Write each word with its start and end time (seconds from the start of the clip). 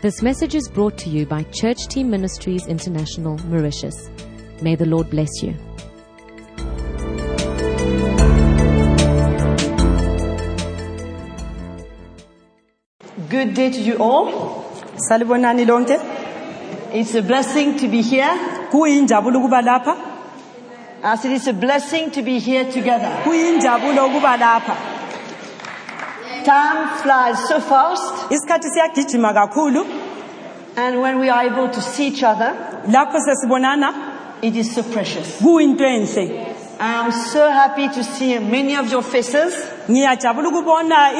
This 0.00 0.22
message 0.22 0.54
is 0.54 0.68
brought 0.68 0.96
to 0.98 1.10
you 1.10 1.26
by 1.26 1.42
Church 1.42 1.88
Team 1.88 2.08
Ministries 2.08 2.68
International, 2.68 3.36
Mauritius. 3.48 4.08
May 4.62 4.76
the 4.76 4.86
Lord 4.86 5.10
bless 5.10 5.42
you. 5.42 5.54
Good 13.28 13.54
day 13.54 13.72
to 13.72 13.80
you 13.80 13.96
all. 13.98 14.70
Salibonani 15.10 15.66
lonke. 15.66 15.98
It's 16.94 17.16
a 17.16 17.22
blessing 17.22 17.76
to 17.78 17.88
be 17.88 18.00
here. 18.00 18.68
Kuyinjabulo 18.70 19.42
ukuba 19.42 19.62
lapha. 19.62 19.96
I 21.02 21.16
said 21.16 21.32
it's 21.32 21.48
a 21.48 21.52
blessing 21.52 22.12
to 22.12 22.22
be 22.22 22.38
here 22.38 22.70
together. 22.70 23.24
Kuyinjabulo 23.24 24.06
ukuba 24.10 24.38
lapha. 24.38 24.87
Time 26.44 26.88
flies 27.02 27.48
so 27.48 27.60
fast 27.60 28.30
Isikhathi 28.30 28.68
siyagijima 28.70 29.32
kakhulu. 29.34 29.84
and 30.76 31.00
when 31.00 31.18
we 31.18 31.28
are 31.28 31.42
able 31.44 31.68
to 31.68 31.80
see 31.80 32.06
each 32.08 32.22
other, 32.22 32.54
Lapho 32.86 33.18
sesibonana 33.20 34.42
it 34.42 34.54
is 34.56 34.74
so 34.74 34.82
precious. 34.82 35.40
kuyinto 35.40 35.84
enhle. 35.84 36.54
I 36.80 37.04
am 37.04 37.10
so 37.10 37.50
happy 37.50 37.88
to 37.88 38.04
see 38.04 38.38
many 38.38 38.76
of 38.76 38.88
your 38.90 39.02
faces. 39.02 39.52
Ngiyajabula 39.88 40.48
ukubona 40.48 41.10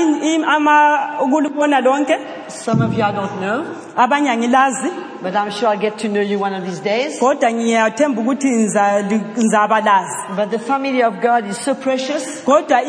ama 0.47 1.19
ukulibona 1.23 1.81
lonke. 1.81 2.17
Some 2.49 2.81
of 2.83 2.95
you 2.95 3.03
I 3.03 3.11
don't 3.13 3.41
know, 3.41 3.65
Abanye 3.97 4.29
angilazi. 4.31 5.21
but 5.21 5.35
I'm 5.35 5.51
sure 5.51 5.69
I'll 5.71 5.79
get 5.81 5.99
to 5.99 6.09
know 6.09 6.21
you 6.21 6.39
one 6.39 6.55
of 6.55 6.65
these 6.65 6.79
days. 6.79 7.19
Kodwa 7.19 7.51
ngiyathemba 7.53 8.23
ukuthi 8.23 8.49
ngizabalazi. 9.37 10.37
But 10.37 10.51
the 10.53 10.61
family 10.61 11.03
of 11.03 11.21
God 11.21 11.47
is 11.47 11.59
so 11.59 11.75
precious 11.75 12.43
Kodwa 12.45 12.81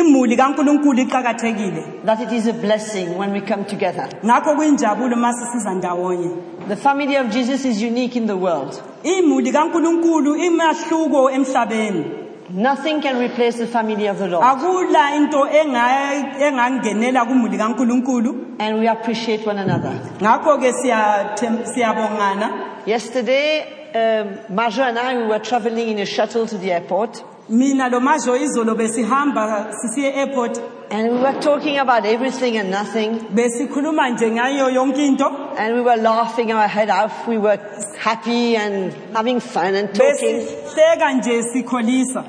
imuli 0.00 0.36
kaNkuluNkulu 0.36 1.00
iqhakathekile. 1.02 2.04
that 2.04 2.20
it 2.20 2.32
is 2.32 2.46
a 2.46 2.52
blessing 2.52 3.16
when 3.18 3.32
we 3.32 3.40
come 3.40 3.64
together. 3.64 4.08
Ngakho 4.24 4.54
kuyinjabulo 4.56 5.16
masisiza 5.16 5.74
ndawonye. 5.74 6.30
The 6.68 6.76
family 6.76 7.16
of 7.16 7.30
Jesus 7.30 7.64
is 7.64 7.82
unique 7.82 8.16
in 8.16 8.26
the 8.26 8.36
world. 8.36 8.80
Imuli 9.02 9.52
kaNkuluNkulu 9.52 10.36
imahluko 10.36 11.30
emhlabeni. 11.30 12.04
Nothing 12.50 13.02
can 13.02 13.18
replace 13.18 13.58
the 13.58 13.66
family 13.66 14.06
of 14.08 14.18
the 14.18 14.26
Lord. 14.26 14.42
akula 14.44 15.16
into 15.16 15.36
enga- 15.36 16.40
engangenela 16.40 17.24
kumuli 17.26 17.56
kaNkuluNkulu 17.58 18.56
And 18.58 18.78
we 18.80 18.86
appreciate 18.88 19.46
one 19.46 19.58
another. 19.58 19.92
ngakho 20.20 20.58
ke 20.58 20.72
siyathem- 20.72 21.64
siyabongana 21.66 22.64
Yesterday, 22.86 23.66
um, 23.94 24.38
and 24.58 24.98
I, 24.98 25.16
we 25.18 25.26
were 25.26 25.38
traveling 25.40 25.88
in 25.90 25.98
a 25.98 26.06
shuttle 26.06 26.46
to 26.46 26.56
the 26.56 26.72
airport. 26.72 27.22
Mina 27.48 27.88
lo 27.88 28.00
izolo 28.36 28.74
besihamba 28.74 29.72
sisiye 29.72 30.12
airport 30.14 30.60
And 30.90 31.12
we 31.12 31.18
were 31.20 31.38
talking 31.40 31.76
about 31.78 32.06
everything 32.06 32.56
and 32.56 32.70
nothing. 32.70 33.18
besikhuluma 33.34 34.08
nje 34.10 34.30
ngayo 34.30 34.70
yonke 34.70 34.98
into 35.06 35.26
And 35.58 35.74
we 35.74 35.80
were 35.82 35.96
laughing 35.96 36.50
our 36.52 36.66
head 36.66 36.88
off. 36.88 37.26
We 37.28 37.36
were 37.36 37.58
happy 37.98 38.56
and 38.56 38.94
having 39.14 39.40
fun 39.40 39.74
and 39.74 39.94
talking. 39.94 40.40
besihleka 40.40 41.12
nje 41.12 41.42
sikholisa 41.52 42.24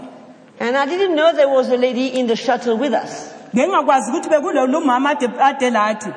And 0.60 0.76
I 0.76 0.86
didn't 0.86 1.16
know 1.16 1.32
there 1.34 1.48
was 1.48 1.70
a 1.70 1.78
lady 1.78 2.08
in 2.08 2.28
the 2.28 2.36
shuttle 2.36 2.78
with 2.78 2.94
us. 2.94 3.34
ngengakwazi 3.56 4.12
ukuthi 4.12 4.30
bekulolu 4.30 4.82
mama 4.86 5.10
ade 5.10 5.30
ade 5.40 5.70
lathi 5.70 6.14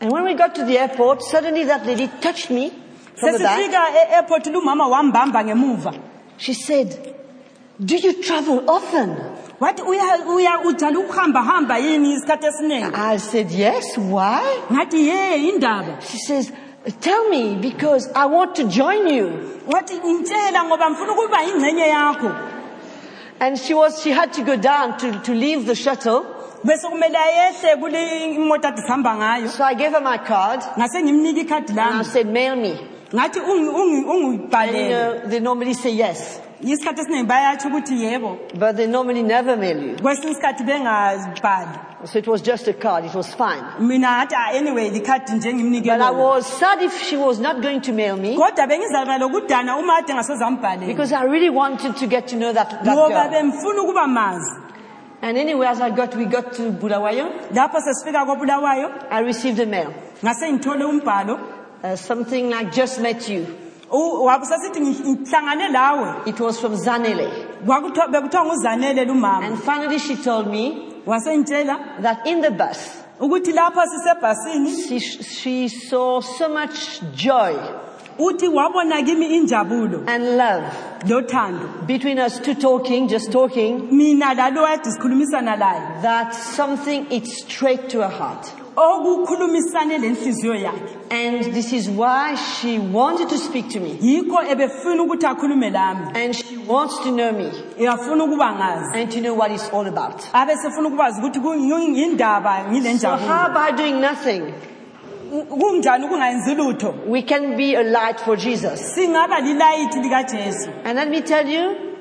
And 0.00 0.10
when 0.12 0.24
we 0.24 0.34
got 0.34 0.54
to 0.56 0.64
the 0.64 0.78
airport, 0.78 1.22
suddenly 1.22 1.62
that 1.64 1.86
lady 1.86 2.08
touched 2.20 2.50
me 2.50 2.70
from 3.14 3.32
the 3.32 3.38
back. 3.38 3.58
sesifika 3.58 3.78
e-airport 3.94 4.46
lumama 4.46 4.86
wambamba 4.88 5.44
ngemuva 5.44 5.94
She 6.38 6.54
said, 6.54 7.14
do 7.78 7.96
you 7.96 8.22
travel 8.22 8.64
often? 8.70 9.16
wathi 9.60 9.82
uya 9.82 10.26
uya 10.26 10.60
ujala 10.64 10.98
ukuhamba 10.98 11.42
hamba 11.42 11.78
yini 11.78 12.14
isikhathi 12.14 12.46
esiningi 12.46 12.94
I 12.94 13.16
said, 13.18 13.50
yes. 13.50 13.96
Why? 13.96 14.42
ngathi 14.70 15.06
ye 15.06 15.48
indaba 15.48 16.00
She 16.02 16.18
says, 16.18 16.52
tell 17.00 17.28
me 17.28 17.56
because 17.56 18.10
I 18.14 18.26
want 18.26 18.56
to 18.56 18.64
join 18.68 19.06
you. 19.08 19.26
wathi 19.66 19.94
ngitshela 19.98 20.64
ngoba 20.64 20.90
ngifuna 20.90 21.12
ukuba 21.12 21.42
ingxenye 21.44 21.86
yakho 21.88 22.48
And 23.40 23.58
she 23.58 23.74
was, 23.74 24.00
she 24.02 24.10
had 24.10 24.32
to 24.34 24.42
go 24.44 24.54
down 24.56 24.98
to, 24.98 25.18
to 25.22 25.32
leave 25.34 25.66
the 25.66 25.74
shuttle. 25.74 26.24
bese 26.64 26.88
kumele 26.88 27.16
ayehle 27.18 27.76
kule 27.80 28.24
imota 28.34 28.68
ade 28.68 28.82
sihamba 28.82 29.14
ngayo 29.16 29.48
So 29.48 29.64
I 29.64 29.74
gave 29.74 29.92
her 29.92 30.00
my 30.00 30.18
card 30.18 30.60
ngase 30.60 31.02
ngimnika 31.02 31.40
ikhadi 31.44 31.70
and 31.70 31.80
I 31.80 31.90
lami 31.90 32.04
said, 32.04 32.26
mail 32.26 32.56
me. 32.56 32.74
ngathi 33.12 33.40
ungi- 33.40 33.74
ungi- 33.74 33.96
And 33.98 34.06
you 34.06 34.48
ungibhalele 34.48 34.90
know, 34.90 35.28
they 35.28 35.40
normally 35.40 35.74
say 35.74 35.90
yes, 35.94 36.40
isikhathi 36.62 37.00
esiningi 37.00 37.26
bayatsho 37.26 37.68
ukuthi 37.68 38.02
yebo 38.04 38.38
but 38.58 38.76
they 38.76 38.86
normally 38.86 39.22
never 39.22 39.56
mail 39.56 39.82
you. 39.82 39.96
kwesinye 39.96 40.32
isikhathi 40.32 40.64
bengabhali 40.64 41.78
So 42.04 42.18
it 42.18 42.26
was 42.26 42.42
just 42.42 42.66
a 42.66 42.72
card. 42.72 43.04
It 43.04 43.14
was 43.14 43.32
fine. 43.32 43.62
"Ah, 44.04 44.50
anyway 44.54 44.90
likhadi 44.90 45.32
nje 45.34 45.84
But 45.84 46.00
I 46.00 46.10
was 46.10 46.44
sad 46.46 46.82
if 46.82 46.92
she 47.00 47.16
was 47.16 47.38
not 47.38 47.62
going 47.62 47.80
to 47.82 47.92
mail 47.92 48.16
me 48.16 48.36
kodwa 48.36 48.66
bengizaba 48.66 49.18
lokudana 49.18 49.76
uma 49.78 49.96
ade 49.98 50.12
ngasoze 50.14 50.44
ambhalele 50.44 50.86
because 50.86 51.12
I 51.12 51.22
really 51.24 51.50
wanted 51.50 51.96
to 51.96 52.06
get 52.08 52.26
to 52.28 52.36
know 52.36 52.52
that, 52.52 52.70
that 52.84 52.96
girl. 52.96 53.08
bemfuna 53.30 53.82
ukuba 53.82 54.06
mazi 54.08 54.50
And 55.24 55.38
anyway, 55.38 55.68
as 55.68 55.80
I 55.80 55.90
got, 55.90 56.16
we 56.16 56.24
got 56.24 56.52
to 56.54 56.72
Bulawayo, 56.72 57.30
lapho 57.54 57.78
sesifika 57.80 58.26
kobulawayo 58.26 58.90
I 59.08 59.20
received 59.20 59.60
a 59.60 59.66
mail. 59.66 59.94
ngase 60.24 60.52
ngithole 60.52 60.84
umbhalo 60.84 61.38
Uh, 61.84 61.96
something 61.96 62.48
like 62.50 62.70
just 62.72 63.00
met 63.00 63.28
you. 63.28 63.44
U- 63.92 64.26
ngihlangane 64.26 65.68
lawe 65.72 66.22
It 66.26 66.40
was 66.40 66.58
from 66.60 66.72
Zanele. 66.76 67.28
Kwakuthiwa- 67.66 68.10
bekuthiwa 68.10 68.44
nguzanele 68.46 69.04
lumama 69.04 69.46
And 69.46 69.58
finally 69.58 69.98
she 69.98 70.16
told 70.16 70.46
me 70.48 70.88
wasengitshela 71.06 72.00
that 72.02 72.26
in 72.26 72.40
the 72.40 72.50
bus, 72.50 73.02
ukuthi 73.20 73.52
lapho 73.52 73.82
sisebhasini 73.86 74.88
she, 74.88 74.98
she 75.00 75.68
saw 75.68 76.20
so 76.20 76.48
much 76.48 77.00
joy 77.14 77.54
uthi 78.18 78.48
wabona 78.48 79.04
kimi 79.04 79.36
injabulo 79.38 80.04
and 80.06 80.36
love 80.36 80.64
lothando 81.06 81.86
between 81.86 82.18
us 82.18 82.38
two 82.40 82.54
talking, 82.54 83.08
just 83.08 83.30
talking, 83.32 83.88
mina 83.96 84.34
lalo 84.34 84.64
sikhulumisana 84.66 85.56
laye 85.58 86.02
that 86.02 86.32
something 86.34 87.06
it 87.10 87.26
straight 87.26 87.88
to 87.90 87.98
her 88.00 88.08
heart. 88.08 88.52
Okukhulumisane 88.76 89.98
lenhliziyo 89.98 90.54
yakhe 90.54 90.96
And 91.10 91.44
this 91.52 91.72
is 91.72 91.88
why 91.90 92.34
she 92.36 92.78
wanted 92.78 93.28
to 93.28 93.36
speak 93.38 93.68
to 93.70 93.80
me. 93.80 93.98
yikho 94.00 94.42
ebefuna 94.50 95.02
ukuthi 95.02 95.26
akhulume 95.26 95.70
lami 95.70 96.06
And 96.14 96.34
she 96.34 96.56
wants 96.56 96.98
to 97.04 97.10
know 97.10 97.32
me 97.32 97.50
uyafuna 97.78 98.24
ukuba 98.24 98.52
ngazi 98.52 98.94
and 99.00 99.10
to 99.12 99.20
know 99.20 99.34
what 99.34 99.50
it's 99.50 99.68
all 99.72 99.86
about. 99.86 100.22
abe 100.32 100.52
sefuna 100.56 100.88
ukuthi 100.88 101.40
ku- 101.40 101.54
ngi- 101.54 102.06
ngile 102.70 102.98
So 102.98 103.08
how 103.16 103.46
about 103.50 103.76
doing 103.76 104.00
nothing? 104.00 104.42
kunjani 105.48 106.04
ukungayenzi 106.06 106.54
lutho 106.54 106.94
We 107.06 107.22
can 107.22 107.56
be 107.56 107.74
a 107.74 107.82
light 107.82 108.20
for 108.20 108.36
Jesus. 108.36 108.94
singaba 108.94 109.40
lilayithi 109.40 110.00
likajesu 110.02 110.70
And 110.84 110.96
let 110.98 111.08
me 111.08 111.20
tell 111.22 111.46
you, 111.48 111.91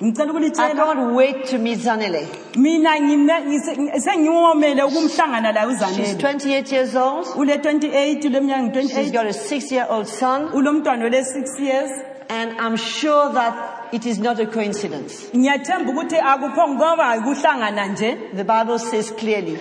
I 0.00 0.74
can't 0.74 1.14
wait 1.14 1.46
to 1.46 1.58
meet 1.58 1.78
Zanele. 1.80 2.26
mina 2.56 2.90
ngime- 3.00 3.44
ngise- 3.46 4.00
sengiwomele 4.00 4.82
ukumhlangana 4.84 5.52
laye 5.52 5.66
She's 5.66 5.82
uzanele 5.82 6.14
28 6.18 6.72
years 6.72 6.94
old. 6.94 7.26
ule 7.36 7.56
28 7.58 8.24
uleminyaka 8.26 8.80
She's 8.82 8.92
28 8.92 9.12
got 9.12 9.26
a 9.26 9.32
six-year-old 9.32 10.06
son. 10.06 10.48
ulomntwana 10.54 11.04
ole 11.06 11.24
6 11.24 11.58
years 11.60 11.90
And 12.30 12.50
I'm 12.60 12.76
sure 12.76 13.32
that 13.32 13.54
it 13.92 14.04
is 14.06 14.18
not 14.18 14.38
a 14.38 14.46
coincidence. 14.46 15.30
ngiyathemba 15.36 15.90
ukuthi 15.92 16.16
akukho 16.18 16.68
ngoba 16.68 17.16
ukuhlangana 17.18 17.86
nje 17.86 18.16
The 18.36 18.44
Bible 18.44 18.78
says 18.78 19.10
clearly 19.10 19.58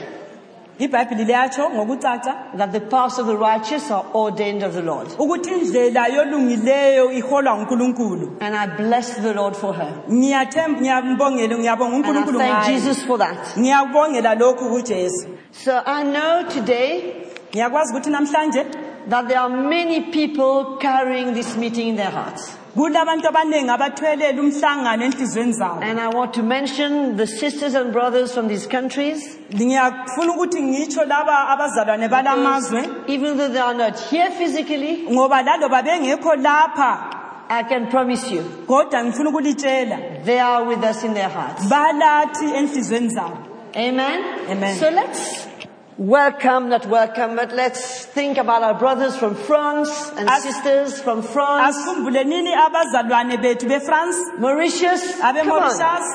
ibhayibhili 0.79 1.25
liyatsho 1.25 1.69
ngokucaca 1.69 2.33
that 2.57 2.71
the 2.71 2.79
paths 2.79 3.19
of 3.19 3.27
the 3.27 3.35
righteous 3.35 3.91
are 3.91 4.05
ordained 4.13 4.63
of 4.63 4.73
the 4.73 4.81
Lord. 4.81 5.07
ukuthi 5.19 5.49
indlela 5.49 6.07
yolungileyo 6.07 7.11
iholwa 7.11 7.53
uNkulunkulu 7.53 8.38
And 8.39 8.55
I 8.55 8.67
bless 8.67 9.15
the 9.21 9.33
Lord 9.33 9.55
for 9.55 9.73
her. 9.73 9.91
ngiyathemba 10.11 10.81
ngiyambongela 10.81 11.57
ngiyabonga 11.57 11.95
And 11.95 12.05
I 12.05 12.09
uNkulunkulu 12.09 12.39
thank 12.39 12.65
Jesus 12.65 13.03
for 13.05 13.17
that. 13.17 13.57
ngiyabongela 13.57 14.35
lokhu 14.35 14.69
kuJesu 14.69 15.27
So 15.51 15.81
I 15.85 16.03
know 16.03 16.44
today 16.50 17.13
ngiyakwazi 17.51 17.94
ukuthi 17.94 18.09
namhlanje 18.09 18.65
that 19.09 19.27
there 19.27 19.39
are 19.39 19.50
many 19.50 20.01
people 20.12 20.77
carrying 20.80 21.33
this 21.33 21.56
meeting 21.56 21.88
in 21.88 21.95
their 21.95 22.12
hearts. 22.12 22.57
Kulabantu 22.75 23.28
abaningi 23.28 23.69
abathwelela 23.69 24.42
umhlangano 24.42 25.04
enhlizweni 25.06 25.54
zabo 25.54 25.81
And 25.81 26.00
I 26.00 26.08
want 26.10 26.34
to 26.36 26.44
mention 26.44 27.18
the 27.18 27.25
sisters 27.28 27.74
and 27.75 27.92
brothers 27.92 28.34
from 28.34 28.48
these 28.48 28.68
countries. 28.68 29.38
ngiyafuna 29.54 30.34
ukuthi 30.34 30.62
ngitsho 30.62 31.06
laba 31.06 31.48
abazalwane 31.50 32.08
balamazwe 32.10 32.81
Even 33.08 33.38
though 33.38 33.48
they 33.52 33.60
are 33.62 33.74
not 33.74 34.00
here 34.12 34.30
physically, 34.31 35.06
ngoba 35.10 35.42
laloba 35.44 35.81
bengekho 35.84 36.36
lapha 36.36 37.14
I 37.50 37.64
can 37.64 37.88
promise 37.90 38.30
you, 38.31 38.42
kodwa 38.68 39.04
ngifuna 39.04 39.30
ukulitshela 39.30 40.24
they 40.25 40.40
are 40.40 40.66
with 40.66 40.84
us 40.84 41.04
in 41.04 41.14
their 41.14 41.30
hearts. 41.30 41.66
balathi 41.69 42.46
enhlizweni 42.56 43.10
zabo 43.10 43.38
Amen? 43.75 44.50
Amen. 44.50 44.75
So 44.78 44.90
let's 44.90 45.48
welcome, 45.97 46.69
not 46.69 46.85
welcome, 46.85 47.35
but 47.35 47.51
let's 47.53 48.05
think 48.05 48.38
about 48.38 48.61
our 48.63 48.77
brothers 48.77 49.15
from 49.17 49.35
France 49.35 49.89
and 50.17 50.29
As- 50.29 50.44
sisters 50.44 51.01
from 51.01 51.21
France, 51.23 51.75
asikhumbule 51.75 52.23
nini 52.25 52.53
abazalwane 52.55 53.38
bethu 53.41 53.67
befrance 53.67 54.17
Mauritius, 54.39 55.19
come 55.19 55.35
abe-mauritius 55.35 56.05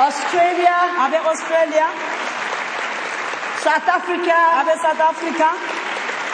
Australia, 0.00 1.86
South 3.60 3.88
Africa, 3.88 4.36
abe-south 4.60 5.00
africa. 5.12 5.48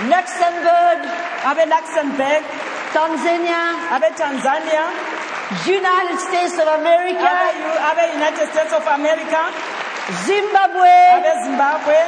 Luxembourg, 0.06 1.00
abe-luxembourg 1.50 2.42
Tanzania, 2.94 3.62
abe-tanzania 3.90 4.84
United 5.66 6.18
States 6.20 6.54
of 6.62 6.68
America, 6.68 7.26
abe- 7.26 7.80
abe-united 7.90 8.46
states 8.52 8.72
of 8.72 8.86
america 8.86 9.42
Zimbabwe, 10.06 10.91
abe-zimbabwe 11.19 11.99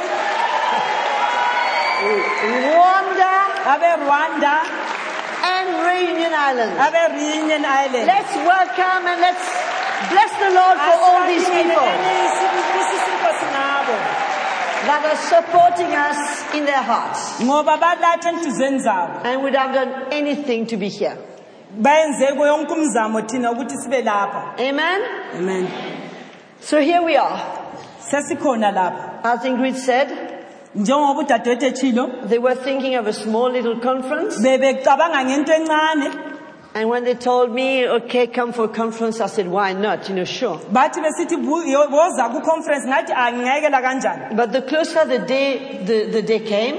Rwanda, 2.71 3.33
abe-rwanda 3.73 4.55
and 5.43 5.67
Reunion 5.83 6.33
Islands. 6.33 6.79
abe-reunion 6.79 7.65
island 7.65 8.07
Let's 8.07 8.35
welcome 8.35 9.03
and 9.03 9.19
let's 9.19 9.45
bless 10.07 10.31
the 10.39 10.51
Lord 10.55 10.77
for 10.79 10.95
all 10.95 11.27
these 11.27 11.43
people 11.49 11.87
that 14.87 15.03
are 15.03 15.17
supporting 15.17 15.91
us 15.91 16.55
in 16.55 16.65
their 16.65 16.81
hearts. 16.81 17.41
Ngoba 17.41 17.77
balatha 17.77 18.29
enhliziyweni 18.31 18.79
zabo. 18.79 19.25
And 19.25 19.43
would 19.43 19.55
have 19.55 19.73
done 19.73 20.13
anything 20.13 20.65
to 20.67 20.77
be 20.77 20.87
here. 20.87 21.17
bayenze 21.77 22.31
kuyo 22.31 22.47
yonke 22.47 22.73
umzamo 22.73 23.21
thina 23.21 23.51
ukuthi 23.51 23.77
sibe 23.77 24.01
lapha. 24.01 24.55
Amen? 24.57 25.01
amen. 25.35 25.67
So 26.61 26.79
here 26.79 27.01
we 27.01 27.17
are. 27.17 27.58
Sesikhona 28.11 28.71
lapha 28.71 29.23
As 29.23 29.43
Ingrid 29.45 29.75
said, 29.75 30.07
njengoba 30.75 31.21
udadewethu 31.23 32.29
they 32.29 32.37
were 32.39 32.55
thinking 32.55 32.95
of 32.95 33.07
a 33.07 33.13
small 33.13 33.51
little 33.51 33.79
conference. 33.79 34.37
bebecabanga 34.41 35.23
ngento 35.23 35.53
encane 35.53 36.25
And 36.75 36.87
when 36.87 37.03
they 37.03 37.15
told 37.15 37.51
me, 37.51 37.87
okay, 37.87 38.27
come 38.27 38.53
for 38.53 38.65
a 38.65 38.67
conference, 38.67 39.19
I 39.19 39.25
said, 39.25 39.47
why 39.47 39.73
not? 39.73 40.07
You 40.07 40.13
know, 40.13 40.23
sure. 40.23 40.59
bathi 40.71 41.01
besithi 41.01 41.35
"Bu- 41.43 41.65
yo- 41.67 41.87
woza 41.89 42.29
ku-conference 42.31 42.85
ngathi 42.85 43.11
angingekela 43.11 43.81
kanjani 43.81 44.35
But 44.35 44.51
the 44.51 44.61
closer 44.61 45.03
the 45.05 45.17
day, 45.25 45.81
the, 45.83 46.11
the 46.11 46.21
day 46.21 46.39
came, 46.41 46.75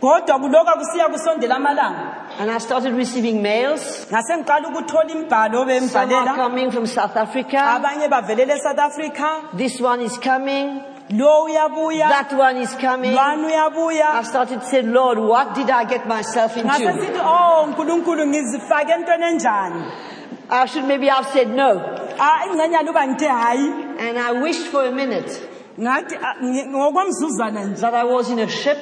kodwa 0.00 0.38
kuloka 0.40 0.72
kusiya 0.76 1.08
kusondela 1.08 1.56
amalanga 1.56 2.23
and 2.38 2.50
I 2.50 2.58
started 2.58 2.94
receiving 2.94 3.42
mails. 3.42 4.06
ngase 4.10 4.34
ukuthola 4.68 5.10
imbhalo 5.10 5.58
Some 5.58 5.70
are 5.70 5.80
bembhalela 5.80 6.34
coming 6.36 6.70
from 6.70 6.86
South 6.86 7.16
Africa. 7.16 7.56
abanye 7.56 8.08
bavelele 8.08 8.54
e-south 8.56 8.78
africa 8.78 9.50
This 9.56 9.80
one 9.80 10.00
is 10.02 10.18
coming. 10.18 10.82
lo 11.10 11.44
uyabuya 11.46 12.08
That 12.08 12.32
one 12.32 12.56
is 12.58 12.74
coming. 12.74 13.12
lwana 13.12 13.46
I 13.46 13.52
uyabuya 13.52 14.24
started 14.24 14.60
to 14.60 14.66
say, 14.66 14.82
Lord, 14.82 15.18
what 15.18 15.54
did 15.54 15.70
I 15.70 15.84
get 15.84 16.06
myself 16.08 16.56
into? 16.56 16.72
oh 17.22 17.66
nkulunkulu 17.68 18.26
ngizifake 18.26 18.92
entweni 18.92 19.24
enjani 19.24 19.84
I 20.50 20.66
should 20.66 20.84
maybe 20.84 21.06
have 21.08 21.26
said 21.32 21.48
no. 21.48 21.80
Ah, 22.18 22.46
ingcenyana 22.46 22.90
uba 22.90 23.06
ngithe 23.06 23.28
hayi 23.28 23.98
And 23.98 24.18
I 24.18 24.32
wished 24.32 24.66
for 24.72 24.84
a 24.84 24.90
minute 24.92 25.30
ngathi 25.80 26.16
ah, 26.22 26.34
ngi- 26.42 26.66
ngokwamzuzwana 26.66 27.64
nje 27.64 27.80
that 27.80 27.94
I 27.94 28.04
was 28.04 28.30
in 28.30 28.38
a 28.38 28.48
ship, 28.48 28.78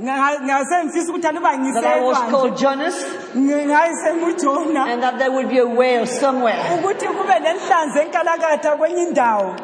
nga- 0.00 0.40
ngase 0.40 0.84
ngifisa 0.84 1.12
ukuthi 1.12 1.26
aluba 1.26 1.50
that 1.74 1.84
I 1.84 2.00
was 2.00 2.18
called 2.30 2.56
Jonas, 2.56 3.04
and 3.34 5.02
that 5.02 5.18
there 5.18 5.30
would 5.30 5.48
be 5.48 5.58
a 5.58 5.66
whale 5.66 6.06
somewhere. 6.06 6.78
ukuthi 6.78 7.06
kube 7.06 7.38
nenhlanzi 7.40 7.98
enkalakatha 8.00 8.76
kwenye 8.76 9.02
indawo. 9.08 9.56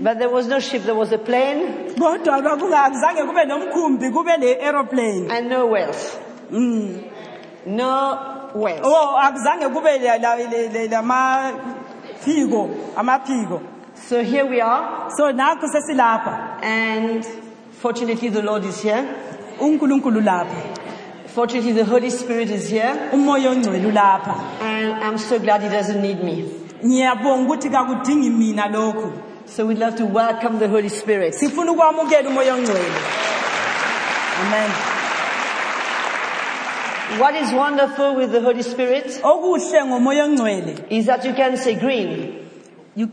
But 0.00 0.18
there 0.18 0.30
was 0.30 0.46
no 0.46 0.60
ship, 0.60 0.84
there 0.84 0.94
was 0.94 1.12
a 1.12 1.18
plane. 1.18 1.90
Kodwa 1.98 2.36
akuzange 2.38 3.24
kube 3.26 3.44
nomkhumbi 3.46 4.10
kube 4.10 4.36
le-aeroplane 4.38 5.30
and 5.30 5.48
no 5.48 5.66
whales. 5.66 6.16
Mm. 6.50 7.02
No 7.66 8.50
whales. 8.54 8.80
oh 8.84 9.16
So 13.94 14.22
here 14.22 14.46
we 14.46 14.60
are, 14.60 15.10
so 15.16 15.32
sesilapha. 15.32 16.62
And 16.62 17.24
fortunately 17.72 18.28
the 18.28 18.42
Lord 18.42 18.64
is 18.64 18.80
here. 18.80 19.04
Unkulunkulu 19.60 20.20
lapha. 20.20 20.76
Fortunately 21.34 21.72
the 21.72 21.84
Holy 21.84 22.10
Spirit 22.10 22.50
is 22.50 22.68
here, 22.70 23.10
umoya 23.12 23.50
ongcwele 23.50 23.86
ulapha 23.86 24.34
and 24.62 25.04
I'm 25.04 25.18
so 25.18 25.38
glad 25.38 25.62
He 25.62 25.68
doesn't 25.68 26.00
need 26.02 26.22
me. 26.24 26.44
ngiyabonga 26.84 27.42
ukuthi 27.54 27.70
kakudingi 27.70 28.30
mina 28.30 28.68
lokhu. 28.68 29.12
So 29.46 29.66
we'd 29.66 29.78
love 29.78 29.96
to 29.96 30.04
welcome 30.06 30.58
the 30.58 30.68
Holy 30.68 30.88
Spirit. 30.88 31.34
sifuna 31.34 31.72
ukwamukela 31.72 32.28
umoya 32.30 32.54
ongcwele. 32.54 32.92
Amen. 34.40 34.70
What 37.18 37.34
is 37.36 37.52
wonderful 37.52 38.16
with 38.16 38.32
the 38.32 38.40
Holy 38.40 38.62
Spirit 38.62 39.06
okuhle 39.22 39.84
ngomoya 39.86 40.24
ongcwele. 40.24 40.84
is 40.90 41.06
that 41.06 41.24
you 41.24 41.32
can 41.34 41.56
say 41.56 41.74
green. 41.74 42.34
you- 42.94 43.10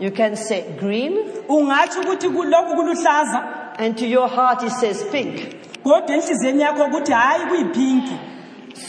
You 0.00 0.10
can 0.10 0.36
say 0.36 0.64
green, 0.80 1.12
ungatsho 1.48 2.00
ukuthi 2.00 2.28
kulokhu 2.28 2.74
kuluhlaza. 2.76 3.44
And 3.78 3.96
to 3.98 4.06
your 4.06 4.26
heart 4.28 4.62
it 4.64 4.72
says 4.72 5.02
pink. 5.12 5.54
Kodwa 5.84 6.16
yakho 6.60 6.84
ukuthi 6.84 7.12
kuyiphinki 7.48 8.18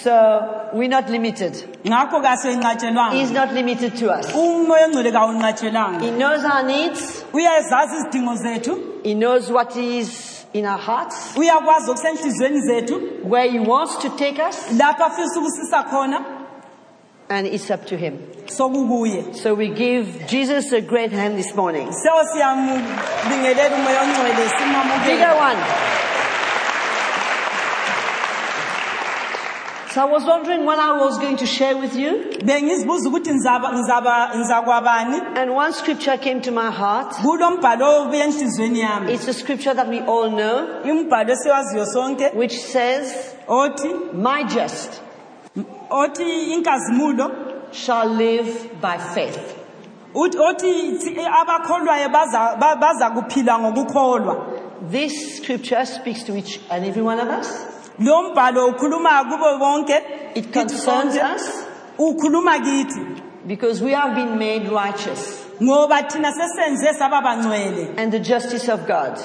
So 0.03 0.69
we're 0.73 0.87
not 0.89 1.09
limited. 1.09 1.53
ngakho 1.85 3.11
He's 3.11 3.31
not 3.31 3.51
limited 3.53 3.95
to 3.97 4.09
us. 4.11 4.31
umoya 4.33 4.87
kawunqatshelanga 5.11 6.01
He 6.01 6.11
knows 6.11 6.43
our 6.45 6.63
needs. 6.63 7.25
uyazazi 7.33 7.95
izidingo 7.97 8.35
zethu 8.35 8.77
He 9.03 9.13
knows 9.13 9.49
what 9.51 9.75
is 9.75 10.45
in 10.53 10.65
our 10.65 10.77
hearts, 10.79 11.35
uyakwazi 11.37 11.91
okusenhliziyweni 11.91 12.61
zethu 12.61 13.01
where 13.29 13.49
He 13.49 13.59
wants 13.59 13.97
to 13.97 14.09
take 14.09 14.39
us, 14.49 14.71
lapho 14.77 15.03
afisa 15.03 15.39
ukusisa 15.39 15.83
khona 15.83 16.23
and 17.29 17.47
it's 17.47 17.69
up 17.71 17.85
to 17.85 17.97
Him. 17.97 18.19
sokukuye 18.45 19.33
So 19.35 19.53
we 19.55 19.67
give 19.69 20.27
Jesus 20.27 20.71
a 20.73 20.81
great 20.81 21.11
hand 21.11 21.37
this 21.37 21.55
morning. 21.55 21.91
so 21.91 22.09
siyambingelela 22.33 23.75
umoya 23.75 24.01
ongcwele 24.01 24.35
Bigger 24.35 24.57
simamukele 24.57 25.39
one. 25.39 25.57
So 29.93 30.01
I 30.01 30.05
was 30.05 30.23
wondering 30.25 30.65
what 30.65 30.79
I 30.79 30.97
was 30.97 31.19
going 31.19 31.37
to 31.37 31.45
share 31.45 31.77
with 31.77 31.95
you, 31.95 32.11
bengizibuza 32.45 33.09
ukuthi 33.09 33.31
ngizaba 33.31 33.71
ngizaba 33.73 34.29
ngizakwabani 34.35 35.37
and 35.37 35.51
one 35.55 35.71
scripture 35.73 36.17
came 36.17 36.41
to 36.41 36.51
my 36.51 36.71
heart. 36.71 37.11
kulo 37.21 37.51
mbhalo 37.51 38.01
obuya 38.01 38.25
enhliziyweni 38.25 38.79
yami 38.79 39.13
It's 39.13 39.27
a 39.27 39.33
scripture 39.33 39.73
that 39.75 39.87
we 39.87 39.99
all 40.01 40.29
know, 40.31 40.81
imbhalo 40.83 41.33
esiwaziyo 41.33 41.85
sonke 41.85 42.31
which 42.35 42.53
says, 42.59 43.35
othi 43.47 43.93
My 44.13 44.43
just 44.43 45.01
othi 45.91 46.53
inkazimulo 46.53 47.31
shall 47.71 48.09
live 48.09 48.81
by 48.81 48.97
faith. 48.97 49.37
uthi 50.15 50.37
othi 50.39 50.97
thi- 50.97 51.17
eh, 51.19 51.41
abakholwayo 51.41 52.09
baza 52.09 52.57
ba- 52.59 52.75
baza 52.75 53.09
kuphila 53.09 53.59
ngokukholwa 53.59 54.35
This 54.91 55.37
scripture 55.37 55.85
speaks 55.85 56.23
to 56.23 56.35
each 56.35 56.59
and 56.71 56.83
every 56.85 57.03
one 57.03 57.19
of 57.19 57.27
us. 57.29 57.49
Lo 57.99 58.31
mbhalo 58.31 58.67
ukhuluma 58.73 59.23
kubo 59.29 59.57
bonke 59.59 60.01
It 60.35 60.51
concerns 60.51 61.15
us. 61.15 61.65
ukhuluma 61.97 62.57
kithi. 62.59 63.21
Because 63.47 63.81
we 63.81 63.91
have 63.91 64.15
been 64.15 64.37
made 64.39 64.69
righteous. 64.69 65.43
Ngoba 65.61 66.09
thina 66.09 66.31
sesenze 66.31 66.93
saba 66.97 67.21
bangcwele. 67.21 67.95
And 67.97 68.11
the 68.11 68.19
justice 68.19 68.67
of 68.69 68.87
God. 68.87 69.19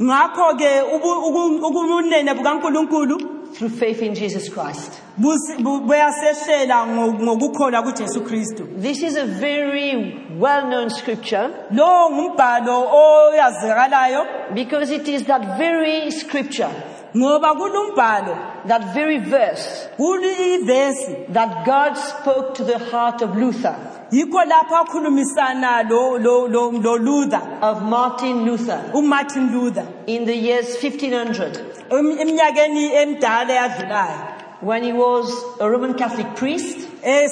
Ngakho 0.00 0.58
ke 0.58 0.82
ubu- 0.94 1.22
uku- 1.28 1.66
ubunene 1.66 2.34
bukaNkuluNkulu 2.34 3.54
through 3.54 3.68
faith 3.70 4.02
in 4.02 4.14
Jesus 4.14 4.48
Christ. 4.48 5.00
busi- 5.20 5.62
bu- 5.62 5.80
buyasehlela 5.80 6.86
ngo- 6.86 7.18
ngokukholwa 7.20 7.82
kuJesu 7.82 8.20
Kristu. 8.26 8.66
This 8.80 9.02
is 9.02 9.16
a 9.16 9.24
very 9.24 10.26
well-known 10.38 10.90
scripture. 10.90 11.50
Lo 11.70 12.10
ngumbhalo 12.10 12.90
oyazekalayo. 12.92 14.54
Because 14.54 14.90
it 14.90 15.08
is 15.08 15.24
that 15.24 15.56
very 15.58 16.10
scripture, 16.10 16.70
ngoba 17.14 18.66
that 18.66 18.94
very 18.94 19.18
verse 19.18 19.88
kulivesi 19.98 21.32
that 21.32 21.64
God 21.64 21.94
spoke 21.94 22.54
to 22.54 22.64
the 22.64 22.78
heart 22.78 23.22
of 23.22 23.36
Luther, 23.36 23.74
yikho 24.10 24.44
lapho 24.44 24.84
akhulumisana 24.84 25.88
lo 25.88 26.16
lo 26.16 26.46
lo 26.46 26.70
lo 26.70 26.94
Luther. 26.96 27.58
of 27.62 27.82
Martin 27.82 28.44
Luther, 28.44 28.90
uMartin 28.94 29.52
Luther. 29.52 29.86
In 30.06 30.24
the 30.24 30.34
years 30.36 30.76
1500 30.82 31.88
eminyakeni 31.90 32.92
eyadlulayo. 32.92 34.36
When 34.60 34.82
he 34.82 34.92
was 34.92 35.32
a 35.58 35.70
Roman 35.70 35.94
Catholic 35.94 36.36
priest. 36.36 36.86
Eh, 37.02 37.28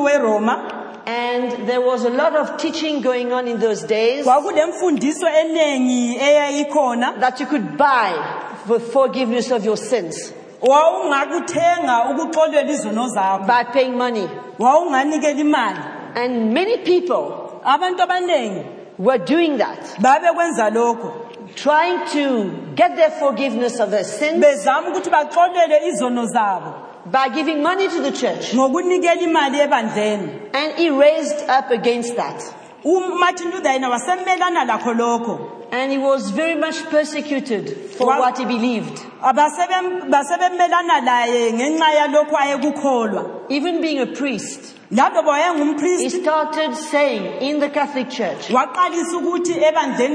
weRoma. 0.00 0.82
And 1.06 1.68
there 1.68 1.82
was 1.82 2.04
a 2.04 2.10
lot 2.10 2.34
of 2.34 2.56
teaching 2.56 3.02
going 3.02 3.30
on 3.32 3.46
in 3.46 3.60
those 3.60 3.82
days 3.82 4.24
kwakulemfundiso 4.24 5.28
eningi 5.28 6.16
eyayikhona. 6.18 7.20
that 7.20 7.40
you 7.40 7.46
could 7.46 7.76
buy 7.76 8.53
the 8.66 8.80
forgiveness 8.80 9.50
of 9.50 9.64
your 9.64 9.76
sins. 9.76 10.32
Wawungakuthenga 10.60 12.10
ukuxolelwa 12.10 12.70
izono 12.70 13.08
zakho. 13.08 13.46
By 13.46 13.64
paying 13.72 13.96
money. 13.96 14.28
wawunganikela 14.58 15.40
imali. 15.40 16.16
And 16.16 16.54
many 16.54 16.78
people 16.78 17.60
abantu 17.64 18.02
abaningi 18.02 18.64
were 18.98 19.18
doing 19.18 19.58
that, 19.58 19.80
babekwenza 20.00 20.70
lokho 20.70 21.54
trying 21.56 22.06
to 22.08 22.74
get 22.74 22.96
their 22.96 23.10
forgiveness 23.10 23.78
of 23.80 23.90
their 23.90 24.04
sins 24.04 24.42
bezama 24.44 24.88
ukuthi 24.88 25.10
baxolelwe 25.10 25.88
izono 25.88 26.26
zabo. 26.26 26.74
by 27.06 27.28
giving 27.28 27.62
money 27.62 27.88
to 27.88 28.00
the 28.00 28.12
church. 28.12 28.54
ngokunikela 28.54 29.20
imali 29.20 29.58
ebandleni. 29.60 30.50
And 30.54 30.78
he 30.78 30.90
raised 30.90 31.48
up 31.48 31.70
against 31.70 32.16
that. 32.16 32.42
Umartin 32.84 33.50
luther 33.50 33.72
yena 33.72 33.88
wasemelana 33.90 34.64
lakho 34.64 34.92
lokho 34.94 35.50
And 35.72 35.90
he 35.90 35.98
was 35.98 36.30
very 36.30 36.54
much 36.54 36.76
persecuted 36.88 37.68
for 37.96 38.06
what 38.06 38.38
he 38.38 38.44
believed. 38.44 38.98
Abasebe- 39.20 40.08
basebemelana 40.08 41.00
laye 41.04 41.52
ngenxa 41.52 41.94
yalokhu 41.94 42.36
ayekukholwa 42.36 43.24
Even 43.50 43.80
being 43.80 43.98
a 43.98 44.06
priest, 44.06 44.73
he 44.94 45.00
wayengumpristi 45.00 46.22
started 46.22 46.76
saying 46.76 47.42
in 47.42 47.58
the 47.58 47.68
Catholic 47.68 48.10
Church 48.10 48.48
waqalisa 48.48 49.18
ukuthi 49.18 49.60
ebandleni 49.60 50.14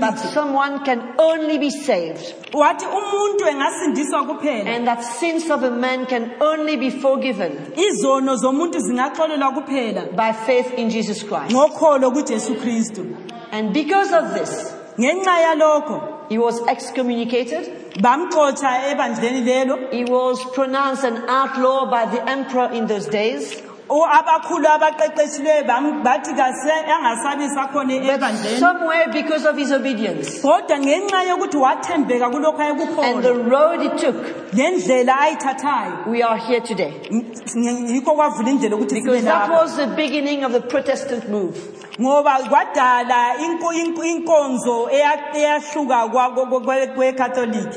that 0.00 0.18
someone 0.18 0.84
can 0.84 1.14
only 1.18 1.58
be 1.58 1.70
saved. 1.70 2.34
Wathi 2.52 2.84
umuntu 2.84 3.46
engasindiswa 3.46 4.26
kuphela. 4.26 4.66
And 4.66 4.86
that 4.88 5.04
sins 5.04 5.48
of 5.50 5.62
a 5.62 5.70
man 5.70 6.06
can 6.06 6.34
only 6.40 6.76
be 6.76 6.90
forgiven 6.90 7.72
izono 7.76 8.36
zomuntu 8.36 8.80
zingaxolelwa 8.80 9.54
kuphela. 9.54 10.16
by 10.16 10.32
faith 10.32 10.74
in 10.74 10.90
Jesus 10.90 11.22
Christ. 11.22 11.54
ngokholo 11.54 12.10
kujesu 12.10 12.56
kristu. 12.56 13.16
And 13.52 13.72
because 13.72 14.12
of 14.12 14.34
this, 14.34 14.74
ngenxa 14.98 15.54
yalokho 15.54 16.28
he 16.28 16.38
was 16.38 16.60
excommunicated. 16.66 17.94
bamxotsha 18.02 18.90
ebandleni 18.90 19.44
lelo. 19.46 19.92
He 19.92 20.04
was 20.04 20.44
pronounced 20.52 21.04
an 21.04 21.28
outlaw 21.28 21.88
by 21.88 22.06
the 22.06 22.28
emperor 22.28 22.72
in 22.72 22.88
those 22.88 23.06
days. 23.06 23.67
O- 23.90 24.04
abakhulu 24.04 24.66
abaqeqeshileyo 24.68 25.64
bathi 26.04 26.32
kase 26.34 26.72
angasabi 26.94 27.48
sakhona 27.48 27.94
ebandleni 27.94 28.58
somewhere 28.58 29.08
because 29.12 29.44
of 29.46 29.56
his 29.56 29.72
obedience. 29.72 30.42
Kodwa 30.42 30.78
ngenxa 30.78 31.22
yokuthi 31.28 31.56
wathembeka 31.56 32.28
kulokhu 32.30 32.60
and 33.02 33.22
the 33.24 33.34
road 33.34 33.80
he 33.80 33.88
took, 33.98 34.16
ayithathayo. 34.52 36.06
We 36.06 36.22
are 36.22 36.36
here 36.36 36.60
today. 36.60 36.92
yikho 37.10 38.14
kwavula 38.14 38.50
indlela 38.50 38.76
ukuthi 38.76 38.94
Because 39.02 39.24
that 39.24 39.50
was 39.50 39.76
the 39.76 39.86
beginning 39.96 40.44
of 40.44 40.52
the 40.52 40.60
Protestant 40.60 41.28
move. 41.30 41.56
ngoba 42.00 42.38
kwadala 42.48 43.34
inko- 43.38 43.72
inko- 43.72 44.04
inkonzo 44.04 44.88
eyahluka 44.90 46.08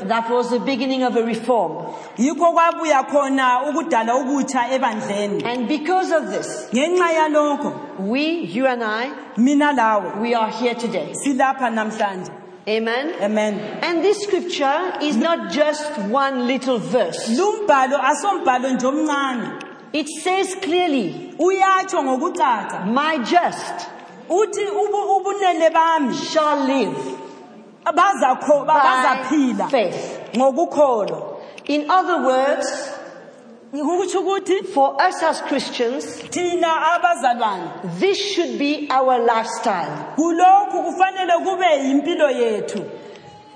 That 0.08 0.30
was 0.30 0.50
the 0.50 0.60
beginning 0.60 1.02
of 1.02 1.16
a 1.16 1.22
reform. 1.22 1.86
yikho 2.18 2.52
kwabuya 2.52 3.02
khona 3.10 3.62
ukudala 3.68 4.14
ukutsha 4.16 4.70
ebandleni. 4.70 5.42
And 5.44 5.68
because 5.68 6.01
of 6.10 6.26
this, 6.30 6.68
we, 7.98 8.40
you 8.40 8.66
and 8.66 8.82
I, 8.82 9.12
mina 9.36 9.72
lawe 9.72 10.20
we 10.20 10.34
are 10.34 10.50
here 10.50 10.74
today. 10.74 11.12
silapha 11.24 11.70
namhlanje 11.70 12.30
Amen. 12.68 13.14
amen 13.20 13.54
And 13.82 14.02
this 14.04 14.22
scripture 14.22 14.92
is 15.02 15.16
not 15.16 15.52
just 15.52 15.98
one 16.08 16.46
little 16.46 16.78
verse. 16.78 17.28
lumbhalo 17.28 17.98
asombhalo 17.98 18.70
nje 18.72 18.86
omncane 18.86 19.62
It 19.92 20.08
says 20.08 20.54
clearly, 20.62 21.34
uyatsho 21.38 22.02
ngokucaca 22.02 22.86
my 22.86 23.18
just 23.18 23.88
uthi 24.28 24.64
ubu- 24.66 25.16
ubunene 25.20 25.70
bami 25.70 26.14
shall 26.14 26.64
live 26.66 26.96
bazaphila 27.94 29.68
faith. 29.70 30.20
ngokukholwa 30.36 31.28
In 31.66 31.88
other 31.90 32.24
words, 32.26 32.66
ukuthi 33.72 34.66
for 34.66 35.00
us 35.00 35.22
as 35.22 35.40
Christians, 35.42 36.04
thina 36.30 36.66
abazalwane 36.66 37.98
this 37.98 38.18
should 38.18 38.58
be 38.58 38.86
our 38.90 39.18
lifestyle. 39.18 40.14
kulokhu 40.16 40.82
kufanele 40.82 41.32
kube 41.44 41.64
yimpilo 41.64 42.30
yethu. 42.30 42.90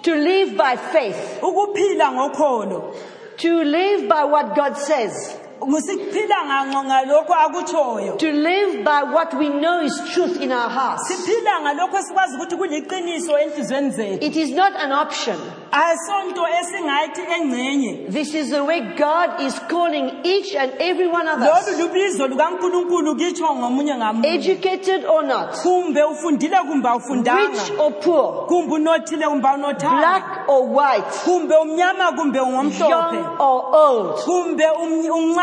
To 0.02 0.14
live 0.14 0.56
by 0.56 0.76
faith, 0.76 1.40
ukuphila 1.42 2.12
ngokholo. 2.12 2.94
To 3.38 3.64
live 3.64 4.08
by 4.08 4.24
what 4.24 4.54
God 4.54 4.76
says, 4.78 5.36
siphila 5.60 6.36
nga- 6.46 6.84
ngalokho 6.84 7.34
akutshoyo. 7.34 8.18
To 8.18 8.32
live 8.32 8.84
by 8.84 9.02
what 9.02 9.34
we 9.34 9.48
know 9.48 9.80
is 9.80 10.00
truth 10.12 10.40
in 10.40 10.52
our 10.52 10.68
hearts. 10.70 11.08
siphila 11.08 11.60
ngalokho 11.60 11.98
esikwazi 11.98 12.36
ukuthi 12.36 12.56
kuliqiniso 12.56 13.38
enhlizweni 13.38 13.90
zethu. 13.90 14.24
It 14.24 14.36
is 14.36 14.50
not 14.50 14.72
an 14.76 14.92
option. 14.92 15.36
asonto 15.72 16.46
esingayithi 16.60 17.22
engcenye. 17.22 18.10
This 18.10 18.34
is 18.34 18.50
the 18.50 18.62
way 18.64 18.80
God 18.96 19.40
is 19.40 19.58
calling 19.68 20.10
each 20.24 20.54
and 20.54 20.72
every 20.78 21.06
one 21.08 21.28
of 21.28 21.40
us, 21.40 21.68
lubizo 21.78 22.26
lukankulunkulu 22.28 23.16
kitsho 23.16 23.54
ngomunye 23.54 23.94
ngamunye. 23.96 24.34
Educated 24.34 25.04
or 25.04 25.22
not, 25.22 25.52
kumbe 25.62 26.02
ufundile 26.02 26.56
kumbe 26.68 26.88
rich 26.88 27.72
or 27.78 27.92
poor, 27.92 28.46
kumbe 28.46 28.74
unothile 28.74 29.26
kumbe 29.26 29.48
awunothanga. 29.48 29.98
Black 29.98 30.48
or 30.48 30.66
white, 30.68 31.04
kumbe 31.24 31.54
umnyama 31.56 32.12
kumbe 32.16 32.40
ungomhlophe 32.40 33.16
young 33.16 33.40
or 33.40 33.74
old. 33.74 34.16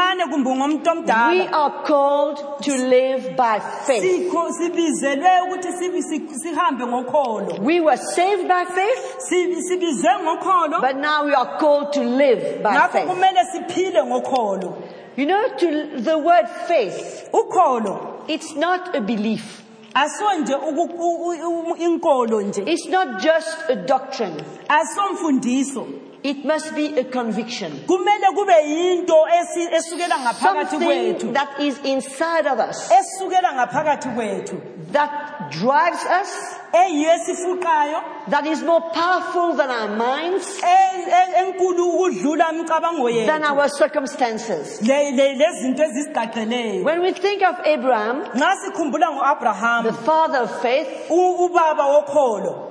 Kumbe 0.03 0.13
umncane 0.19 0.24
kumbe 0.31 0.50
ungomuntu 0.50 0.91
We 1.29 1.48
are 1.51 1.74
called 1.83 2.38
to 2.62 2.72
live 2.72 3.36
by 3.36 3.60
faith. 3.86 4.03
Sikho- 4.03 4.51
sibizelwe 4.51 5.29
ukuthi 5.48 5.72
sibi- 5.72 6.01
si- 6.03 6.29
sihambe 6.39 6.86
ngokholo 6.86 7.57
We 7.62 7.79
were 7.79 7.98
saved 7.98 8.48
by 8.48 8.65
faith, 8.65 9.19
Si- 9.19 9.62
sibizwe 9.62 10.10
ngokholo 10.24 10.81
but 10.81 10.95
now 10.95 11.25
we 11.25 11.33
are 11.36 11.57
called 11.60 11.91
to 11.93 12.01
live 12.03 12.62
by 12.63 12.74
faith. 12.91 13.07
kumele 13.07 13.43
siphile 13.51 14.03
ngokholo 14.05 14.74
You 15.15 15.25
know, 15.27 15.48
to 15.57 15.67
the 16.01 16.17
word 16.17 16.48
faith, 16.67 17.29
it's 18.27 18.55
not 18.55 18.95
a 18.95 19.01
belief. 19.01 19.62
It's 22.65 22.89
not 22.89 23.22
just 23.22 23.69
a 23.69 23.75
doctrine. 23.75 24.43
It 26.24 26.46
must 26.46 26.74
be 26.74 26.98
a 26.98 27.03
conviction. 27.03 27.72
kumele 27.86 28.27
kube 28.34 28.53
yinto 28.65 29.15
esi- 29.27 29.70
esukela 29.74 30.18
ngaphakathi 30.20 30.77
kwethu. 30.77 31.20
Something 31.20 31.34
that 31.34 31.60
is 31.60 31.77
inside 31.84 32.48
of 32.48 32.60
us. 32.60 32.89
Esukela 32.92 33.51
ngaphakathi 33.53 34.10
kwethu. 34.15 34.62
That 34.94 35.50
drives 35.51 36.06
us, 36.06 36.56
eyiyo 36.74 37.10
esifuqayo. 37.12 38.03
That 38.30 38.46
is 38.48 38.62
more 38.63 38.80
powerful 38.94 39.53
than 39.56 39.70
our 39.70 39.89
minds, 39.89 40.62
e- 40.63 41.03
e- 41.10 41.44
enkulu 41.44 41.84
ukudlula 41.92 42.51
imicabango 42.53 43.25
than 43.25 43.42
yethu 43.42 43.51
our 43.58 43.68
circumstances. 43.68 44.82
Le- 44.82 45.12
le- 45.12 45.36
lezinto 45.36 45.84
ezisigqagqeleyo 45.84 46.84
When 46.86 47.01
we 47.01 47.12
think 47.12 47.42
of 47.44 47.56
Abraham, 47.65 48.24
nxa 48.24 48.53
sikhumbula 48.65 49.84
the 49.84 49.94
father 49.94 50.39
of 50.44 50.62
faith, 50.62 50.88
u- 51.10 51.50
ubaba 51.50 52.06
wokholo 52.06 52.70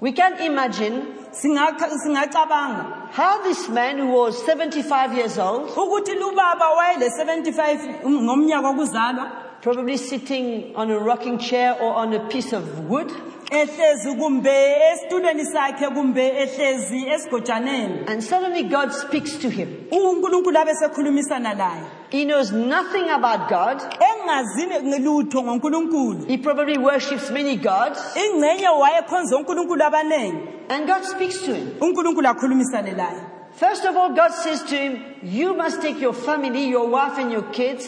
we 0.00 0.12
can 0.12 0.40
imagine 0.40 1.18
singacabanga. 1.32 3.10
How 3.10 3.42
this 3.42 3.68
man 3.68 3.98
who 3.98 4.06
was 4.08 4.44
75 4.44 5.14
years 5.14 5.38
old, 5.38 5.70
ukuthi 5.70 6.14
lubaba 6.14 6.68
wayele 6.76 7.08
75 7.08 8.04
um, 8.04 8.22
ngomnyaka 8.22 8.68
wokuzalwa 8.68 9.30
probably 9.62 9.96
sitting 9.96 10.72
on 10.74 10.90
a 10.90 10.98
rocking 10.98 11.38
chair 11.38 11.74
or 11.80 11.92
on 11.94 12.12
a 12.14 12.28
piece 12.28 12.52
of 12.52 12.64
wood, 12.88 13.10
ehlezi 13.50 14.14
kumbe 14.18 14.50
esitulweni 14.92 15.44
sakhe 15.44 15.86
kumbe 15.94 16.22
ehlezi 16.42 17.06
esigojaneni 17.14 18.04
and 18.08 18.22
suddenly 18.22 18.62
God 18.62 18.92
speaks 18.92 19.36
to 19.38 19.48
him. 19.50 19.68
unkulunkulu 19.92 20.58
abe 20.58 20.74
sekhulumisana 20.74 21.54
laye 21.54 21.82
He 22.10 22.24
knows 22.24 22.50
nothing 22.52 23.08
about 23.10 23.48
God. 23.48 23.78
engazini 24.10 24.98
lutho 25.04 25.42
ngonkulunkulu 25.42 26.26
He 26.26 26.38
probably 26.38 26.78
worships 26.78 27.30
many 27.30 27.56
gods, 27.56 27.98
ingcenye 28.16 28.68
wayekhonza 28.68 29.36
unkulunkulu 29.36 29.84
abaningi 29.84 30.38
and 30.68 30.86
God 30.86 31.02
speaks 31.04 31.38
to 31.42 31.54
him. 31.54 31.68
unkulunkulu 31.80 32.28
akhulumisane 32.28 32.92
laye 32.96 33.20
First 33.52 33.84
of 33.84 33.96
all, 33.96 34.14
God 34.14 34.30
says 34.32 34.62
to 34.62 34.76
him, 34.76 35.02
You 35.22 35.54
must 35.54 35.82
take 35.82 36.00
your 36.00 36.14
family, 36.14 36.68
your 36.68 36.88
wife, 36.88 37.18
and 37.18 37.32
your 37.32 37.42
kids. 37.50 37.84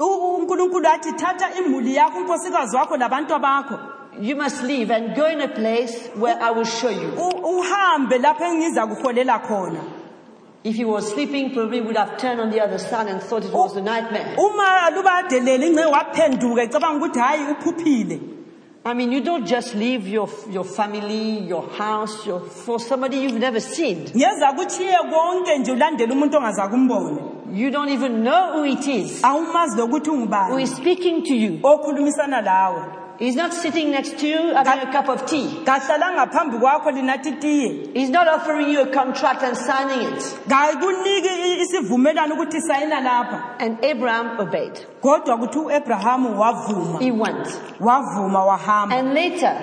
U- 0.00 0.36
unkulunkulu 0.36 0.88
athi 0.88 1.12
thatha 1.12 1.54
imuli 1.58 1.94
yakho 1.96 2.18
unkosikazi 2.18 2.76
wakho 2.76 2.96
labantu 2.96 3.38
bakho 3.38 3.78
You 4.20 4.36
must 4.36 4.62
leave 4.62 4.90
and 4.90 5.16
go 5.16 5.24
in 5.26 5.40
a 5.40 5.48
place 5.48 6.10
where 6.16 6.36
I 6.38 6.50
will 6.50 6.66
show 6.66 6.90
you. 6.90 7.12
Uhambe 7.16 8.18
lapho 8.18 8.44
engiza 8.44 8.86
kuholela 8.86 9.38
khona 9.40 9.80
If 10.64 10.76
he 10.76 10.84
was 10.84 11.12
sleeping, 11.12 11.50
probably 11.54 11.80
would 11.80 11.96
have 11.96 12.18
turned 12.18 12.40
on 12.40 12.50
the 12.50 12.60
other 12.60 12.78
side 12.78 13.08
and 13.08 13.20
thought 13.20 13.44
it 13.44 13.52
was 13.52 13.74
a 13.76 13.80
nightmare. 13.80 14.36
uma 14.38 14.90
lubadelele 14.94 15.66
ingce 15.66 15.84
waphenduka 15.86 16.62
ecabanga 16.62 16.98
ukuthi 17.06 17.18
hhayi 17.18 17.42
uphuphile 17.52 18.20
I 18.84 18.94
mean, 18.94 19.12
you 19.12 19.20
don't 19.20 19.46
just 19.46 19.74
leave 19.76 20.08
your, 20.08 20.28
your 20.50 20.64
family, 20.64 21.38
your 21.46 21.62
house, 21.70 22.26
your, 22.26 22.40
for 22.40 22.80
somebody 22.80 23.18
you've 23.18 23.38
never 23.40 23.60
seen. 23.60 23.96
ngeza 24.16 24.52
kuchiye 24.52 24.96
konke 25.10 25.58
nje 25.58 25.72
ulandele 25.72 26.12
umuntu 26.12 26.36
ongaza 26.38 26.68
kumbone 26.68 27.18
You 27.54 27.70
don't 27.70 27.90
even 27.90 28.22
know 28.22 28.52
who 28.52 28.64
it 28.64 28.86
is 28.88 29.22
awumazi 29.24 29.76
lokuthi 29.78 30.10
ungubani 30.10 30.62
is 30.62 30.74
speaking 30.76 31.22
to 31.22 31.34
you. 31.34 31.58
okhulumisana 31.62 32.40
lawe 32.40 32.82
He's 33.22 33.36
not 33.36 33.52
sitting 33.54 33.92
next 33.92 34.18
to 34.18 34.26
you 34.26 34.52
having 34.52 34.88
a 34.88 34.90
cup 34.92 35.08
of 35.08 35.26
tea. 35.26 35.46
kahlalanga 35.64 36.26
phambi 36.32 36.58
kwakho 36.58 36.90
linathi 36.90 37.32
tiye 37.40 37.94
He's 37.94 38.10
not 38.10 38.26
offering 38.26 38.68
you 38.70 38.80
a 38.82 38.86
contract 38.86 39.42
and 39.44 39.56
signing 39.56 40.08
it. 40.12 40.22
kakuniki 40.48 41.28
i- 41.28 41.60
isivumelwano 41.62 42.34
ukuthi 42.34 42.60
sayina 42.60 43.00
lapha 43.00 43.38
And 43.60 43.78
Abraham 43.84 44.40
obeyed. 44.40 44.86
kodwa 45.00 45.36
kuthi 45.38 45.58
u-abrahamu 45.58 46.40
wavuma 46.40 46.98
He 46.98 47.10
went. 47.12 47.46
wavuma 47.80 48.44
wahamba 48.44 48.96
And 48.96 49.14
later, 49.14 49.54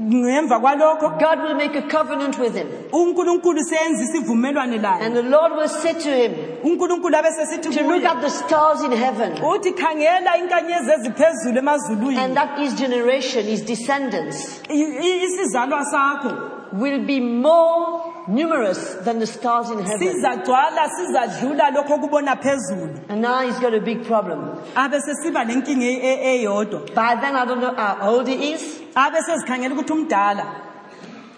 ngemva 0.00 0.60
kwalokho 0.60 1.08
God 1.18 1.38
will 1.42 1.54
make 1.54 1.74
a 1.74 1.82
covenant 1.82 2.38
with 2.38 2.54
him. 2.54 2.66
unkulunkulu 2.92 3.60
seyenza 3.64 4.02
isivumelwane 4.04 4.78
laye 4.78 5.04
And 5.06 5.14
the 5.16 5.22
Lord 5.22 5.52
will 5.56 5.68
say 5.68 5.92
to 5.94 6.10
him 6.10 6.32
unkulunkulu 6.64 7.16
abesesithi 7.16 7.70
to 7.72 7.82
look 7.82 8.02
kuye 8.02 8.06
at 8.06 8.20
the 8.20 8.30
stars 8.30 8.82
in 8.84 8.92
heaven. 8.92 9.32
uthi 9.42 9.72
khangela 9.72 10.36
inkanyezi 10.38 10.90
eziphezulu 10.92 11.58
emazulwini 11.58 12.18
And 12.20 12.36
that 12.36 12.58
is 12.58 12.74
generation, 12.74 13.44
his 13.46 13.62
descendants, 13.64 14.60
I- 14.68 14.74
i- 14.74 15.24
isizalwa 15.24 15.84
sakho 15.84 16.32
will 16.72 17.04
be 17.06 17.20
more 17.20 18.12
numerous 18.28 18.94
than 19.04 19.18
the 19.18 19.26
stars 19.26 19.70
in 19.70 19.78
heaven. 19.78 20.00
sizagcwala 20.00 20.88
sizadlula 20.96 21.70
lokho 21.70 21.94
okubona 21.98 22.36
phezulu 22.36 23.00
And 23.08 23.22
now 23.22 23.40
he's 23.42 23.58
got 23.60 23.74
a 23.74 23.80
big 23.80 24.04
problem. 24.04 24.58
abe 24.76 24.94
sesiba 25.00 25.44
lenkinga 25.44 25.84
e- 25.84 26.00
e- 26.02 26.44
eyodwa 26.44 26.94
By 26.94 27.16
then, 27.20 27.36
I 27.36 27.44
don't 27.44 27.60
know 27.60 27.74
how 27.74 27.98
old 28.10 28.26
he 28.28 28.52
is, 28.52 28.80
abe 28.96 29.16
sezikhangela 29.28 29.74
ukuthi 29.74 29.92
umdala 29.92 30.46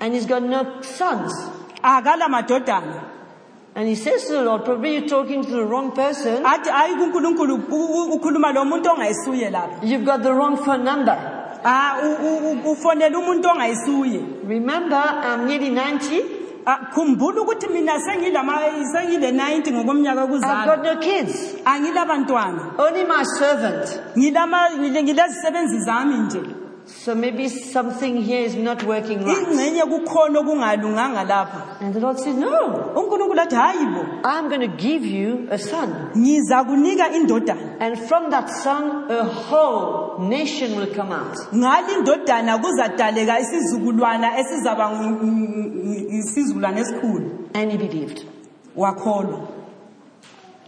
and 0.00 0.14
he's 0.14 0.26
got 0.26 0.42
no 0.42 0.80
sons. 0.82 1.32
akala 1.82 2.28
madodana 2.28 3.04
And 3.74 3.86
he 3.86 3.94
says 3.94 4.24
to 4.26 4.32
the 4.32 4.42
Lord, 4.42 4.64
probably 4.64 4.94
you're 4.96 5.06
talking 5.08 5.44
to 5.44 5.50
the 5.50 5.64
wrong 5.64 5.92
person. 5.92 6.42
athi 6.44 6.70
hayi 6.70 6.94
kunkulunkulu 6.96 7.54
u- 7.70 7.92
u- 7.98 8.18
ukhuluma 8.18 8.52
lo 8.54 8.64
muntu 8.64 8.88
ongayisuye 8.90 9.50
lapha 9.50 9.84
You've 9.84 10.04
got 10.04 10.22
the 10.22 10.32
wrong 10.34 10.56
phone 10.64 10.82
number. 10.84 11.37
Ah, 11.70 11.96
ufonele 12.64 13.16
umuntu 13.16 13.48
ongayisuye 13.48 14.20
remember 14.48 15.04
um, 15.26 15.46
nearly 15.46 15.70
90 15.70 16.24
ah, 16.66 16.78
khumbula 16.94 17.40
ukuthi 17.42 17.66
mina 17.68 18.00
sengile 18.00 18.38
90 18.40 19.72
ngokomnyaka 19.72 20.26
kuzalo 20.26 20.72
angilabantwana 21.64 22.62
ah, 22.78 22.82
only 22.82 23.04
my 23.04 23.24
servant. 23.24 24.00
Ngilezisebenzi 24.16 25.78
zami 25.80 26.14
nje. 26.14 26.40
So 27.04 27.14
maybe 27.14 27.48
something 27.48 28.16
here 28.22 28.40
is 28.44 28.56
not 28.56 28.82
working 28.82 29.24
right. 29.24 29.38
ingcenye 29.48 29.82
kukhona 29.82 30.38
okungalunganga 30.40 31.24
lapha 31.24 31.80
And 31.80 31.94
the 31.94 32.00
Lord 32.00 32.18
said, 32.18 32.34
No, 32.36 32.92
unkulunkulu 32.96 33.40
athi 33.40 33.54
hayi 33.56 33.84
bo 33.94 34.28
I'm 34.28 34.48
going 34.48 34.60
to 34.62 34.76
give 34.76 35.04
you 35.04 35.46
a 35.50 35.58
son. 35.58 36.10
ngiza 36.16 36.64
kunika 36.64 37.12
indodana 37.14 37.76
And 37.80 37.98
from 38.08 38.30
that 38.30 38.50
son, 38.50 39.10
a 39.10 39.24
whole 39.24 40.18
nation 40.28 40.76
will 40.76 40.92
come 40.94 41.12
out. 41.12 41.36
ngale 41.54 41.92
indodana 41.98 42.58
kuzadaleka 42.58 43.40
isizukulwana 43.40 44.38
esizaba 44.38 44.90
ngu- 44.90 45.24
ngu- 45.24 46.18
isizukulwana 46.18 46.80
esikhulu 46.80 47.30
And 47.54 47.70
he 47.72 47.78
believed. 47.78 48.24
wakholwa 48.76 49.40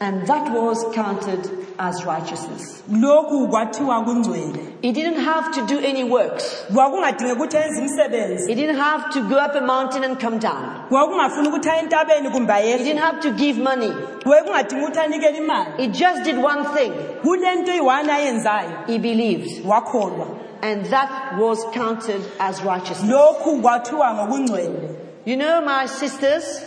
And 0.03 0.27
that 0.27 0.51
was 0.53 0.83
counted 0.95 1.51
as 1.79 2.05
righteousness. 2.07 2.83
lokhu 2.93 3.49
kwathiwa 3.49 4.05
kungcwele 4.05 4.59
He 4.83 4.93
didn't 4.93 5.21
have 5.25 5.51
to 5.53 5.67
do 5.67 5.79
any 5.87 6.05
works. 6.05 6.65
kwakungadingeka 6.75 7.35
ukuthi 7.37 7.57
ayenze 7.57 7.79
imisebenzi 7.81 8.49
He 8.49 8.55
didn't 8.55 8.79
have 8.79 9.11
to 9.13 9.21
go 9.29 9.37
up 9.37 9.55
a 9.55 9.61
mountain 9.61 10.05
and 10.05 10.19
come 10.21 10.39
down. 10.39 10.65
kwakungafuni 10.89 11.49
ukuthi 11.49 11.69
aye 11.71 11.81
entabeni 11.83 12.31
kumbe 12.31 12.53
He 12.53 12.59
ayehle 12.59 12.85
didn't 12.85 13.01
have 13.03 13.21
to 13.21 13.31
give 13.31 13.59
money. 13.63 13.93
kwakungadinga 14.23 14.83
ukuthi 14.87 14.99
anikele 14.99 15.39
imali 15.39 15.71
He 15.77 15.87
just 15.89 16.23
did 16.25 16.39
one 16.39 16.65
thing. 16.77 16.93
kule 17.23 17.55
nto 17.55 17.73
iyi-one 17.73 18.13
ayenzayo 18.13 18.71
He 18.87 18.99
believed. 18.99 19.67
wakholwa 19.67 20.27
And 20.63 20.87
that 20.87 21.11
was 21.39 21.65
counted 21.75 22.21
as 22.39 22.63
righteousness. 22.65 23.11
lokhu 23.11 23.57
kwathiwa 23.63 24.15
ngokungcwele 24.15 24.97
You 25.27 25.37
know, 25.37 25.61
my 25.61 25.87
sisters, 25.87 26.63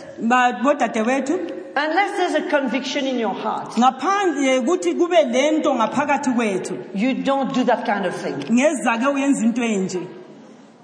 bodadewethu 0.62 1.38
unless 1.76 2.16
there's 2.16 2.34
a 2.34 2.48
conviction 2.50 3.06
in 3.06 3.18
your 3.18 3.34
heart, 3.34 3.72
ngaphandle 3.76 4.60
kuthi 4.64 4.94
kube 4.94 5.22
le 5.32 5.60
ngaphakathi 5.60 6.30
kwethu 6.34 6.76
you 6.94 7.14
don't 7.14 7.52
do 7.54 7.64
that 7.64 7.84
kind 7.86 8.06
of 8.06 8.14
thing. 8.14 8.36
ngezake 8.50 9.06
uyenza 9.06 9.44
into 9.44 9.62
enje 9.62 10.06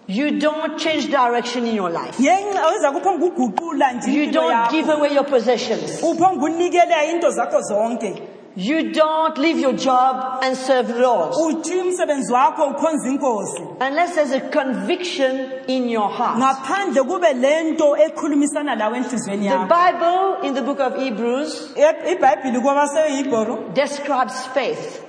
You 0.09 0.40
don't 0.40 0.76
change 0.76 1.06
direction 1.09 1.66
in 1.66 1.75
your 1.76 1.90
life. 1.90 2.18
ngenxa 2.20 2.66
weza 2.66 2.90
kuphonga 2.92 3.26
uguqula 3.26 3.92
nje 3.92 4.11
You 4.12 4.23
impilo 4.25 4.32
don't 4.50 4.70
give 4.70 4.88
away 4.92 5.14
your 5.14 5.25
possessions. 5.26 6.02
uphonga 6.02 6.44
unikela 6.47 7.04
into 7.04 7.30
zakho 7.30 7.61
zonke 7.61 8.23
You 8.57 8.92
don't 8.92 9.38
leave 9.38 9.59
your 9.61 9.75
job 9.75 10.40
and 10.42 10.57
serve 10.57 10.88
the 10.88 10.99
Lord. 10.99 11.33
uthi 11.35 11.80
umsebenzi 11.80 12.33
wakho 12.33 12.64
ukhonza 12.66 13.09
inkosi. 13.09 13.62
Unless 13.80 14.14
there's 14.16 14.33
a 14.33 14.40
conviction 14.40 15.52
in 15.69 15.88
your 15.88 16.09
heart. 16.09 16.37
ngaphandle 16.38 17.02
kube 17.04 17.33
le 17.40 17.76
ekhulumisana 17.97 18.75
lawe 18.76 18.97
enhliziyweni 18.99 19.48
The 19.48 19.55
yakho. 19.55 19.68
Bible 19.68 20.48
in 20.48 20.55
the 20.55 20.62
book 20.62 20.81
of 20.81 20.96
Hebrews 20.96 21.72
E- 21.77 22.12
ibhayibhili 22.12 22.61
kwabaseyibhoro 22.61 23.72
describes 23.75 24.46
faith 24.48 25.01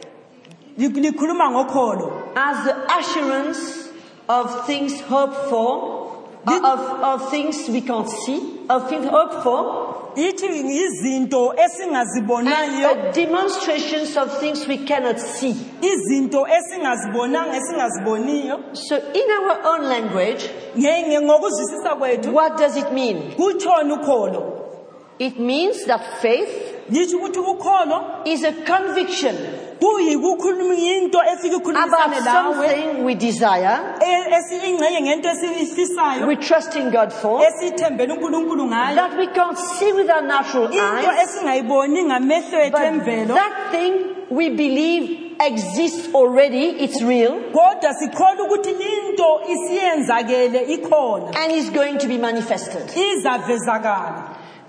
likhuluma 0.78 1.50
ngokholo. 1.52 2.32
as 2.36 2.64
the 2.66 2.76
assurance 3.00 3.90
of 4.30 4.66
things 4.68 5.02
hoped 5.02 5.50
for, 5.50 6.26
uh, 6.48 6.60
of, 6.64 6.80
of 7.04 7.30
things 7.32 7.68
we 7.70 7.82
can't 7.82 8.08
see, 8.10 8.40
of 8.76 8.90
things 8.90 9.06
hoped 9.10 9.44
for, 9.44 10.12
ithi 10.16 10.48
izinto 10.86 11.54
and 11.58 12.86
a 12.86 13.12
demonstrations 13.14 14.18
of 14.18 14.40
things 14.40 14.68
we 14.68 14.78
cannot 14.78 15.20
see. 15.20 15.56
izinto 15.82 16.46
esingazibonanga 16.48 17.58
esingaziboniyo 17.58 18.60
So 18.74 18.96
in 18.96 19.30
our 19.32 19.58
own 19.66 19.82
language, 19.90 20.50
nge- 20.78 21.08
nge- 21.08 21.22
ngokuzwisisa 21.22 21.96
kwethu 21.96 22.34
what 22.36 22.58
does 22.58 22.78
it 22.78 22.92
mean? 22.92 23.32
kutshona 23.38 23.94
ukholo 23.94 24.58
It 25.20 25.40
means 25.40 25.86
that 25.86 26.02
faith 26.22 26.50
lisho 26.50 26.60
ukuthi 26.60 26.70
ukholo 26.70 26.71
is 28.26 28.44
a 28.44 28.52
conviction 28.52 29.36
kuyikukhuluma 29.82 30.76
into 30.76 31.18
efika 31.18 31.56
about 31.58 31.90
lawe 31.90 32.22
something 32.24 33.04
we 33.04 33.16
desire, 33.16 33.80
esiyingxenye 34.38 35.02
ngento 35.02 35.30
esiyifisayo 35.30 36.28
we 36.28 36.36
trust 36.36 36.76
in 36.76 36.92
God 36.92 37.12
for, 37.12 37.42
esiyithembele 37.42 38.14
unkulunkulu 38.14 38.66
ngayo. 38.66 38.96
that 38.96 39.18
we 39.18 39.28
can't 39.28 39.58
see 39.58 39.92
with 39.94 40.10
our 40.10 40.22
natural 40.22 40.66
into 40.66 40.78
eyes, 40.78 41.30
esingayiboni 41.30 42.04
ngamehlo 42.04 42.60
ethu 42.60 43.28
but 43.28 43.36
that 43.36 43.72
thing 43.72 43.94
we 44.30 44.50
believe 44.50 45.32
exists 45.42 46.14
already, 46.14 46.84
it's 46.84 47.02
real, 47.02 47.34
kodwa 47.52 47.94
sikholwa 47.94 48.46
ukuthi 48.46 48.70
into 48.70 49.40
isiyenzakele 49.50 50.62
ikhona 50.62 51.36
and 51.38 51.52
is 51.52 51.70
going 51.72 51.98
to 51.98 52.08
be 52.08 52.18
manifested. 52.18 52.84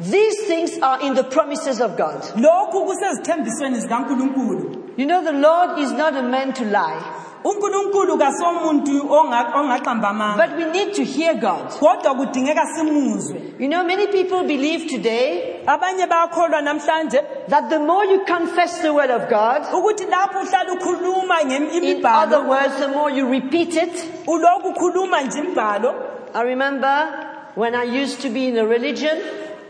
These 0.00 0.46
things 0.46 0.78
are 0.82 1.00
in 1.06 1.14
the 1.14 1.24
promises 1.24 1.80
of 1.80 1.96
God. 1.96 2.22
lokhu 2.36 2.84
kusezithembisweni 2.86 3.80
zikankulunkulu 3.80 4.78
You 4.96 5.06
know, 5.06 5.22
the 5.24 5.32
Lord 5.32 5.78
is 5.78 5.90
not 5.92 6.14
a 6.16 6.22
man 6.22 6.52
to 6.54 6.64
lie, 6.64 7.00
unkulunkulu 7.44 8.18
kasomuntu 8.18 9.08
onga- 9.08 9.52
ongaqamba 9.54 10.08
amanga 10.08 10.36
but 10.36 10.56
we 10.56 10.64
need 10.72 10.94
to 10.94 11.04
hear 11.04 11.34
God. 11.34 11.68
kodwa 11.80 12.14
kudingeka 12.14 12.66
simuzwe 12.76 13.40
You 13.58 13.68
know, 13.68 13.84
many 13.84 14.06
people 14.06 14.42
believe 14.44 14.88
today 14.88 15.60
abanye 15.66 16.06
bayakholwa 16.06 16.60
namhlanje 16.62 17.20
that 17.48 17.68
the 17.70 17.78
more 17.78 18.04
you 18.04 18.24
confess 18.24 18.80
the 18.82 18.92
word 18.92 19.10
of 19.10 19.28
God, 19.30 19.62
ukuthi 19.72 20.06
lapho 20.06 20.38
uhlala 20.40 20.72
ukhuluma 20.72 21.34
ngem- 21.44 21.70
in 21.72 21.76
other 21.76 21.82
imibhalo 21.82 22.48
words, 22.48 22.76
the 22.78 22.88
more 22.88 23.10
you 23.10 23.26
repeat 23.28 23.74
it. 23.76 23.94
ulokhu 24.26 24.68
ukhuluma 24.68 25.20
nje 25.22 25.38
imibhalo 25.38 25.94
I 26.34 26.42
remember 26.42 27.28
when 27.54 27.74
I 27.74 27.84
used 28.02 28.20
to 28.22 28.30
be 28.30 28.48
in 28.48 28.56
a 28.58 28.64
religion, 28.66 29.18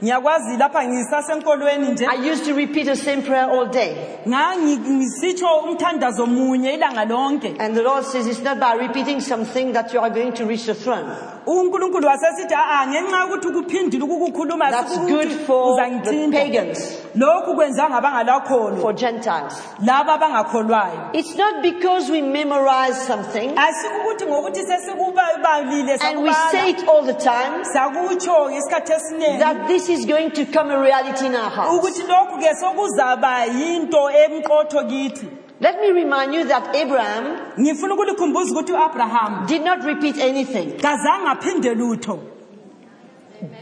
ngiyakwazi 0.02 0.56
lapha 0.56 0.84
ngisasenkolweni 0.84 1.88
nje. 1.88 2.06
I 2.06 2.30
used 2.32 2.44
to 2.44 2.54
repeat 2.54 2.86
the 2.86 2.96
same 2.96 3.22
prayer 3.22 3.50
all 3.50 3.66
day. 3.66 3.94
ngangisitsho 4.28 5.56
umthandazo 5.56 6.26
munye 6.26 6.74
ilanga 6.74 7.04
lonke. 7.04 7.56
And 7.58 7.76
the 7.76 7.82
Lord 7.82 8.04
says 8.04 8.26
it's 8.26 8.42
not 8.42 8.58
by 8.58 8.74
repeating 8.74 9.20
something 9.20 9.72
that 9.72 9.92
you 9.92 10.00
are 10.00 10.10
going 10.10 10.32
to 10.32 10.44
reach 10.44 10.66
the 10.66 10.74
throne. 10.74 11.06
unkulunkulu 11.46 12.06
wasesithi 12.06 12.54
a 12.54 12.86
ngenxa 12.86 13.20
yokuthi 13.20 13.48
ukuphindile 13.48 14.04
ukukukhuluma 14.04 14.70
That's 14.70 14.98
good 14.98 15.30
for 15.46 15.76
the 15.76 15.82
uzangithinta. 15.82 16.38
pagans, 16.38 16.98
lokhu 17.16 18.80
for 18.80 18.92
Gentiles. 18.92 19.54
laba 19.84 20.18
abangakholwayo. 20.18 21.10
It's 21.14 21.36
not 21.36 21.62
because 21.62 22.10
we 22.10 22.22
memorize 22.22 23.06
something. 23.06 23.54
Asikukuthi 23.56 24.26
ngokuthi 24.26 24.62
sesikubalile 24.66 25.98
and 26.02 26.22
we 26.22 26.32
say 26.32 26.74
sakubala 26.74 26.78
it 26.78 26.88
all 26.88 27.02
the 27.02 27.14
time. 27.14 27.64
Sakutsho 27.64 28.50
ngesikhathi 28.50 28.92
esiningi 28.92 29.38
that 29.38 29.68
this 29.68 29.88
is 29.92 30.06
going 30.06 30.30
to 30.30 30.44
come 30.46 30.70
a 30.70 30.80
reality 30.80 31.26
in 31.26 31.34
our 31.34 31.50
hearts. 31.50 31.72
ukuthi 31.74 32.02
lokhu 32.02 32.38
ke 32.38 32.54
sokuzaba 32.60 33.46
yinto 33.46 34.10
emqotho 34.10 34.88
kithi 34.88 35.28
Let 35.60 35.80
me 35.80 35.92
remind 35.92 36.34
you 36.34 36.44
that 36.44 36.74
Abraham 36.74 37.24
ngifuna 37.58 37.94
ukulikhumbuza 37.94 38.52
ukuthi 38.52 38.72
u-abraham 38.72 39.46
did 39.46 39.62
not 39.64 39.84
repeat 39.84 40.18
anything. 40.18 40.72
kazange 40.78 41.28
aphinde 41.28 41.74
lutho 41.74 42.18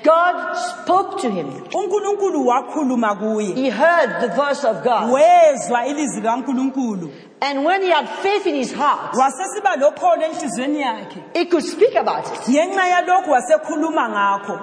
God 0.05 0.55
spoke 0.57 1.21
to 1.23 1.31
him. 1.31 1.47
unkulunkulu 1.75 2.47
wakhuluma 2.47 3.15
kuye 3.15 3.55
He 3.55 3.71
heard 3.71 4.21
the 4.21 4.29
voice 4.29 4.65
of 4.65 4.83
God. 4.85 5.11
wezwa 5.11 5.87
ilizwi 5.87 6.21
likankulunkulu 6.21 7.11
And 7.43 7.65
when 7.65 7.81
he 7.83 7.89
had 7.91 8.07
faith 8.07 8.47
in 8.47 8.55
his 8.55 8.73
heart, 8.75 9.15
wasesiba 9.15 9.77
lokholo 9.77 10.23
enhliziyweni 10.23 10.81
yakhe 10.81 11.23
he 11.35 11.45
could 11.47 11.65
speak 11.65 11.95
about 11.97 12.25
it. 12.27 12.49
ngenxa 12.49 12.87
yalokhu 12.89 13.31
wasekhuluma 13.31 14.09
ngakho 14.09 14.61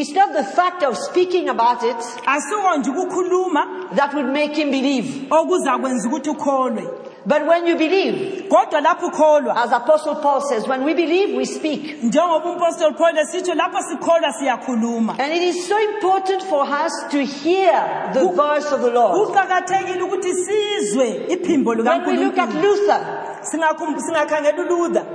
It's 0.00 0.12
not 0.12 0.32
the 0.32 0.44
fact 0.44 0.82
of 0.84 0.96
speaking 0.96 1.48
about 1.48 1.82
it 1.82 1.96
asiko 2.26 2.76
nje 2.78 2.90
ukukhuluma 2.90 3.66
that 3.96 4.14
would 4.14 4.26
make 4.32 4.54
him 4.54 4.70
believe. 4.70 5.26
okuzakwenza 5.30 6.08
ukuthi 6.08 6.30
ukholwe 6.30 6.84
But 7.26 7.46
when 7.46 7.66
you 7.66 7.76
believe, 7.76 8.48
kodwa 8.48 8.80
lapho 8.80 9.06
ukholwa 9.06 9.56
as 9.64 9.72
Apostle 9.72 10.14
Paul 10.16 10.40
says, 10.40 10.66
when 10.66 10.82
we 10.84 10.94
believe, 10.94 11.36
we 11.36 11.44
speak. 11.44 12.02
njengoba 12.02 12.50
umpostoli 12.50 12.94
paul 12.96 13.18
esitsho 13.18 13.54
lapho 13.54 13.82
sikholwa 13.82 14.32
siyakhuluma 14.32 15.16
And 15.18 15.32
it 15.32 15.42
is 15.42 15.66
so 15.68 15.76
important 15.94 16.42
for 16.44 16.62
us 16.64 16.92
to 17.10 17.18
hear 17.24 18.10
the 18.14 18.24
voice 18.32 18.72
of 18.72 18.80
the 18.80 18.90
Lord. 18.90 19.28
kuqakathekile 19.28 20.02
ukuthi 20.02 20.34
sizwe 20.34 21.26
iphimbo 21.28 21.70
When 21.70 21.78
we 22.06 22.16
look 22.16 22.38
at 22.38 22.48
likankulunkulu 22.48 22.62
Luther, 22.62 23.00
Singakhum- 23.00 23.02
singakhangela 23.02 23.08
ulutha 23.08 23.27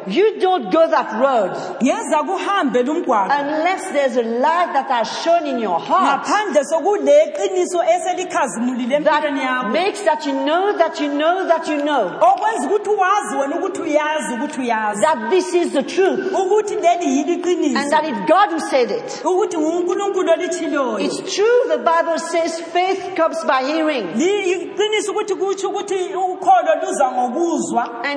you 0.08 0.40
don't 0.40 0.72
go 0.72 0.88
that 0.88 1.12
road 1.14 1.52
ngeza 1.82 2.24
kuhambe 2.24 2.84
lumgwaqo. 2.84 3.32
unless 3.40 3.92
there's 3.92 4.18
a 4.18 4.24
light 4.24 4.74
that 4.74 4.88
has 4.88 5.08
shone 5.24 5.46
in 5.48 5.60
your 5.60 5.80
heart 5.80 6.28
ngaphandle 6.28 6.64
sokule 6.64 7.34
qiniso 7.38 7.84
eselikhazimulile 7.84 8.96
empilweni 8.96 9.40
that 9.40 9.72
makes 9.72 10.02
that 10.04 10.26
you 10.26 10.34
know 10.34 10.78
that 10.78 11.00
you 11.00 11.08
know 11.14 11.48
that 11.48 11.68
you 11.68 11.84
know. 11.84 12.08
Okwenza 12.22 12.68
ukuthi 12.68 12.90
wazi 12.90 13.36
wena 13.36 13.56
ukuthi 13.56 13.82
uyazi 13.82 14.34
ukuthi 14.34 14.62
uyazi. 14.62 15.02
That 15.02 15.30
this 15.30 15.54
is 15.54 15.72
the 15.74 15.84
truth. 15.84 16.34
Ukuthi 16.34 16.76
leli 16.76 17.18
yili 17.18 17.76
and 17.76 17.92
that 17.92 18.06
it's 18.06 18.20
God 18.30 18.50
who 18.52 18.60
said 18.60 18.92
it. 18.92 19.22
ukuthi 19.24 19.58
ngunkulunkulu 19.58 20.32
olitshiloyo 20.32 21.00
It's 21.00 21.36
true, 21.36 21.68
the 21.68 21.78
Bible 21.78 22.20
says 22.20 22.62
faith 22.62 23.16
comes 23.16 23.44
by 23.46 23.64
hearing. 23.64 24.08
Liqiniso 24.14 25.14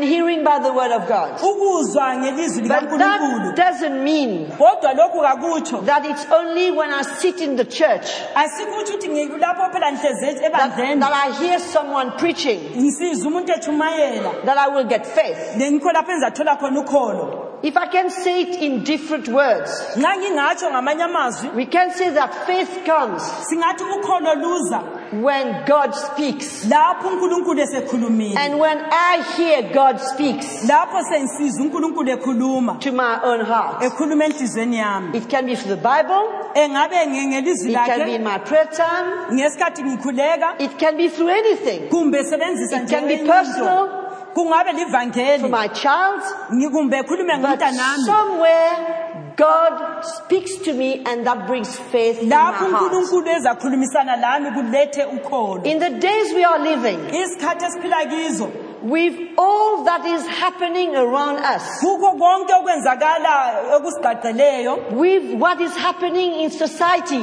ukuthi 0.03 0.17
kutsho 0.17 0.27
ukuthi 0.27 0.37
ukholo 0.37 0.37
luza 0.37 0.37
ngokuzwa 0.37 0.37
and 0.37 0.37
hearing 0.37 0.45
by 0.45 0.59
the 0.59 0.73
word 0.73 0.93
of 0.93 1.09
God. 1.09 1.41
ukuzwa 1.43 2.17
ngelizwi 2.17 2.63
But 2.63 2.71
likankulunkulu. 2.71 3.45
that 3.45 3.57
doesn't 3.57 4.05
mean 4.05 4.47
kodwa 4.59 4.95
lokhu 4.95 5.21
kakutsho. 5.23 5.87
that 5.87 6.05
it's 6.07 6.27
only 6.31 6.71
when 6.71 6.91
I 6.91 7.03
sit 7.03 7.41
in 7.41 7.57
the 7.57 7.65
church 7.65 8.07
asikutsho 8.35 8.95
ukuthi 8.95 9.09
ngilapho 9.09 9.71
phela 9.73 9.91
nhlezi 9.91 10.41
that, 10.41 10.53
ebandleni. 10.53 11.01
that 11.01 11.13
I 11.13 11.33
hear 11.33 11.59
someone 11.59 12.11
preaching. 12.19 12.61
Ngisiza 12.77 13.29
umuntu 13.29 13.53
echumayela. 13.53 14.45
That 14.45 14.59
I 14.59 14.69
will 14.69 14.85
get 14.85 15.07
faith. 15.07 15.57
lengikho 15.57 15.93
lapho 15.93 16.13
engizathola 16.13 16.57
khona 16.57 16.81
ukholo 16.81 17.46
If 17.63 17.77
I 17.77 17.87
can 17.87 18.11
say 18.11 18.43
it 18.43 18.63
in 18.63 18.85
different 18.85 19.29
words, 19.29 19.71
nxa 19.97 20.71
ngamanye 20.71 21.03
amazwi 21.03 21.51
we 21.55 21.67
can 21.67 21.91
say 21.91 22.11
that 22.11 22.47
faith 22.47 22.85
comes 22.85 23.23
singathi 23.23 23.85
ukholo 23.85 24.35
luza. 24.35 24.83
when 25.23 25.65
God 25.67 25.95
speaks. 25.95 26.65
lapho 26.67 27.09
unkulunkulu 27.09 27.61
esekhulumile. 27.61 28.37
And 28.37 28.59
when 28.59 28.79
I 28.79 29.23
hear 29.37 29.73
God 29.73 29.99
speaks 30.01 30.65
lapho 30.69 31.03
sengisiza 31.03 31.63
unkulunkulu 31.63 32.11
ekhuluma. 32.11 32.81
to 32.81 32.93
my 32.93 33.21
own 33.23 33.41
heart, 33.45 33.83
ekhuluma 33.83 34.25
enhliziyweni 34.27 34.77
yami. 34.77 35.15
It 35.17 35.29
can 35.29 35.47
be 35.47 35.57
through 35.57 35.77
the 35.77 35.83
Bible, 35.83 36.29
engabe 36.55 37.07
nge- 37.07 37.27
ngelizwi 37.27 37.71
it 37.71 37.75
can 37.75 37.99
be 37.99 38.05
lakhe 38.05 38.15
in 38.17 38.25
my 38.25 38.39
prayer 38.39 38.67
time, 38.67 39.35
ngesikhathi 39.35 39.83
ngikhuleka. 39.83 40.61
It 40.61 40.79
can 40.79 40.97
be 40.97 41.09
through 41.09 41.29
anything. 41.29 41.89
kumbe 41.89 42.23
sebenzisa 42.25 42.83
It 42.83 42.89
can 42.91 43.07
be 43.09 43.15
into. 43.15 43.33
personal. 43.33 44.06
Kungabe 44.37 44.71
For 44.73 44.79
livangeli 44.79 45.51
my 45.51 45.69
child, 45.69 46.21
ngi- 46.53 46.71
kumbe 46.75 46.97
ekhulume 47.03 47.41
but 47.41 47.59
ngomntanami 47.59 48.05
somewhere 48.05 49.03
God 49.37 50.03
speaks 50.03 50.57
to 50.65 50.73
me 50.73 51.03
and 51.05 51.27
that 51.27 51.47
brings 51.47 51.71
faith 51.93 52.23
in 52.23 52.29
my 52.31 52.37
lapho 52.37 52.71
heart. 52.71 52.93
unkulunkulu 52.93 53.29
ezakhulumisana 53.37 54.17
lami 54.21 54.51
kulethe 54.57 55.05
ukholo 55.17 55.65
In 55.65 55.79
the 55.79 55.91
days 55.91 56.33
we 56.35 56.43
are 56.45 56.59
living, 56.59 56.99
isikhathi 57.23 57.65
esiphila 57.67 58.01
kizo 58.13 58.49
with 58.83 59.15
all 59.39 59.85
that 59.85 60.05
is 60.07 60.27
happening 60.27 60.95
around 60.95 61.39
us, 61.55 61.63
kukho 61.83 62.11
konke 62.19 62.53
okwenzakala 62.61 63.35
okusigqagqeleyo. 63.77 64.93
with 64.93 65.35
what 65.41 65.61
is 65.61 65.75
happening 65.77 66.33
in 66.45 66.51
society, 66.51 67.23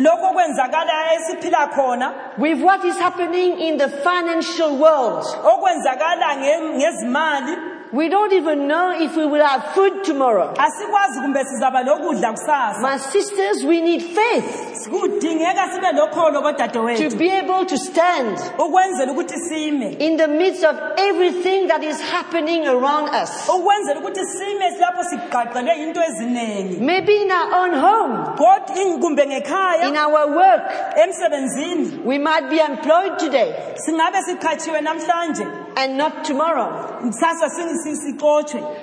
lokho 0.00 0.34
esiphila 1.14 1.66
khona 1.74 2.12
with 2.38 2.60
what 2.62 2.84
is 2.84 2.98
happening 2.98 3.58
in 3.60 3.78
the 3.78 3.88
financial 3.88 4.76
world, 4.76 5.24
okwenzakala 5.44 6.36
ngezimali 6.36 7.73
we 7.94 8.08
don't 8.08 8.32
even 8.32 8.66
know 8.66 8.90
if 8.98 9.16
we 9.16 9.24
will 9.24 9.44
have 9.44 9.72
food 9.74 10.02
tomorrow. 10.04 10.52
asikwazi 10.58 11.20
kumbe 11.20 11.44
sizaba 11.44 11.82
lokudla 11.82 12.32
kusasa. 12.32 12.80
My 12.80 12.96
sisters, 12.98 13.64
we 13.64 13.80
need 13.80 14.02
faith 14.02 14.88
kudingeka 14.90 15.68
sibe 15.74 15.92
lokholo 15.92 16.32
to 16.32 16.42
kodadewethu 16.42 17.18
be 17.18 17.30
able 17.30 17.64
to 17.66 17.76
stand 17.78 18.38
ukwenzela 18.58 19.12
ukuthi 19.12 19.38
sime. 19.48 19.96
in 19.98 20.16
the 20.16 20.28
midst 20.28 20.64
of 20.64 20.76
everything 20.98 21.68
that 21.68 21.82
is 21.84 22.00
happening 22.02 22.66
around 22.66 23.08
us. 23.22 23.48
ukwenzela 23.48 24.00
ukuthi 24.00 24.20
sime 24.26 24.70
lapho 24.80 25.02
sigqagqele 25.04 25.74
into 25.86 26.00
eziningi 26.00 26.80
Maybe 26.80 27.22
in 27.22 27.30
our 27.30 27.54
own 27.54 27.72
home, 27.74 28.36
kodwa 28.36 28.76
in- 28.76 29.00
kumbe 29.00 29.22
in 29.22 29.28
ngekhaya 29.30 30.04
our 30.06 30.26
work, 30.36 30.62
emsebenzini. 30.96 32.04
we 32.04 32.18
might 32.18 32.48
be 32.50 32.58
employed 32.60 33.18
today. 33.18 33.54
Singabe 33.76 34.22
siqhatshiwe 34.22 34.80
namhlanje 34.80 35.46
and 35.76 35.98
not 35.98 36.24
tomorrow. 36.24 37.00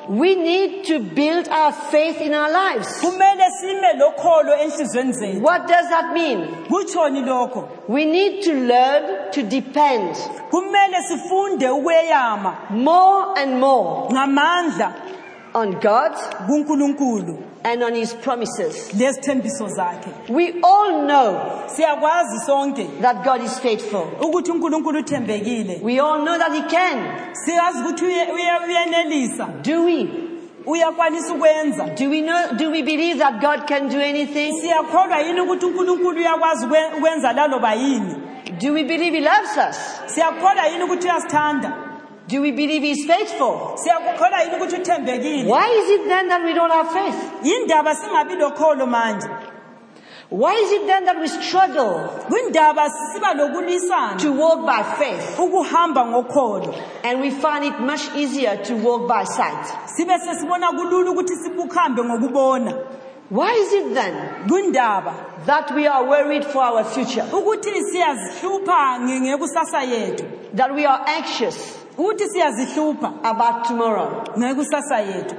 We 0.10 0.36
need 0.36 0.86
to 0.86 1.00
build 1.00 1.48
our 1.50 1.72
faith 1.72 2.22
in 2.22 2.34
our 2.34 2.52
lives. 2.52 3.02
kumele 3.02 3.50
sime 3.62 3.94
lokholo 4.00 4.56
enhliziyweni 4.58 5.14
zethu. 5.14 5.42
What 5.42 5.68
does 5.68 5.90
that 5.90 6.14
mean? 6.14 6.48
lokho. 6.70 7.88
We 7.88 8.06
need 8.06 8.44
to 8.44 8.54
learn 8.54 9.32
to 9.32 9.44
depend. 9.44 10.16
Kumele 10.52 11.02
sifunde 11.08 11.70
ukweyama. 11.70 12.70
More 12.72 13.40
and 13.40 13.60
more 13.60 14.10
ngamandla. 14.12 14.94
on 15.54 15.80
God 15.80 16.12
kunkulunkulu 16.48 17.38
and 17.64 17.84
on 17.84 17.94
His 17.96 18.14
promises. 18.14 18.92
lezithembiso 18.94 19.68
zakhe 19.68 20.10
We 20.30 20.54
all 20.64 21.06
know 21.08 21.42
siyakwazi 21.68 22.40
sonke 22.46 22.88
that 23.02 23.24
God 23.24 23.44
is 23.44 23.60
faithful. 23.60 24.08
ukuthi 24.22 24.52
unkulunkulu 24.52 25.00
uthembekile 25.00 25.80
We 25.84 26.00
all 26.00 26.20
know 26.22 26.38
that 26.38 26.52
He 26.54 26.62
can. 26.62 26.98
siyazi 27.34 27.80
ukuthi 27.80 28.06
uye- 28.06 28.32
uye- 28.34 28.66
uyenelisa 28.68 29.48
Do 29.64 29.84
we? 29.86 30.08
uyakwanisa 30.66 31.34
ukwenza 31.34 31.86
Do 31.98 32.10
we 32.10 32.22
know? 32.22 32.54
Do 32.58 32.70
we 32.72 32.82
believe 32.84 33.18
that 33.20 33.42
God 33.42 33.68
can 33.68 33.90
do 33.90 34.00
anything? 34.00 34.54
siyakholwa 34.62 35.18
yini 35.20 35.42
ukuthi 35.42 35.66
unkulunkulu 35.66 36.18
uyakwazi 36.20 36.66
ukwe- 36.66 36.98
ukwenza 36.98 37.34
laloba 37.34 37.74
yini 37.74 38.16
Do 38.62 38.74
we 38.74 38.84
believe 38.84 39.16
He 39.18 39.22
loves 39.22 39.58
us? 39.70 39.78
siyakholwa 40.06 40.66
yini 40.68 40.84
ukuthi 40.84 41.08
uyasithanda 41.08 41.74
Do 42.32 42.42
we 42.42 42.52
believe 42.52 42.96
faithful? 43.06 43.76
yini 44.44 44.56
ukuthi 44.56 44.76
uthembekile 44.76 45.50
Why 45.50 45.68
is 45.84 45.90
it 45.90 46.08
then 46.08 46.28
that 46.30 46.44
we 46.44 46.54
don't 46.54 46.72
have 46.72 46.90
faith? 46.92 47.32
yindaba 47.44 47.96
singabi 47.96 48.36
lokholo 48.36 48.86
manje 48.88 49.28
Why 50.30 50.54
is 50.64 50.72
it 50.72 50.88
then 50.88 51.04
that 51.06 51.20
we 51.20 51.28
struggle 51.28 52.10
kwindaba 52.30 52.90
siba 52.90 53.34
lokulisana 53.34 54.18
to 54.20 54.32
walk 54.32 54.66
by 54.66 54.82
faith 54.98 55.38
ukuhamba 55.40 56.06
ngokholo 56.06 56.74
and 57.04 57.20
we 57.20 57.32
find 57.32 57.66
it 57.66 57.78
much 57.82 58.08
easier 58.16 58.56
to 58.64 58.76
walk 58.76 59.08
by 59.10 59.26
sight? 59.26 59.66
sibe 59.86 60.18
sesibona 60.20 60.68
kulula 60.72 61.12
ukuthi 61.12 61.36
sibukuhambe 61.36 62.04
ngokubona 62.04 62.74
Why 63.30 63.52
is 63.54 63.74
it 63.74 63.94
then 63.94 64.14
kwindaba 64.48 65.14
that 65.46 65.72
we 65.76 65.86
are 65.88 66.06
worried 66.08 66.46
for 66.46 66.64
our 66.64 66.84
future? 66.86 67.24
ukuthi 67.34 67.84
siyazihlupha 67.92 69.00
nge- 69.00 69.22
ngekusasa 69.22 69.82
yethu 69.84 70.26
That 70.56 70.74
we 70.76 70.86
are 70.86 71.02
anxious 71.08 71.78
ukuthi 72.02 72.30
siyazihlupha. 72.30 73.14
About 73.24 73.68
tomorrow? 73.68 74.24
ngekusasa 74.38 75.00
yethu. 75.00 75.36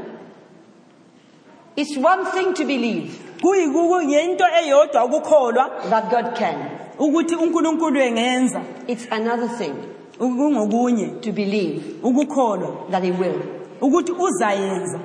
It's 1.76 1.96
one 1.96 2.24
thing 2.26 2.54
to 2.54 2.64
believe 2.64 3.18
kuyinto 3.40 4.44
eyodwa 4.62 5.04
ukukholwa. 5.04 5.90
that 5.90 6.10
God 6.10 6.34
can. 6.34 6.70
ukuthi 6.98 7.34
unkulunkulu 7.34 8.00
engenza. 8.00 8.62
It's 8.86 9.06
another 9.10 9.48
thing 9.48 9.74
kungokunye. 10.18 11.20
to 11.22 11.32
believe 11.32 12.00
ukukholwa. 12.02 12.90
that 12.90 13.02
He 13.02 13.10
will. 13.10 13.42
ukuthi 13.80 14.12
uzayenza. 14.12 15.00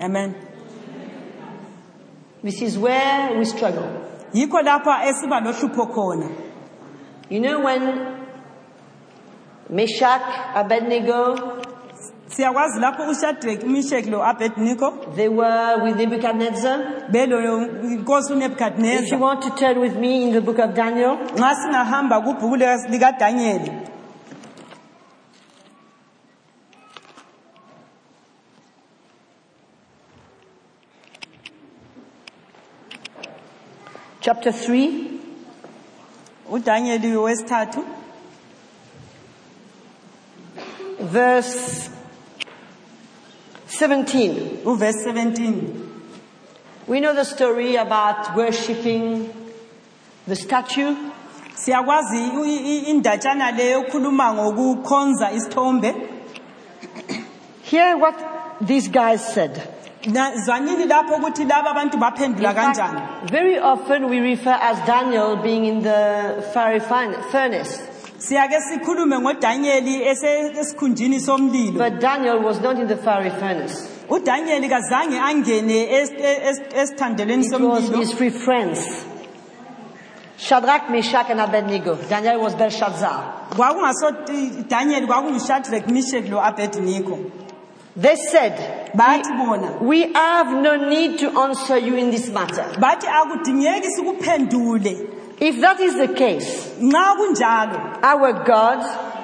Amen. 0.00 0.34
This 2.42 2.62
is 2.62 2.78
where 2.78 3.38
we 3.38 3.44
struggle. 3.44 3.88
yikho 4.32 4.62
lapha 4.62 5.04
esiba 5.06 5.40
lohlupho 5.40 5.86
khona. 5.92 6.30
You 7.28 7.40
know 7.40 7.60
when 7.60 8.15
Meshach, 9.70 10.22
Abednego, 10.54 11.38
siyakwazi 12.28 12.80
lapho 12.80 13.02
uMeshach 13.64 14.06
lo 14.06 14.22
Abednego. 14.22 14.90
They 15.16 15.28
were 15.28 15.82
with 15.84 15.96
Nebuchadnezzar. 15.96 16.78
belo 17.10 17.38
inkosi 17.84 18.34
If 19.04 19.12
you 19.12 19.18
want 19.18 19.42
to 19.42 19.50
turn 19.50 19.80
with 19.80 19.96
me 19.96 20.24
in 20.24 20.32
the 20.32 20.40
book 20.40 20.58
of 20.58 20.74
Daniel, 20.74 21.16
nxa 21.36 21.54
singahamba 21.54 22.20
kubhuku 22.20 22.56
lika- 22.56 22.88
chapter 34.20 34.52
3, 34.52 35.20
uDaniel 36.50 37.16
wesithathu 37.16 37.84
verse 41.00 41.88
17. 43.68 44.62
uverse 44.64 45.02
17 45.04 45.82
We 46.88 47.00
know 47.00 47.14
the 47.14 47.24
story 47.24 47.74
about 47.76 48.36
worshipping 48.36 49.28
the 50.26 50.36
statue 50.36 50.94
siyakwazi 51.54 52.18
indatshana 52.90 53.50
leyo 53.50 53.80
ekhuluma 53.86 54.32
ngokukhonza 54.34 55.32
isithombe 55.32 55.94
Hear 57.62 57.96
what 57.98 58.14
these 58.60 58.86
guys 58.88 59.26
said. 59.34 59.60
Na- 60.06 60.30
zwanini 60.36 60.84
lapho 60.86 61.14
ukuthi 61.16 61.44
laba 61.44 61.70
abantu 61.70 61.96
baphendula 61.98 62.54
kanjani 62.54 63.00
very 63.30 63.58
often 63.58 64.08
we 64.08 64.20
refer 64.20 64.56
as 64.62 64.78
Daniel 64.86 65.36
being 65.42 65.64
in 65.64 65.82
the 65.82 66.44
fiery 66.54 66.78
fin- 66.80 67.20
furnace. 67.32 67.80
Siyake 68.18 68.60
sikhulume 68.60 69.18
ngodanyeli 69.18 70.02
esikhunjini 70.60 71.20
somlilo 71.20 71.78
But 71.90 72.00
Daniel 72.00 72.38
was 72.44 72.60
not 72.60 72.78
in 72.78 72.88
the 72.88 72.96
fiery 72.96 73.30
furnace. 73.30 73.88
udanyeli 74.08 74.68
kazange 74.68 75.18
angene 75.18 75.86
es- 76.00 76.10
es- 76.10 76.62
esithandelweni 76.74 77.46
It 77.46 77.52
was 77.52 77.60
somlilo 77.60 77.98
his 77.98 78.12
three 78.14 78.30
friends. 78.30 78.80
Shadrach, 80.38 80.90
Meshach, 80.90 81.30
and 81.30 81.40
Abednego. 81.40 81.94
Daniel 82.10 82.40
was 82.40 82.54
Belshazzar. 82.54 83.48
kwakungaso 83.56 84.10
danyeli 84.68 85.06
kwakungushadrach 85.06 85.86
mishek 85.86 86.28
lo 86.30 86.40
abednego 86.40 87.18
They 87.96 88.16
said, 88.16 88.52
bathi 88.94 89.32
bona 89.38 89.78
we 89.80 90.12
have 90.12 90.52
no 90.62 90.76
need 90.90 91.18
to 91.18 91.30
answer 91.40 91.78
you 91.78 91.96
in 91.96 92.10
this 92.10 92.28
matter. 92.28 92.64
bathi 92.78 93.06
akudingeki 93.06 93.88
sikuphendule 93.96 94.96
If 95.38 95.60
that 95.60 95.80
is 95.80 95.96
the 95.96 96.08
case, 96.08 96.72
nxa 96.80 97.16
kunjalo 97.16 98.02
our 98.02 98.32
God, 98.44 98.80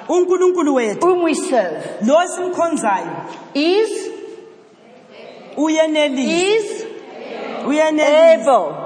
unkulunkulu 0.07 0.73
wethu 0.75 1.01
whom 1.01 1.23
we 1.23 1.33
serve, 1.33 1.97
lo 2.05 2.17
simkhonzayo 2.27 3.55
is, 3.55 4.09
uyenelisa 5.57 6.55
is 6.55 6.85
uyenelisa 7.65 8.41
able 8.41 8.79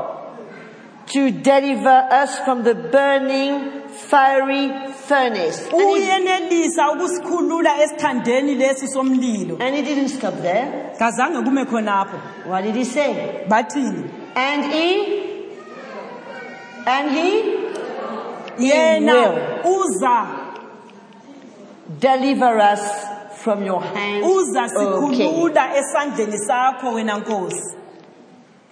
to 1.07 1.31
deliver 1.31 2.07
us 2.11 2.39
from 2.39 2.63
the 2.63 2.75
burning 2.75 3.87
fiery 3.89 4.69
furnace. 4.93 5.63
And 5.71 5.81
he, 5.81 5.85
uyenelisa 5.85 6.91
ukusikhulula 6.91 7.77
esithandeni 7.83 8.55
lesi 8.55 8.87
somlilo 8.87 9.57
and 9.59 9.75
he 9.75 9.81
didn't 9.81 10.09
stop 10.09 10.35
there. 10.41 10.93
kazange 10.99 11.43
kume 11.43 11.65
khonapho 11.65 12.45
What 12.45 12.63
did 12.63 12.75
he 12.75 12.83
say? 12.85 13.45
bathini 13.49 14.09
And 14.35 14.65
he, 14.71 15.26
and 16.87 17.11
he 17.11 17.43
yena 18.59 19.33
uza 19.65 20.27
deliver 21.99 22.59
us 22.59 22.81
from 23.43 23.65
your 23.65 23.81
hands. 23.81 24.25
uza 24.25 24.63
Okay. 24.63 25.27
sikhulula 25.27 25.75
esandleni 25.77 26.37
sakho 26.37 26.91
wena 26.93 27.17
nkosi 27.17 27.77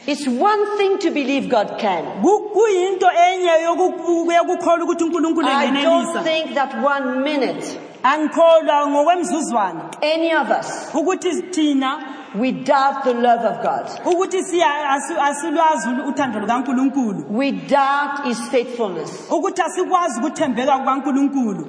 It's 0.08 0.28
one 0.28 0.78
thing 0.78 0.99
to 0.99 1.10
believe 1.12 1.49
God 1.49 1.80
can. 1.80 2.21
Kuyinto 2.21 3.08
enye 3.12 3.63
yokukholwa 3.63 4.86
ukuthi 4.86 5.04
unkulunkulu 5.04 5.47
I 5.47 5.71
don't 5.71 5.75
engenelisa 5.75 6.23
think 6.23 6.54
that 6.54 6.73
one 6.84 7.23
minute 7.23 7.80
angikholwa 8.04 8.88
ngokwemzuzwana 8.88 9.91
any 10.01 10.32
of 10.36 10.49
us 10.60 10.89
ukuthi 10.93 11.41
thina 11.41 12.04
we 12.39 12.52
doubt 12.52 13.04
the 13.04 13.13
love 13.13 13.45
of 13.45 13.62
God. 13.62 13.89
ukuthi 14.06 14.43
siya- 14.43 14.89
asu- 14.89 15.21
asilwazi 15.21 15.89
uthando 16.08 16.39
lukankulunkulu 16.39 17.26
We 17.30 17.52
doubt 17.52 18.24
His 18.24 18.39
faithfulness. 18.50 19.28
ukuthi 19.32 19.62
asikwazi 19.62 20.19
ukuthembeka 20.19 20.78
kukankulunkulu 20.78 21.67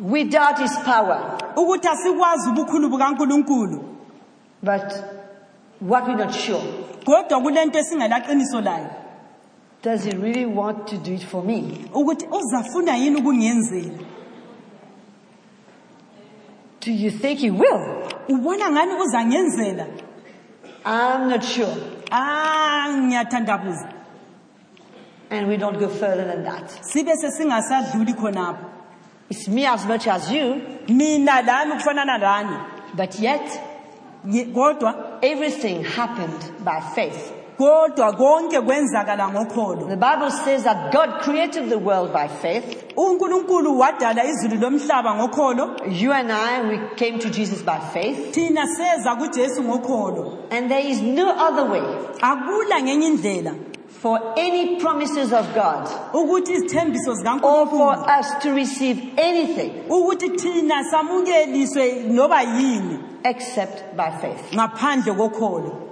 We 0.00 0.24
doubt 0.24 0.58
His 0.58 0.78
power. 0.78 1.38
ukuthi 1.56 1.88
asikwazi 1.88 2.48
ubukhulu 2.50 2.88
bukankulunkulu 2.88 3.84
But 4.62 4.92
what 5.80 6.06
we're 6.06 6.16
not 6.24 6.32
sure, 6.34 6.62
kodwa 7.04 7.40
kulento 7.40 7.78
esingelaqiniso 7.78 8.60
layo 8.60 8.86
does 9.82 10.04
He 10.04 10.10
really 10.10 10.44
want 10.46 10.86
to 10.86 10.96
do 10.96 11.12
it 11.14 11.24
for 11.26 11.42
me? 11.44 11.84
ukuthi 11.94 12.26
uzafuna 12.30 12.96
yini 12.96 13.16
ukungenzela 13.20 13.90
Do 16.80 16.92
you 16.92 17.10
think 17.10 17.40
He 17.40 17.50
will? 17.50 18.08
ubona 18.28 18.70
ngani 18.70 18.92
uzangenzela 18.94 19.86
I'm 20.84 21.28
not 21.28 21.44
sure. 21.44 21.74
ah 22.10 22.88
ngiyathandabuza 22.96 23.92
And 25.30 25.46
we 25.48 25.56
don't 25.56 25.78
go 25.78 25.88
further 25.88 26.24
than 26.24 26.42
that. 26.44 26.68
sibe 26.82 27.12
sesingasadluli 27.16 28.14
khonapho 28.14 28.64
It's 29.28 29.46
me 29.48 29.64
as 29.64 29.86
much 29.86 30.08
as 30.08 30.30
you, 30.32 30.60
mina 30.88 31.42
lami 31.46 31.72
kufanana 31.74 32.18
lani 32.18 32.56
but 32.96 33.18
yet 33.20 33.46
Ye- 34.26 34.46
kodwa 34.46 35.18
everything 35.22 35.84
happened 35.84 36.64
by 36.64 36.80
faith. 36.94 37.32
Kodwa 37.60 38.12
konke 38.12 38.60
kwenzakala 38.60 39.28
ngokholo 39.28 39.86
The 39.88 39.96
Bible 39.96 40.30
says 40.30 40.64
that 40.64 40.92
God 40.92 41.20
created 41.20 41.68
the 41.68 41.78
world 41.78 42.10
by 42.12 42.26
faith. 42.28 42.94
unkulunkulu 42.96 43.78
wadala 43.78 44.24
izulu 44.24 44.56
lomhlaba 44.60 45.14
ngokholo 45.14 45.76
You 45.92 46.12
and 46.12 46.32
I, 46.32 46.62
we 46.68 46.78
came 46.96 47.18
to 47.18 47.28
Jesus 47.30 47.62
by 47.62 47.78
faith. 47.92 48.32
thina 48.34 48.66
seza 48.66 49.14
kujesu 49.16 49.62
ngokholo 49.62 50.38
And 50.50 50.70
there 50.70 50.86
is 50.86 51.02
no 51.02 51.28
other 51.30 51.64
way 51.70 51.82
akula 52.22 52.80
ngenye 52.82 53.06
indlela. 53.06 53.54
for 53.88 54.18
any 54.38 54.80
promises 54.80 55.30
of 55.32 55.54
God 55.54 55.86
ukuthi 56.14 56.52
izithembiso 56.52 57.10
or 57.10 57.16
for 57.16 57.16
zikankulunkulu 57.16 58.20
us 58.20 58.42
to 58.42 58.54
receive 58.54 58.98
anything 59.18 59.70
ukuthi 59.88 60.28
thina 60.38 60.84
samukeliswe 60.84 62.08
noba 62.08 62.42
yini. 62.42 62.98
except 63.24 63.94
by 63.96 64.10
faith. 64.20 64.54
ngaphandle 64.54 65.12
kokholo 65.14 65.89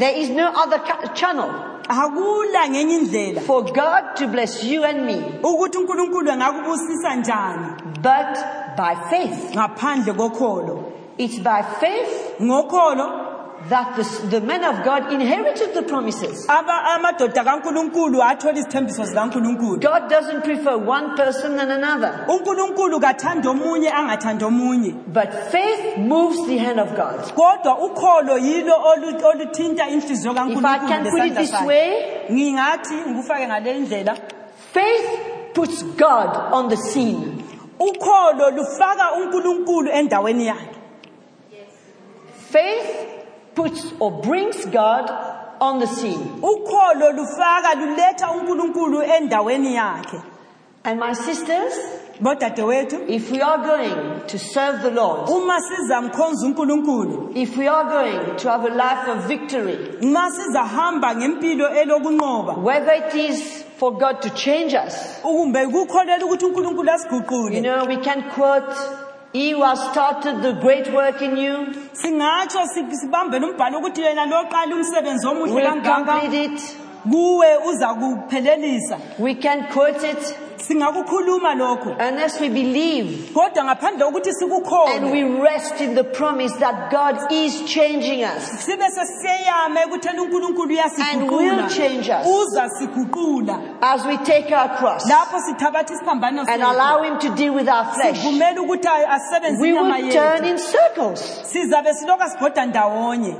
There 0.00 0.16
is 0.16 0.30
no 0.30 0.46
other 0.62 0.78
ca- 0.78 1.12
channel. 1.14 1.50
Akula 1.88 2.68
ngenye 2.68 2.96
indlela. 3.00 3.40
For 3.42 3.62
God 3.64 4.16
to 4.16 4.28
bless 4.28 4.64
you 4.64 4.84
and 4.84 5.04
me. 5.06 5.14
Ukuthi 5.42 5.78
unkulunkulu 5.78 6.30
angakubusisa 6.32 7.14
njani? 7.16 8.00
But 8.02 8.76
by 8.76 8.94
faith. 9.10 9.52
ngaphandle 9.54 10.14
kokholo. 10.14 10.84
It's 11.18 11.38
by 11.38 11.62
faith. 11.80 12.34
Ngokholo 12.40 13.29
that 13.68 13.94
the, 13.96 14.26
the 14.28 14.40
men 14.40 14.64
of 14.64 14.82
God 14.84 15.12
inherited 15.12 15.74
the 15.74 15.82
promises. 15.82 16.46
aba- 16.48 16.84
amadoda 16.94 17.44
kankulunkulu 17.44 18.22
athola 18.22 18.58
izithembiso 18.58 19.04
zikankulunkulu 19.04 19.80
God 19.80 20.08
doesn't 20.08 20.42
prefer 20.44 20.76
one 20.78 21.14
person 21.16 21.56
than 21.56 21.70
another, 21.70 22.24
unkulunkulu 22.28 23.00
kathanda 23.00 23.50
omunye 23.50 23.90
angathanda 23.90 24.46
omunye 24.46 24.94
but 25.12 25.30
faith 25.52 25.98
moves 25.98 26.46
the 26.46 26.56
hand 26.58 26.80
of 26.80 26.88
God. 26.96 27.20
kodwa 27.34 27.78
ukholo 27.78 28.38
yilo 28.38 28.74
olu- 28.74 29.24
oluthinta 29.26 29.88
inhliziyo 29.88 30.32
If 30.32 30.64
I 30.64 30.78
can 30.78 31.04
put 31.10 31.24
it 31.26 31.34
this 31.34 31.52
way, 31.66 32.26
ngingathi 32.32 32.94
ngikufake 32.94 33.46
ngale 33.46 33.74
ndlela 33.80 34.16
faith 34.72 35.08
puts 35.54 35.82
God 35.82 36.36
on 36.52 36.68
the 36.68 36.76
scene. 36.76 37.44
ukholo 37.78 38.50
lufaka 38.50 39.12
unkulunkulu 39.14 39.90
endaweni 39.90 40.46
yakhe 40.46 40.76
Faith 42.52 43.19
puts 43.54 43.92
or 43.98 44.22
brings 44.22 44.64
God 44.66 45.10
on 45.60 45.78
the 45.78 45.86
scene. 45.86 46.40
ukholo 46.42 47.12
lufaka 47.12 47.74
luletha 47.74 48.30
unkulunkulu 48.30 49.02
endaweni 49.02 49.74
yakhe 49.74 50.22
And 50.82 50.98
my 50.98 51.12
sisters, 51.12 51.74
if 52.22 53.30
we 53.30 53.40
are 53.42 53.58
going 53.58 54.26
to 54.26 54.38
serve 54.38 54.80
the 54.82 54.90
Lord, 54.90 55.28
uma 55.28 55.60
sizamkhonza 55.60 56.46
unkulunkulu 56.46 57.36
if 57.36 57.56
we 57.58 57.68
are 57.68 57.84
going 57.84 58.36
to 58.38 58.50
have 58.50 58.64
a 58.64 58.74
life 58.74 59.08
of 59.08 59.28
victory, 59.28 59.76
nxa 60.00 60.30
sizahamba 60.30 61.14
ngempilo 61.16 61.68
elokunqoba 61.68 62.62
whether 62.62 62.92
it 62.92 63.14
is 63.14 63.64
for 63.76 63.92
God 63.98 64.22
to 64.22 64.30
change 64.30 64.74
us, 64.74 65.20
kumbe 65.22 65.66
kukholela 65.66 66.24
ukuthi 66.24 66.46
unkulunkulu 66.46 67.52
you 67.52 67.60
know, 67.60 67.84
we 67.84 67.96
can 67.98 68.30
quote, 68.30 68.74
He 69.32 69.52
who 69.52 69.62
has 69.62 69.78
started 69.90 70.42
the 70.42 70.52
great 70.60 70.92
work 70.92 71.22
in 71.22 71.36
you. 71.36 71.66
Singatsho 71.92 72.66
si- 72.66 72.96
sibambele 72.96 73.46
umbhalo 73.46 73.78
ukuthi 73.78 74.02
yena 74.02 74.26
loqala 74.26 74.74
umsebenzi 74.74 75.26
omuhle 75.26 75.54
will 75.54 75.64
kangaka 75.66 76.20
complete 76.20 76.44
it. 76.44 76.76
kuwe 77.10 77.56
uza 77.68 77.94
kuphelelisa. 77.94 78.98
We 79.18 79.34
can 79.34 79.68
quote 79.72 80.02
it 80.02 80.36
singakukhuluma 80.70 81.54
lokho 81.54 81.96
unless 81.98 82.40
we 82.40 82.48
believe. 82.48 83.30
Kodwa 83.34 83.64
ngaphandle 83.64 84.04
kokuthi 84.06 84.30
and 84.94 85.10
we 85.10 85.22
rest 85.22 85.80
in 85.80 85.94
the 85.94 86.04
promise 86.04 86.52
that 86.58 86.90
God 86.90 87.32
is 87.32 87.64
changing 87.64 88.22
us. 88.22 88.66
sibe 88.66 88.84
sesiyama 88.90 89.82
ekuthela 89.84 90.22
unkulunkulu 90.22 90.76
And 91.12 91.30
will 91.30 91.68
change 91.68 92.08
us. 92.08 92.26
As 93.82 94.06
we 94.06 94.16
take 94.18 94.52
our 94.52 94.76
cross. 94.76 95.10
Lapho 95.10 95.40
sithabatha 95.40 95.94
isiphambano 95.94 96.40
and 96.40 96.62
sethu. 96.62 96.72
allow 96.72 97.02
Him 97.02 97.18
to 97.18 97.34
deal 97.34 97.54
with 97.54 97.68
our 97.68 97.84
flesh, 97.94 98.18
sivumele 98.18 98.58
ukuthi 98.60 98.88
asebenze 98.88 99.60
we 99.60 99.70
inyama 99.70 99.96
will 100.02 100.12
turn 100.12 100.44
in 100.44 100.58
circles. 100.58 101.20
sizabe 101.52 101.94
siloka 101.94 102.28
sibhoda 102.30 102.66
ndawonye 102.66 103.34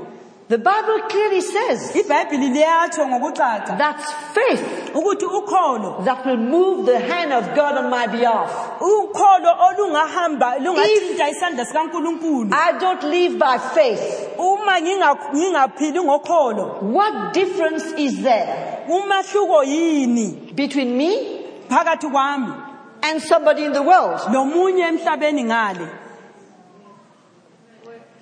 The 0.51 0.59
Bible 0.59 0.99
clearly 1.09 1.41
says 1.43 1.93
ibhayibhili 1.95 2.49
liyatsho 2.49 3.07
ngokucaca 3.07 3.79
that's 3.79 4.13
faith 4.35 4.91
ukuthi 4.95 5.25
ukholo 5.25 6.05
that 6.05 6.27
will 6.27 6.37
move 6.39 6.87
the 6.87 6.99
hand 6.99 7.33
of 7.33 7.45
God 7.55 7.77
on 7.77 7.89
my 7.91 8.07
behalf. 8.09 8.51
ukholo 8.81 9.51
olungahamba 9.69 10.59
lungathinta 10.59 11.29
isandla 11.29 11.65
sikankulunkulu 11.65 12.49
I 12.53 12.73
don't 12.81 13.03
live 13.05 13.39
by 13.39 13.59
faith. 13.59 14.29
uma 14.39 14.81
nginga- 14.81 15.35
ngingaphili 15.35 16.01
ngokholo 16.03 16.83
What 16.83 17.33
difference 17.33 17.85
is 17.97 18.21
there 18.23 18.83
umahluko 18.89 19.63
yini 19.65 20.53
between 20.55 20.97
me 20.97 21.11
phakathi 21.69 22.11
kwami 22.11 22.53
and 23.03 23.23
somebody 23.23 23.65
in 23.65 23.73
the 23.73 23.83
world? 23.83 24.21
nomunye 24.33 24.83
emhlabeni 24.83 25.45
ngale 25.45 25.87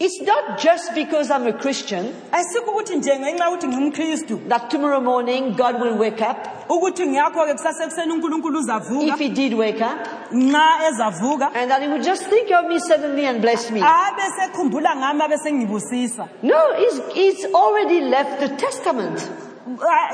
It's 0.00 0.20
not 0.22 0.60
just 0.62 0.94
because 0.94 1.28
I'm 1.30 1.46
a 1.48 1.52
Christian 1.52 2.14
ayisikho 2.32 2.70
ukuthi 2.70 2.96
nje 2.96 3.18
ngenxa 3.18 3.44
yokuthi 3.44 3.66
ngingumkristu 3.68 4.48
that 4.48 4.70
tomorrow 4.70 5.00
morning 5.00 5.54
God 5.56 5.80
will 5.80 5.96
wake 5.98 6.20
up. 6.20 6.36
ukuthi 6.68 7.06
ngiyakho-ke 7.06 7.52
kusasa 7.54 7.84
ekuseni 7.84 8.12
unkulunkulu 8.12 8.58
uzavuka 8.58 9.06
If 9.14 9.18
He 9.18 9.28
did 9.28 9.54
wake 9.54 9.80
up, 9.80 9.98
nxa 10.32 10.88
ezavuka 10.88 11.50
and 11.54 11.70
that 11.70 11.82
He 11.82 11.88
would 11.88 12.04
just 12.04 12.22
think 12.30 12.50
of 12.52 12.66
me 12.68 12.78
suddenly 12.78 13.24
and 13.26 13.42
bless 13.42 13.70
me. 13.70 13.80
abe 13.82 14.22
sekhumbula 14.38 14.96
ngami 14.96 15.22
abe 15.22 15.36
sengibusisa 15.38 16.28
No, 16.42 16.74
He's, 16.76 17.00
he's 17.14 17.44
already 17.54 18.00
left 18.00 18.38
the 18.40 18.48
testament. 18.56 19.18
Ah, 19.80 20.10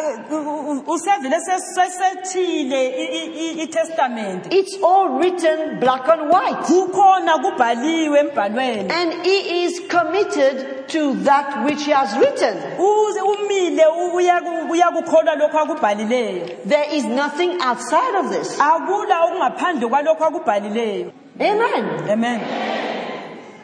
It's 4.51 4.77
all 4.83 5.19
written 5.21 5.79
black 5.81 6.09
and 6.09 6.29
white. 6.31 6.67
And 8.91 9.13
He 9.25 9.65
is 9.65 9.81
committed 9.89 10.89
to 10.89 11.15
that 11.25 11.65
which 11.65 11.85
He 11.85 11.93
has 11.93 12.17
written. 12.19 12.57
There 16.65 16.89
is 16.93 17.05
nothing 17.05 17.59
outside 17.61 18.15
of 18.19 18.31
this. 18.31 18.59
Amen. 21.41 22.11
amen 22.11 22.41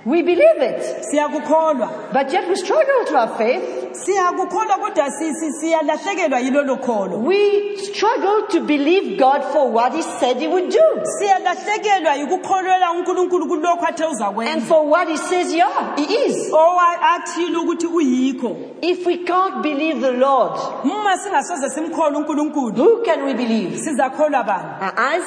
We 0.07 0.23
believe 0.23 0.63
it. 0.63 1.05
siyakukholwa 1.11 1.89
But 2.13 2.33
yet 2.33 2.49
we 2.49 2.57
struggle 2.57 3.05
to 3.07 3.19
have 3.19 3.37
faith. 3.37 3.63
siyakukholwa 3.93 4.77
kodwa 4.79 5.11
si- 5.11 5.35
si- 5.35 5.53
siyalahlekelwa 5.53 6.41
yilolo 6.41 6.77
kholo 6.77 7.19
We 7.19 7.77
struggle 7.77 8.43
to 8.49 8.61
believe 8.61 9.19
God 9.19 9.43
for 9.53 9.71
what 9.71 9.93
He 9.93 10.03
said 10.03 10.37
He 10.39 10.49
would 10.49 10.71
do. 10.71 11.05
siyalahlekelwa 11.19 12.15
yikukholelwa 12.15 12.91
unkulunkulu 12.93 13.47
kulokho 13.47 13.87
athe 13.87 14.05
And 14.05 14.13
uzakwenza 14.15 14.61
for 14.67 14.87
what 14.89 15.09
He 15.09 15.17
says, 15.17 15.53
yeah, 15.55 15.97
He 15.97 16.05
is. 16.15 16.53
owa 16.53 17.01
athile 17.15 17.57
ukuthi 17.59 17.87
uyikho 17.87 18.57
If 18.83 19.07
we 19.07 19.17
can't 19.19 19.63
believe 19.63 20.01
the 20.01 20.13
Lord, 20.13 20.53
uma 20.85 21.17
singasoze 21.19 21.69
simkholwa 21.71 22.19
unkulunkulu 22.21 22.75
who 22.77 23.03
can 23.05 23.25
we 23.25 23.35
believe? 23.35 23.77
sizakholwa 23.79 24.43
bani 24.45 24.69
Our 24.81 24.95
eyes, 24.99 25.25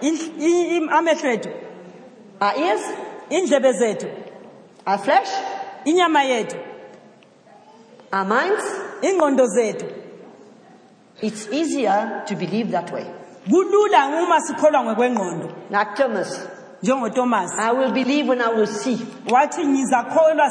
In- 0.00 0.18
i- 0.40 0.76
i- 0.76 0.88
amehlo 0.98 1.30
ethu 1.30 1.48
our 2.40 2.52
ears, 2.58 2.82
indlebe 3.32 3.72
zethu 3.72 4.06
our 4.86 4.98
flesh, 4.98 5.28
inyama 5.84 6.22
yethu 6.24 6.56
our 8.12 8.24
minds. 8.26 8.64
ingqondo 9.02 9.46
zethu 9.46 9.86
It's 11.22 11.46
easier 11.52 12.24
to 12.26 12.34
believe 12.34 12.70
that 12.72 12.90
way. 12.92 13.06
kulula 13.48 14.06
uma 14.22 14.40
sikholwa 14.40 14.84
ngokwengqondo 14.84 15.48
Like 15.70 15.94
Thomas, 15.96 17.50
I 17.58 17.72
will 17.72 17.92
believe 17.92 18.26
when 18.28 18.40
I 18.42 18.48
will 18.48 18.66
see. 18.66 18.96
wathi 19.28 19.64
ngizakholwa 19.64 20.48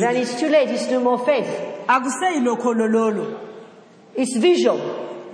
Then 0.00 0.16
it's 0.16 0.40
too 0.40 0.48
late. 0.48 0.70
It's 0.70 0.90
no 0.90 1.00
more 1.00 1.18
faith. 1.24 1.46
akuseyilo 1.86 2.56
kholo 2.56 2.86
lolo 2.90 3.40
It's 4.16 4.36
visual. 4.36 4.78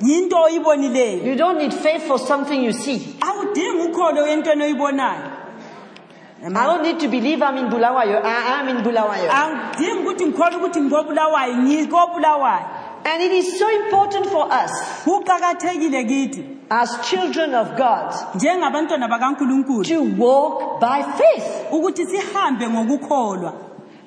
yinto 0.03 0.37
oyibonileyo 0.43 1.25
You 1.25 1.37
don't 1.37 1.59
need 1.59 1.73
faith 1.73 2.03
for 2.07 2.19
something 2.19 2.63
you 2.63 2.73
see. 2.73 3.17
awudingi 3.21 3.89
ukholo 3.89 4.27
entweni 4.27 4.65
oyibonayo 4.65 5.40
I 6.43 6.49
don't 6.67 6.83
need 6.83 6.99
to 7.01 7.09
believe 7.09 7.43
I'm 7.43 7.59
in 7.59 7.67
Bulawayo. 7.71 8.23
I 8.25 8.61
am 8.61 8.69
in 8.69 8.83
Bulawayo. 8.83 9.29
angidingi 9.31 9.99
ukuthi 9.99 10.27
ngikholwa 10.27 10.57
ukuthi 10.59 10.81
ngikobulawayo 10.81 11.57
ngikobulawayo 11.57 12.67
And 13.03 13.23
it 13.23 13.33
is 13.33 13.59
so 13.59 13.67
important 13.85 14.27
for 14.27 14.47
us 14.53 14.71
as 16.71 17.09
children 17.09 17.55
of 17.55 17.77
God 17.77 18.11
to 19.85 20.03
walk 20.19 20.81
by 20.81 21.03
faith 21.03 21.67
ukuthi 21.73 22.07
sihambe 22.07 22.69
ngokukholwa 22.69 23.53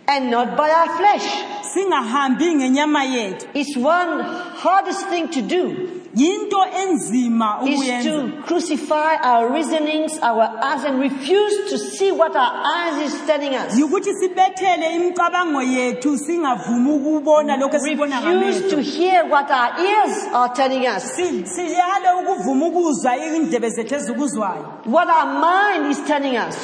and 0.08 0.32
not 0.32 0.58
by 0.58 0.70
our 0.70 0.90
flesh. 0.98 1.44
singahambi 1.74 2.56
ngenyama 2.56 3.04
yethu 3.04 3.48
It's 3.54 3.76
one 3.78 4.22
hardest 4.56 5.08
thing 5.10 5.28
to 5.30 5.42
do 5.42 5.93
yinto 6.16 6.58
enzima 6.82 7.60
is 7.68 7.80
ukuyenza. 7.80 8.10
to 8.10 8.42
crucify 8.44 9.16
our 9.24 9.52
reasonings, 9.54 10.20
our 10.22 10.44
eyes, 10.62 10.84
and 10.84 11.00
refuse 11.00 11.70
to 11.72 11.78
see 11.78 12.12
what 12.12 12.36
our 12.36 12.52
eyes 12.76 13.14
is 13.14 13.22
telling 13.26 13.56
us. 13.56 13.78
yikuthi 13.80 14.14
sibethele 14.14 14.96
imicabango 14.96 15.62
yethu 15.62 16.18
singavumi 16.18 16.92
ukubona 16.92 17.58
lokho 17.58 17.76
esibona 17.78 18.20
Refuse 18.22 18.70
to 18.70 18.78
ngamehlo 18.78 18.98
hear 18.98 19.26
what 19.26 19.50
our 19.52 19.80
ears 19.80 20.18
are 20.34 20.54
telling 20.54 20.86
us. 20.88 21.04
Si- 21.16 21.46
siyale 21.46 22.10
ukuvuma 22.22 22.66
ukuzwa 22.66 23.18
indlebe 23.18 23.70
zethu 23.70 23.96
ezikuzwayo. 23.96 24.66
What 24.86 25.10
our 25.10 25.26
mind 25.40 25.92
is 25.92 26.00
telling 26.08 26.38
us. 26.38 26.56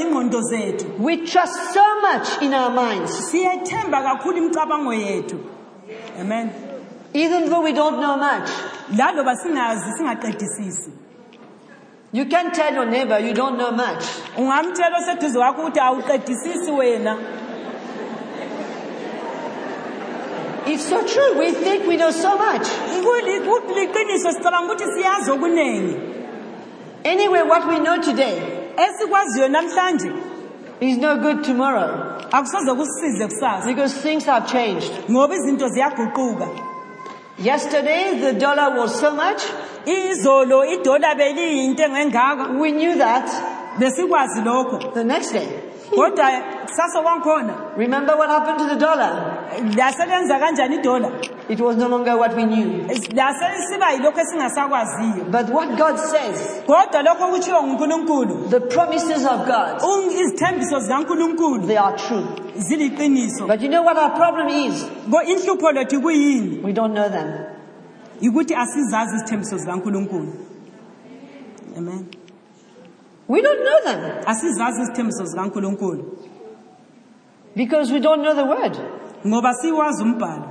ingqondo 0.00 0.40
zethu. 0.42 0.98
We 0.98 1.16
trust 1.18 1.54
so 1.74 1.84
much 2.00 2.42
in 2.42 2.54
our 2.54 2.70
minds, 2.70 3.12
siyethemba 3.30 4.02
kakhulu 4.02 4.36
imicabango 4.38 4.92
yethu. 4.94 5.36
Amen 6.20 6.67
even 7.14 7.48
though 7.50 7.62
we 7.64 7.72
don't 7.72 7.98
know 8.00 8.16
much. 8.16 8.48
laloba 8.96 9.36
singazi 9.36 9.92
singaqedisisi 9.98 10.92
You 12.12 12.24
can 12.24 12.52
tell 12.52 12.72
your 12.74 12.86
neighbor 12.86 13.18
you 13.18 13.34
don't 13.34 13.56
know 13.58 13.70
much. 13.70 14.04
ungamtshela 14.36 14.98
oseduze 14.98 15.38
wakho 15.38 15.60
ukuthi 15.62 15.80
awuqedisisi 15.80 16.70
wena 16.70 17.16
It's 20.66 20.84
so 20.84 21.02
true. 21.06 21.38
We 21.38 21.52
think 21.52 21.86
we 21.86 21.96
know 21.96 22.10
so 22.10 22.36
much. 22.36 22.66
Kuli- 23.02 23.40
ku- 23.40 23.74
liqiniso 23.74 24.32
sicabanga 24.32 24.72
ukuthi 24.72 24.84
siyazi 24.94 25.30
okuningi 25.30 25.96
Anyway, 27.04 27.42
what 27.42 27.66
we 27.68 27.78
know 27.78 27.96
today 28.02 28.42
esikwaziyo 28.76 29.48
namhlanje 29.48 30.12
is 30.80 30.98
no 30.98 31.16
good 31.16 31.42
tomorrow 31.44 31.88
akusoze 32.30 32.74
kusisize 32.74 33.26
kusasa 33.26 33.66
because 33.66 33.94
things 34.02 34.24
have 34.26 34.46
changed. 34.46 34.92
ngoba 35.10 35.34
izinto 35.34 35.68
ziyaguquka 35.68 36.48
Yesterday, 37.38 38.18
the 38.20 38.32
dollar 38.38 38.76
was 38.76 38.98
so 39.00 39.14
much. 39.14 39.42
izolo 39.86 40.64
idola 40.64 41.14
beliyinto 41.14 41.82
engengaka 41.84 42.58
We 42.60 42.72
knew 42.72 42.94
that 42.98 43.26
besikwazi 43.78 44.40
lokho 44.44 44.92
the 44.94 45.04
next 45.04 45.32
day. 45.32 45.48
kodwa 45.94 46.30
kusasa 46.66 47.02
kwankhona 47.02 47.54
Remember 47.76 48.16
what 48.16 48.28
happened 48.28 48.58
to 48.58 48.66
the 48.74 48.76
dollar? 48.76 49.38
laselenza 49.76 50.38
kanjani 50.38 50.76
idola 50.76 51.10
It 51.48 51.60
was 51.60 51.76
no 51.76 51.88
longer 51.88 52.14
what 52.16 52.36
we 52.36 52.44
knew. 52.44 52.86
laselisiba 53.14 53.92
yilokho 53.92 54.20
esingasakwaziyo 54.20 55.24
But 55.30 55.48
what 55.50 55.68
God 55.78 55.96
says, 55.98 56.62
kodwa 56.66 57.02
lokho 57.02 57.26
kutshiwo 57.28 57.62
ngunkulunkulu 57.62 58.48
the 58.50 58.60
promises 58.60 59.24
of 59.26 59.46
God, 59.46 59.82
un- 59.82 60.10
izithembiso 60.10 60.78
zikankulunkulu 60.80 61.66
they 61.66 61.76
are 61.78 61.96
true. 61.96 62.26
But 63.46 63.60
you 63.62 63.68
know 63.68 63.82
what 63.82 63.96
our 63.96 64.10
problem 64.16 64.48
is? 64.48 64.84
Ko 65.10 65.22
inhlupho 65.22 65.72
lethu 65.72 66.00
kuyini 66.00 66.62
We 66.64 66.72
don't 66.72 66.92
know 66.94 67.08
them. 67.08 67.44
yikuthi 68.20 68.54
asizazi 68.54 69.14
izithembiso 69.16 69.56
zikankulunkulu 69.56 70.32
amen 71.76 72.06
We 73.28 73.42
don't 73.42 73.60
know 73.60 73.80
them 73.84 74.22
asizazi 74.26 74.82
izithembiso 74.82 75.24
zikankulunkulu 75.24 76.04
because 77.56 77.92
we 77.92 78.00
don't 78.00 78.22
know 78.22 78.34
the 78.34 78.44
word. 78.44 78.76
ngoba 79.26 79.54
siwazi 79.54 80.02
umbhalo 80.02 80.48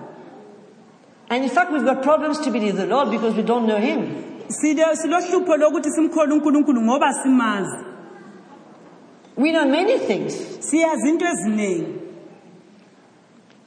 And 1.30 1.44
in 1.44 1.50
fact, 1.50 1.72
we've 1.74 1.84
got 1.86 2.04
problems 2.04 2.40
to 2.40 2.52
believe 2.52 2.78
the 2.78 2.86
Lord 2.86 3.12
because 3.12 3.36
we 3.36 3.44
don't 3.44 3.68
know 3.68 3.78
Him. 3.78 4.24
Silohlupho 4.50 5.58
lokuthi 5.58 5.90
simkhole 5.92 6.34
unkulunkulu 6.34 6.82
ngoba 6.82 7.14
simazi 7.24 7.86
We 9.36 9.52
know 9.52 9.66
many 9.66 9.98
things. 10.00 10.34
siyazi 10.60 11.10
into 11.10 11.26
eziningi 11.26 11.94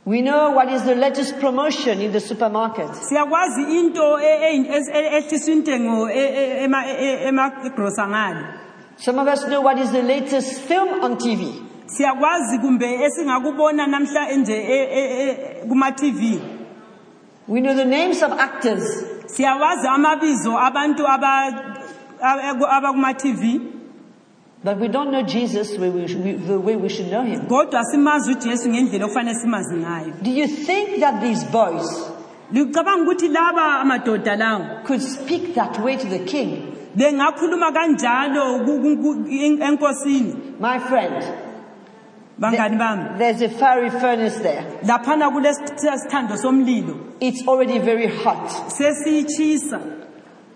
We 0.07 0.23
know 0.23 0.51
what 0.53 0.69
is 0.73 0.83
the 0.85 0.95
latest 0.95 1.39
promotion 1.39 2.01
in 2.01 2.13
the 2.13 2.21
supermarket. 2.21 2.89
siyakwazi 2.95 3.63
into 3.79 4.19
e- 4.19 4.57
e- 4.57 4.83
e- 4.95 5.17
ehliswa 5.19 5.53
intengo 5.55 6.09
e- 6.11 6.15
e- 6.15 6.65
ema- 6.65 6.87
e- 6.87 6.97
e- 7.05 7.29
emagrosa 7.29 8.09
ngale 8.09 8.45
Some 8.97 9.19
of 9.19 9.29
us 9.29 9.45
know 9.47 9.61
what 9.63 9.79
is 9.79 9.91
the 9.93 10.03
latest 10.03 10.61
film 10.63 10.89
on 11.05 11.17
TV. 11.19 11.63
siyakwazi 11.87 12.59
kumbe 12.59 12.95
esingakubona 13.05 13.87
namhla 13.87 14.33
nje 14.37 14.55
e- 14.57 14.89
e- 14.93 15.31
e- 15.31 15.67
kuma-tv 15.69 16.41
We 17.51 17.61
know 17.61 17.75
the 17.75 17.85
names 17.85 18.23
of 18.23 18.31
actors. 18.33 18.85
siyawazi 19.27 19.87
amabizo 19.89 20.59
abantu 20.59 21.07
aba- 21.07 21.75
aba- 22.23 22.69
abakuma-tv 22.71 23.61
But 24.63 24.79
we 24.79 24.89
don't 24.89 25.11
know 25.11 25.23
Jesus 25.23 25.71
the 25.71 25.81
way 25.81 25.89
we, 25.91 26.03
we- 26.25 26.33
the 26.47 26.59
way 26.61 26.77
we 26.77 26.89
should 26.89 27.09
know 27.11 27.23
him. 27.25 27.41
kodwa 27.49 27.85
simazi 27.85 28.31
ujesu 28.33 28.69
ngendlela 28.69 29.05
okufanele 29.05 29.35
simazi 29.35 29.75
ngayo 29.77 30.13
Do 30.23 30.31
you 30.31 30.47
think 30.47 31.01
that 31.01 31.21
these 31.21 31.45
boys 31.53 32.11
licabanga 32.53 33.03
ukuthi 33.03 33.29
laba 33.29 33.81
amadoda 33.81 34.37
lawo 34.37 34.65
could 34.87 35.01
speak 35.03 35.55
that 35.55 35.79
way 35.85 35.97
to 35.97 36.07
the 36.09 36.19
king? 36.19 36.63
bengakhuluma 36.97 37.73
kanjalo 37.73 38.65
ku- 38.65 38.81
ku- 38.81 38.97
ku- 39.03 39.27
en- 39.31 39.63
enkosini 39.63 40.35
My 40.61 40.79
friend, 40.79 41.25
bangani 42.41 42.77
bami 42.79 43.19
there's 43.19 43.43
a 43.43 43.49
fiery 43.49 43.91
furnace 43.91 44.39
there. 44.39 44.63
laphana 44.85 45.31
kulesithando 45.31 46.37
somlilo 46.37 46.97
It's 47.21 47.47
already 47.47 47.79
very 47.79 48.07
hot. 48.07 48.49
sesiyitshisa 48.79 49.99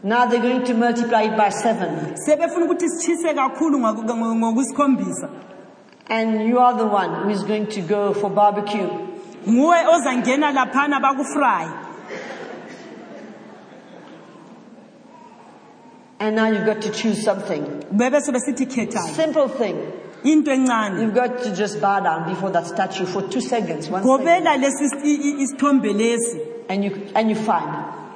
Now 0.02 0.26
they're 0.26 0.40
going 0.42 0.64
to 0.64 0.74
multiply 0.74 1.22
it 1.22 1.36
by 1.36 1.48
seven. 1.50 2.14
sebefuna 2.26 2.64
ukuthi 2.66 2.88
sitshise 2.88 3.34
kakhulu 3.34 3.78
ngokusikhombisa 3.78 5.28
And 6.08 6.46
you 6.48 6.58
are 6.58 6.76
the 6.76 6.86
one 6.86 7.22
who 7.24 7.30
is 7.30 7.42
going 7.44 7.66
to 7.68 7.80
go 7.80 8.12
for 8.14 8.30
barbecue. 8.30 8.88
nguwe 9.48 9.76
ozangena 9.94 10.52
laphana 10.52 11.00
bakufry 11.00 11.80
And 16.20 16.36
now 16.36 16.46
you've 16.48 16.64
got 16.66 16.80
to 16.82 16.90
choose 16.90 17.22
something. 17.22 17.62
bebe 17.92 18.20
sebesithi 18.20 18.66
khethayo 18.66 19.14
Simple 19.14 19.48
thing. 19.48 19.76
Into 20.24 20.50
encane 20.50 21.00
You've 21.02 21.14
got 21.14 21.42
to 21.42 21.50
just 21.54 21.80
bow 21.80 22.00
down 22.00 22.28
before 22.28 22.50
that 22.52 22.66
statue 22.66 23.06
for 23.06 23.22
two 23.22 23.40
seconds. 23.40 23.90
One 23.90 24.02
second. 24.02 24.26
gobela 24.26 24.56
lesi 24.56 24.84
i- 25.04 25.20
i- 25.28 25.42
isithombe 25.42 25.92
lesi 25.92 26.40
And 26.68 26.84
you, 26.84 26.90
and 27.14 27.30
you 27.30 27.36
find. 27.36 27.70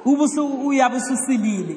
ubusu 0.05 0.45
uyabe 0.67 0.95
ususilile 0.97 1.75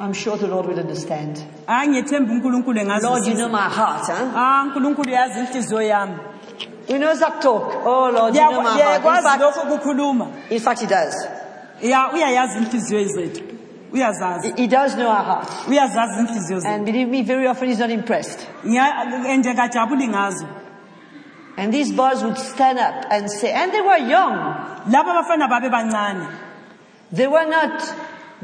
I'm 0.00 0.12
sure 0.14 0.36
the 0.36 0.48
Lord 0.48 0.66
will 0.66 0.78
understand. 0.80 1.38
hayi 1.66 1.88
ngiyethemba 1.88 2.32
unkulunkulu 2.32 2.80
Lord, 3.02 3.26
you 3.26 3.34
know 3.34 3.48
my 3.48 3.68
heart, 3.68 4.06
huh? 4.06 4.32
ah 4.36 4.62
unkulunkulu 4.64 5.10
yazi 5.10 5.38
inhliziyo 5.40 5.82
yami 5.82 6.14
He 6.88 6.98
knows 6.98 7.20
that 7.20 7.40
talk. 7.40 7.86
Oh 7.86 8.10
Lord, 8.10 8.34
you 8.34 8.40
know 8.40 8.60
my 8.62 8.70
heart. 8.70 9.04
In 9.04 9.22
fact, 9.22 9.40
lokho 9.40 9.60
kukhuluma 9.70 10.26
in 10.50 10.58
fact, 10.60 10.80
he 10.80 10.86
does. 10.86 11.14
Ya- 11.82 12.10
uyayazi 12.14 12.58
inhliziyo 12.58 13.04
zethu 13.04 13.44
uyazazi 13.92 14.52
He- 14.56 14.66
does 14.66 14.94
know 14.94 15.08
our 15.08 15.24
heart. 15.24 15.48
uyazazi 15.68 16.20
inhliziyo 16.20 16.60
zethu 16.60 16.74
And 16.74 16.84
believe 16.86 17.10
me, 17.10 17.22
very 17.22 17.46
often 17.48 17.68
he's 17.68 17.78
not 17.78 17.90
impressed. 17.90 18.46
Ngiya- 18.64 19.36
nje 19.36 19.54
kajabuli 19.54 20.08
ngazo 20.08 20.46
And 21.56 21.72
these 21.72 21.92
boys 21.92 22.22
would 22.22 22.38
stand 22.38 22.78
up 22.78 22.94
and 23.10 23.28
say, 23.30 23.52
and 23.52 23.72
they 23.72 23.80
were 23.82 23.98
young. 23.98 24.36
laba 24.90 25.10
abafana 25.12 25.48
babe 25.48 25.70
bancane 25.72 26.26
They 27.12 27.26
were 27.26 27.44
not 27.46 27.94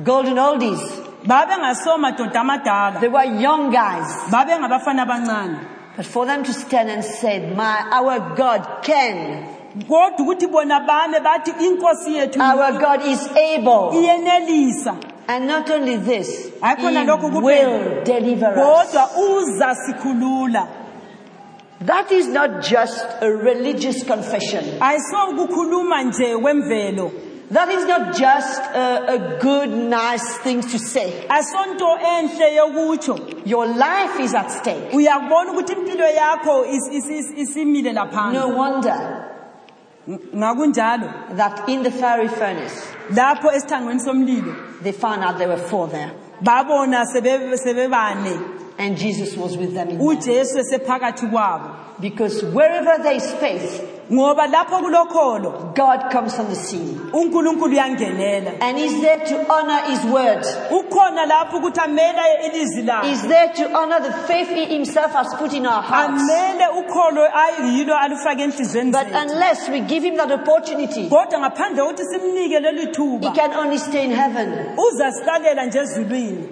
golden 0.05 0.39
oldies. 0.39 0.81
babe 1.27 1.51
ngasomadoda 1.59 2.41
amadala 2.41 3.01
They 3.01 3.09
were 3.09 3.25
young 3.41 3.71
guys. 3.71 4.31
babe 4.31 4.51
ngabafana 4.61 5.03
abancane 5.07 5.57
But 5.97 6.07
for 6.07 6.27
them 6.27 6.45
to 6.45 6.53
stand 6.53 6.91
and 6.91 7.03
say, 7.05 7.41
my, 7.57 7.83
our 7.93 8.21
God 8.37 8.63
can. 8.83 9.47
kodwa 9.89 10.19
ukuthi 10.19 10.47
bona 10.47 10.81
bame 10.87 11.19
bathi 11.21 11.51
inkosi 11.51 12.15
yethu 12.17 12.41
Our 12.41 12.73
God 12.79 13.01
is 13.07 13.27
able. 13.37 13.91
iyenelisa 13.95 14.95
And 15.29 15.47
not 15.47 15.71
only 15.71 15.97
this, 15.97 16.47
He 16.47 16.85
will 17.41 18.03
deliver 18.05 18.47
us. 18.47 18.93
kodwa 18.93 19.11
uza 19.17 19.75
sikhulula 19.87 20.69
That 21.81 22.11
is 22.11 22.27
not 22.29 22.63
just 22.63 23.05
a 23.21 23.31
religious 23.31 24.03
confession. 24.05 24.65
ayiso 24.81 25.29
ukukhuluma 25.31 26.03
nje 26.03 26.37
kwemvelo 26.37 27.11
That 27.51 27.71
is 27.71 27.87
not 27.87 28.15
just 28.19 28.61
a, 28.75 29.15
a 29.15 29.19
good, 29.41 29.71
nice 29.71 30.37
thing 30.43 30.61
to 30.61 30.79
say. 30.79 31.13
asonto 31.29 31.99
enhle 32.19 32.55
yokutsho 32.55 33.19
Your 33.47 33.67
life 33.67 34.21
is 34.21 34.35
at 34.35 34.51
stake. 34.51 34.93
uyakubona 34.97 35.53
ukuthi 35.53 35.73
impilo 35.73 36.07
yakho 36.07 36.65
is- 36.67 36.89
is- 36.93 37.11
is- 37.11 37.33
isimile 37.37 37.93
No 37.93 38.49
wonder 38.49 39.25
ngakunjalo 40.09 41.37
that 41.37 41.69
in 41.69 41.83
the 41.83 41.91
fiery 41.91 42.29
furnace, 42.29 42.87
lapho 43.11 43.51
esithangweni 43.53 44.01
somlilo 44.01 44.55
they 44.83 44.93
found 44.93 45.23
out 45.23 45.39
there 45.39 45.49
were 45.49 45.57
four 45.59 45.89
there. 45.89 46.11
babona 46.43 47.05
sebe- 47.15 47.55
sebebane 47.59 48.55
And 48.81 48.97
Jesus 48.97 49.37
was 49.37 49.57
with 49.57 49.75
them 49.75 49.89
in 49.91 49.99
there. 49.99 50.07
ujesu 50.07 50.59
esephakathi 50.59 51.27
kwabo 51.31 51.75
Because 52.01 52.45
wherever 52.45 53.03
there 53.03 53.15
is 53.17 53.33
faith, 53.35 53.83
ngoba 54.13 54.47
lapho 54.47 54.79
kulokholo 54.79 55.75
God 55.75 56.11
comes 56.11 56.39
on 56.39 56.49
the 56.49 56.55
scene. 56.55 56.99
unkulunkulu 57.13 57.73
uyangenela 57.73 58.53
And 58.61 58.79
is 58.79 59.01
there 59.01 59.19
to 59.27 59.53
honor 59.53 59.81
His 59.91 60.05
word. 60.05 60.45
ukhona 60.71 61.27
lapho 61.27 61.57
ukuthi 61.59 61.81
amele 61.81 62.23
ilizwi 62.47 62.83
lakhe 62.83 63.09
He's 63.09 63.23
there 63.29 63.49
to 63.55 63.77
honor 63.79 64.01
the 64.01 64.13
faith 64.27 64.49
He 64.49 64.65
Himself 64.67 65.13
has 65.13 65.35
put 65.35 65.53
in 65.53 65.67
our 65.67 65.83
hearts. 65.83 66.23
amele 66.23 66.67
ukholo 66.81 67.29
ayilo 67.35 67.97
alufake 67.99 68.43
enhliziyweni 68.43 68.93
But 68.93 69.07
zethu 69.09 69.23
unless 69.31 69.69
we 69.69 69.81
give 69.81 70.03
Him 70.03 70.17
that 70.17 70.31
opportunity, 70.33 71.09
kodwa 71.09 71.39
ngaphandle 71.41 71.83
kokuthi 71.85 72.05
simnike 72.05 72.61
leli 72.61 72.81
He 72.81 72.93
thuba 72.93 73.33
can 73.35 73.53
only 73.55 73.79
stay 73.79 74.05
in 74.05 74.13
heaven. 74.13 74.53
uzasihlalela 74.89 75.65
nje 75.67 75.79
ezulwini 75.79 76.49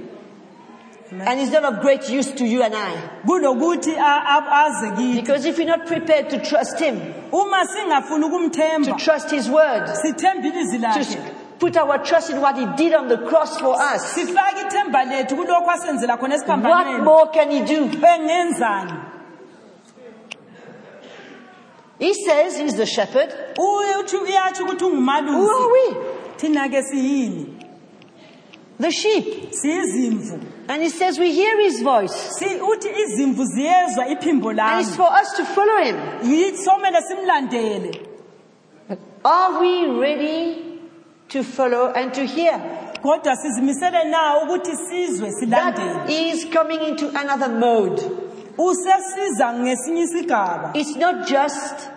And 1.10 1.40
He's 1.40 1.50
not 1.50 1.64
of 1.64 1.80
great 1.80 2.08
use 2.08 2.30
to 2.32 2.44
you 2.44 2.62
and 2.62 2.72
I. 2.74 2.96
Because 3.24 5.44
if 5.44 5.58
you're 5.58 5.66
not 5.66 5.86
prepared 5.86 6.30
to 6.30 6.38
trust 6.44 6.78
Him, 6.80 6.98
to 7.30 8.94
trust 8.98 9.30
His 9.30 9.48
word, 9.48 9.86
to 9.86 11.32
put 11.58 11.76
our 11.76 11.98
trust 12.04 12.30
in 12.30 12.40
what 12.40 12.56
He 12.58 12.66
did 12.76 12.92
on 12.92 13.06
the 13.08 13.18
cross 13.18 13.58
for 13.58 13.80
us, 13.80 14.14
sifake 14.14 14.68
ithemba 14.68 15.04
lethu 15.04 15.36
kulokhu 15.36 15.68
asenzela 15.68 16.18
khona 16.18 16.62
what 16.62 17.02
more 17.02 17.30
can 17.30 17.50
He 17.50 17.62
do? 17.64 17.88
He 21.98 22.12
says 22.14 22.58
He's 22.58 22.74
the 22.76 22.84
shepherd. 22.84 23.32
Uye 23.56 23.94
uthi 24.02 24.16
uyatsho 24.16 24.64
ukuthi 24.66 24.90
Who 25.28 25.48
are 25.48 25.72
we? 25.72 25.94
thina 26.36 26.68
ke 26.68 26.82
siyini 26.82 27.46
The 28.78 28.90
sheep. 28.90 29.54
And 30.68 30.82
He 30.82 30.88
says 30.90 31.18
we 31.18 31.32
hear 31.32 31.60
His 31.60 31.82
voice. 31.82 32.12
si 32.38 32.44
uthi 32.60 32.88
izimvu 33.02 33.44
ziyezwa 33.44 34.08
iphimbo 34.08 34.48
And 34.48 34.58
lami 34.58 34.82
it's 34.82 34.96
for 34.96 35.08
us 35.22 35.32
to 35.36 35.44
follow 35.44 35.82
Him. 35.84 35.96
yisomele 36.22 37.00
simlandele 37.08 38.00
Are 39.24 39.60
we 39.60 39.86
ready 40.00 40.80
to 41.28 41.42
follow 41.42 41.92
and 41.92 42.14
to 42.14 42.24
hear? 42.26 42.60
kodwa 43.02 43.36
sizimisele 43.36 44.04
na 44.04 44.42
ukuthi 44.42 44.76
sizwe 44.76 45.30
That 45.30 45.76
silandele 45.76 46.30
is 46.32 46.44
coming 46.52 46.80
into 46.88 47.08
another 47.08 47.48
mode. 47.48 48.02
usesiza 48.58 49.52
ngesinye 49.52 50.02
isigaba 50.02 50.70
It's 50.74 50.96
not 50.96 51.26
just 51.28 51.88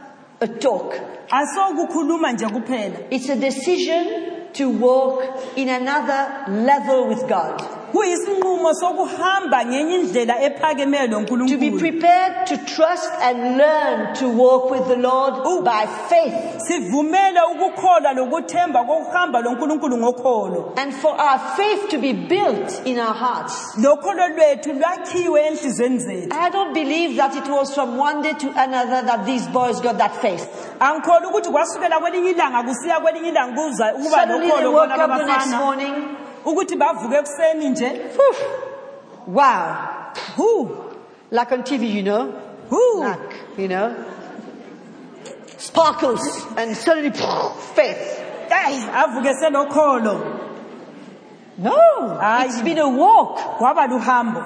a 0.41 0.47
talk. 0.47 0.93
asokukhuluma 1.29 2.31
nje 2.31 2.45
kuphela 2.47 2.95
It's 3.09 3.29
a 3.29 3.35
decision 3.35 4.05
to 4.53 4.69
walk 4.69 5.23
in 5.55 5.69
another 5.69 6.27
level 6.47 7.07
with 7.07 7.27
God. 7.27 7.61
Kuyisinqumo 7.91 8.73
sokuhamba 8.73 9.65
ngenye 9.65 9.95
indlela 9.95 10.41
ephakemeyo 10.41 11.07
To 11.07 11.07
be 11.07 11.15
lonkulunkulu 11.15 11.79
prepared 11.79 12.47
to 12.47 12.57
trust 12.57 13.09
and 13.21 13.57
learn 13.57 14.13
to 14.15 14.29
walk 14.29 14.71
with 14.71 14.87
the 14.87 14.95
Lord 14.97 15.63
by 15.63 15.85
faith. 16.09 16.33
sivumele 16.67 17.39
ukukholwa 17.51 18.13
lokuthemba 18.13 18.83
kokuhamba 18.83 19.41
lonkulunkulu 19.41 19.97
ngokholo 19.97 20.73
And 20.77 20.93
for 20.93 21.11
our 21.21 21.39
faith 21.57 21.89
to 21.89 21.97
be 21.97 22.13
built 22.13 22.81
in 22.85 22.99
our 22.99 23.13
hearts. 23.13 23.75
lokholo 23.77 24.27
lwethu 24.27 24.73
lwakhiwe 24.73 25.41
enhlizweni 25.47 25.99
zethu 25.99 26.35
I 26.39 26.49
don't 26.49 26.73
believe 26.73 27.15
that 27.17 27.35
it 27.35 27.47
was 27.49 27.73
from 27.73 27.97
one 27.97 28.21
day 28.21 28.33
to 28.33 28.47
another 28.55 29.01
that 29.05 29.25
these 29.25 29.47
boys 29.47 29.81
got 29.81 29.97
that 29.97 30.11
faith. 30.21 30.47
angikholwa 30.79 31.29
ukuthi 31.29 31.49
kwasukela 31.49 31.99
kwelinye 31.99 32.29
ilanga 32.31 32.63
kusiya 32.63 32.99
kwelinye 32.99 33.29
ilanga 33.29 33.61
kuza 33.61 33.93
ukuba 33.95 34.09
Suddenly 34.21 34.39
they 34.51 34.63
lokholo 34.63 34.71
woke 34.73 34.91
up 35.03 35.17
the 35.19 35.25
next 35.25 35.47
morning. 35.55 35.93
Ukuthi 36.45 36.75
bavuke 36.75 37.15
ekuseni 37.15 37.69
nje 37.69 38.01
Wow. 39.27 39.75
hu 40.37 40.69
Like 41.31 41.51
on 41.51 41.63
TV, 41.63 41.83
you 41.97 42.03
know. 42.03 42.33
hu 42.69 43.03
Like, 43.03 43.35
you 43.57 43.67
know. 43.67 43.93
Sparkles. 45.57 46.45
And 46.57 46.75
suddenly, 46.75 47.11
faith. 47.75 48.19
Eyi, 48.49 48.83
avuke 48.93 49.33
selokholo 49.35 50.39
No. 51.57 52.19
It's 52.45 52.61
been 52.61 52.79
a 52.79 52.87
walk. 52.89 53.37
kwaba 53.59 53.87
luhambo 53.87 54.43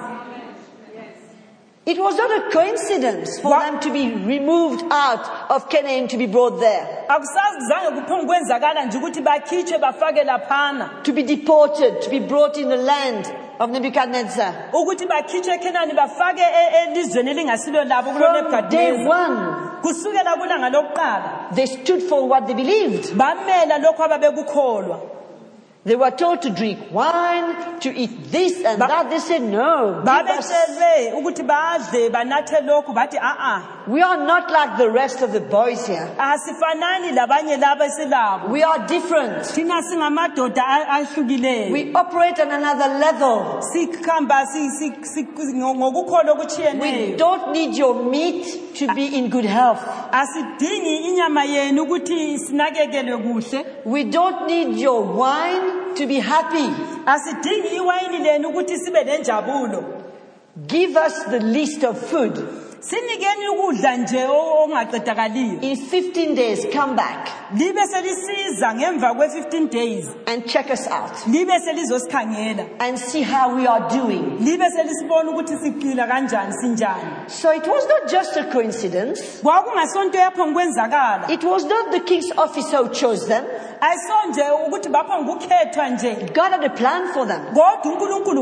It 1.86 1.98
was 1.98 2.16
not 2.16 2.30
a 2.30 2.50
coincidence 2.50 3.38
for 3.42 3.50
them 3.60 3.78
to 3.80 3.92
be 3.92 4.08
removed 4.08 4.84
out 4.90 5.50
of 5.50 5.68
Canaan 5.68 6.08
to 6.08 6.16
be 6.16 6.26
brought 6.26 6.58
there. 6.60 7.04
akusazange 7.08 7.90
kuphonge 8.00 8.26
kwenzakala 8.26 8.84
nje 8.84 8.98
ukuthi 8.98 9.20
bakhitshwe 9.20 9.78
bafake 9.78 10.24
laphana 10.24 10.90
To 11.02 11.12
be 11.12 11.22
deported, 11.22 12.00
to 12.00 12.10
be 12.10 12.20
brought 12.20 12.56
in 12.56 12.68
the 12.68 12.76
land 12.76 13.26
of 13.60 13.70
Nebuchadnezzar. 13.70 14.54
ukuthi 14.72 15.06
bakhitshwe 15.06 15.54
ekhenani 15.54 15.92
bafake 15.92 16.42
elizweni 16.86 17.30
elingasilo 17.30 17.84
labo 17.84 18.10
kulo 18.12 18.50
From 18.50 18.68
day 18.70 18.92
one, 19.06 19.36
kusukela 19.82 20.36
kulanga 20.36 20.70
lokuqala 20.70 21.54
they 21.54 21.66
stood 21.66 22.02
for 22.02 22.26
what 22.28 22.46
they 22.46 22.54
believed. 22.54 23.12
Bamela 25.86 25.92
lokho 25.92 25.92
ababekukholwa 25.92 25.94
They 25.94 25.96
were 25.96 26.10
told 26.10 26.40
to 26.42 26.50
drink 26.50 26.78
wine, 26.92 27.78
to 27.80 27.90
eat 27.90 28.30
this 28.32 28.64
and 28.64 28.78
Ba- 28.78 28.88
that. 28.88 29.10
They 29.10 29.18
said, 29.18 29.42
no. 29.42 30.00
us- 30.00 30.04
babecelwe 30.04 31.12
ukuthi 31.12 31.42
badle 31.46 32.10
banathe 32.10 32.60
lokhu 32.66 32.94
bathi 32.94 33.18
a-a 33.18 33.62
We 33.86 34.00
are 34.00 34.16
not 34.16 34.50
like 34.50 34.78
the 34.78 34.90
rest 34.90 35.20
of 35.22 35.32
the 35.32 35.40
boys 35.40 35.86
here. 35.86 36.08
asifanani 36.18 37.12
labanye 37.12 37.56
laba 37.58 37.84
esilabo 37.86 38.48
We 38.50 38.62
are 38.62 38.86
different. 38.86 39.44
thina 39.54 39.82
singamadoda 39.82 40.62
a- 40.66 41.00
ahlukileyo 41.00 41.72
We 41.72 41.92
operate 41.94 42.40
on 42.40 42.50
another 42.50 42.88
level. 42.98 43.60
We 46.80 47.16
don't 47.16 47.52
need 47.52 47.76
your 47.76 47.94
meat 48.04 48.74
to 48.76 48.94
be 48.94 49.06
in 49.18 49.28
good 49.30 49.44
health. 49.44 49.80
asidingi 50.12 50.96
inyama 50.96 51.44
yenu 51.44 51.82
ukuthi 51.82 52.38
sinakekelwe 52.38 53.18
kuhle 53.18 53.64
We 53.84 54.04
don't 54.04 54.46
need 54.46 54.76
your 54.78 55.02
wine 55.02 55.73
to 55.96 56.06
be 56.06 56.20
happy. 56.20 56.68
Give 60.66 60.96
us 60.96 61.24
the 61.24 61.40
list 61.40 61.84
of 61.84 61.98
food. 61.98 62.63
Sinikeni 62.90 63.48
ukudla 63.48 63.96
nje 63.96 64.26
ongaqedakaliyo 64.26 65.60
In 65.62 65.76
15 65.76 66.34
days, 66.34 66.66
come 66.72 66.94
back 66.96 67.28
libe 67.56 67.86
selisiza 67.86 68.74
ngemva 68.74 69.14
kwe-15 69.14 69.68
days 69.70 70.06
and 70.26 70.46
check 70.46 70.70
us 70.70 70.88
out 70.90 71.26
libe 71.26 71.60
selizosikhangela 71.60 72.64
and 72.80 72.98
see 72.98 73.22
how 73.22 73.54
we 73.56 73.66
are 73.66 73.84
doing. 73.88 74.36
libe 74.40 74.70
selisibona 74.70 75.30
ukuthi 75.30 75.56
siphila 75.56 76.06
kanjani 76.06 76.52
sinjani 76.60 77.10
So 77.28 77.50
it 77.52 77.66
was 77.66 77.86
not 77.88 78.10
just 78.10 78.36
a 78.36 78.44
coincidence. 78.44 79.22
kwakungasonto 79.42 80.18
yapho 80.18 80.46
ngikwenzakala 80.46 81.28
It 81.30 81.44
was 81.44 81.64
not 81.64 81.90
the 81.92 82.00
king's 82.00 82.32
officer 82.36 82.78
who 82.78 82.88
chose 82.88 83.26
them. 83.28 83.44
ayisonje 83.80 84.42
ukuthi 84.66 84.88
bapho 84.88 85.22
ngukhethwa 85.22 85.88
nje 85.88 86.14
God 86.34 86.50
had 86.52 86.64
a 86.64 86.70
plan 86.70 87.06
for 87.14 87.26
them. 87.26 87.40
kodwa 87.54 87.92
unkulunkulu 87.92 88.40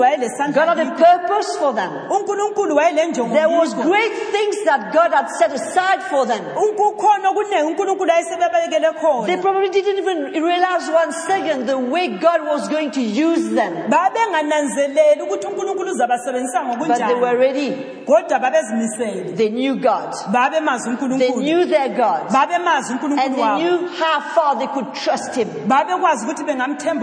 God 0.54 0.68
had 0.68 0.78
a 0.80 0.90
purpose 0.90 1.58
for 1.58 1.74
them. 1.74 1.90
unkulunkulu 2.10 2.76
wayelenjongo 2.76 3.34
There 3.34 3.48
was 3.58 3.74
great 3.74 4.12
things 4.32 4.56
that 4.64 4.92
God 4.92 5.10
had 5.12 5.28
set 5.38 5.52
aside 5.52 6.02
for 6.10 6.26
them. 6.26 6.42
kukhona 6.76 7.30
okuningi 7.30 7.62
unkulunkulu 7.66 8.12
ayesebebekele 8.12 8.80
They 8.80 9.36
khona 9.36 9.42
probably 9.42 9.68
didn't 9.68 9.98
even 9.98 10.18
realize 10.44 10.88
one 10.90 11.12
second 11.12 11.66
the 11.66 11.78
way 11.78 12.08
God 12.08 12.40
was 12.46 12.68
going 12.68 12.90
to 12.92 13.00
use 13.00 13.44
them. 13.54 13.72
babengananzeleli 13.90 15.22
ukuthi 15.22 15.46
unkulunkulu 15.46 15.90
uzabasebenzisa 15.92 16.62
But 16.78 16.96
they 16.96 17.14
were 17.14 17.36
ngokunjani 17.36 17.38
ready. 17.38 17.68
kodwa 18.06 18.38
babezimisele 18.38 19.36
They 19.36 19.48
knew 19.50 19.74
God. 19.76 20.10
babemazi 20.32 20.84
They 20.84 20.90
unkulunkulu 20.92 21.42
knew 21.42 21.64
their 21.66 21.88
God. 21.88 22.32
babemazi 22.32 22.92
And 22.92 23.00
unkulunkulu 23.00 23.34
they 23.34 23.42
wabo 23.42 23.58
knew 23.60 23.88
how 23.88 24.20
far 24.34 24.58
they 24.58 24.66
could 24.66 24.92
trust 24.94 25.34
Him. 25.34 25.48
babekwazi 25.68 26.24
ukuthi 26.26 26.44
bengamthemba 26.44 27.02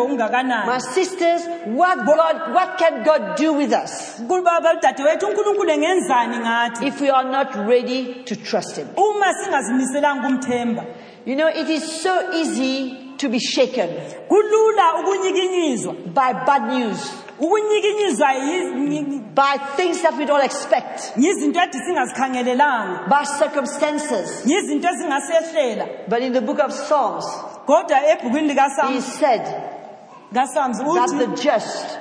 My 0.65 0.80
sisters, 0.80 1.41
what 1.67 2.05
God, 2.05 2.53
what 2.53 2.77
can 2.77 3.03
God 3.03 3.36
do 3.38 3.53
with 3.53 3.71
us 3.73 4.21
dadewethu 4.82 5.27
unkulunkulu 5.27 5.69
engenzani 5.71 6.38
ngathi 6.38 6.88
if 6.88 7.01
we 7.01 7.09
are 7.09 7.18
not 7.24 7.55
ready 7.67 8.24
to 8.26 8.36
trust 8.36 8.76
Him? 8.78 8.88
uma 8.97 9.34
singazimiselanga 9.43 10.28
ukumthemba 10.28 10.84
You 11.26 11.36
know, 11.36 11.47
it 11.49 11.70
is 11.70 11.84
so 12.01 12.32
easy 12.34 12.97
to 13.17 13.30
be 13.30 13.39
shaken. 13.39 13.89
Kulula 14.30 14.99
ukunyikinyizwa. 14.99 15.93
By 16.13 16.34
bad 16.45 16.63
news, 16.74 17.11
ukunyikinyizwa 17.39 18.32
yi- 18.34 19.20
by 19.36 19.57
things 19.76 20.01
that 20.01 20.17
we 20.17 20.26
don't 20.26 20.43
expect, 20.43 21.11
yizinto 21.17 21.59
edi 21.61 21.78
singazikhangelelanga. 21.78 23.07
By 23.09 23.26
circumstances. 23.26 24.45
yizinto 24.45 24.88
ezingasehlela. 24.88 25.86
But 26.09 26.22
in 26.22 26.34
the 26.34 26.41
book 26.41 26.59
of 26.59 26.72
Psalms, 26.74 27.26
kodwa 27.67 27.99
ebhukwini 28.07 28.55
He 28.93 29.01
said 29.01 29.45
kaSams 30.34 30.78
that 30.78 30.88
uthi 30.88 31.20
the 31.20 31.41
just 31.43 31.99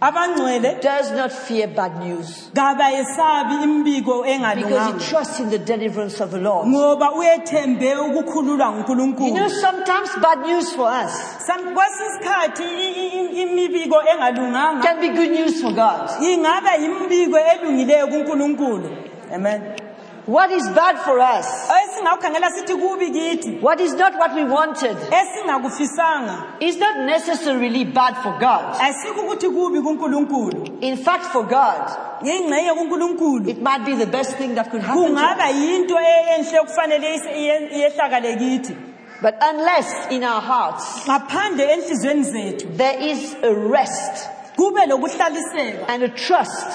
abangcwele 0.00 0.80
does 0.80 1.10
not 1.12 1.32
fear 1.32 1.66
bad 1.68 1.98
news. 2.04 2.50
kabayesabi 2.54 3.54
imbiko 3.64 4.22
because 4.22 4.30
engalunganga 4.30 4.98
he 5.02 5.10
trusts 5.10 5.40
in 5.40 5.50
the 5.50 5.58
deliverance 5.58 6.20
of 6.20 6.30
the 6.30 6.38
Lord. 6.38 6.66
ngoba 6.68 7.12
uyethembe 7.12 7.94
ukukhululwa 7.96 8.66
You 8.66 8.72
know, 8.72 8.72
ngunkulunkulu 8.72 9.50
sometimes 9.50 10.10
bad 10.22 10.38
news 10.46 10.72
for 10.74 10.88
us 11.04 11.12
Sam- 11.46 11.74
kwesinye 11.74 12.08
isikhathi 12.08 12.62
i- 12.62 12.92
i- 12.92 13.08
i- 13.08 13.42
imibiko 13.42 13.96
engalunganga. 14.12 14.82
can 14.82 15.00
be 15.00 15.08
good 15.08 15.30
news 15.30 15.60
for 15.62 15.72
God. 15.72 16.10
ingaba 16.22 16.74
yimbiko 16.74 17.38
elungileyo 17.38 18.06
kunkulunkulu. 18.06 18.88
Amen 19.34 19.62
What 20.28 20.50
is 20.52 20.68
bad 20.68 20.98
for 20.98 21.18
us? 21.18 21.46
esingawukhangela 21.70 22.50
sithi 22.50 22.74
kubi 22.76 23.10
kithi 23.10 23.60
What 23.62 23.80
is 23.80 23.94
not 23.94 24.12
what 24.18 24.34
we 24.34 24.44
wanted 24.44 24.96
is 26.60 26.76
not 26.76 26.96
necessarily 27.06 27.84
bad 27.84 28.14
for 28.22 28.32
God. 28.38 28.76
ayisiko 28.80 29.20
ukuthi 29.20 29.48
kubi 29.48 29.80
kunkulunkulu 29.80 30.82
In 30.82 30.96
fact, 30.98 31.24
for 31.32 31.44
God, 31.44 31.80
it 32.22 33.62
might 33.62 33.84
be 33.86 33.94
the 33.94 34.06
best 34.06 34.36
thing 34.36 34.54
that 34.54 34.70
could 34.70 34.82
happen. 34.82 35.02
To 35.02 35.14
us. 35.14 35.18
kungaba 35.20 35.48
yinto 35.50 35.96
enhle 35.98 36.58
okufanele 36.60 37.14
ise- 37.14 37.32
iye- 37.32 37.68
iyehlakale 37.72 38.36
kithi 38.36 38.76
But 39.22 39.34
unless 39.42 40.06
in 40.10 40.24
our 40.24 40.40
hearts 40.42 40.84
ngaphandle 41.08 41.64
enhliziyweni 41.72 42.22
zethu 42.24 42.76
there 42.76 42.98
is 43.00 43.34
a 43.42 43.54
rest 43.54 44.28
and 45.88 46.02
a 46.02 46.08
trust 46.08 46.66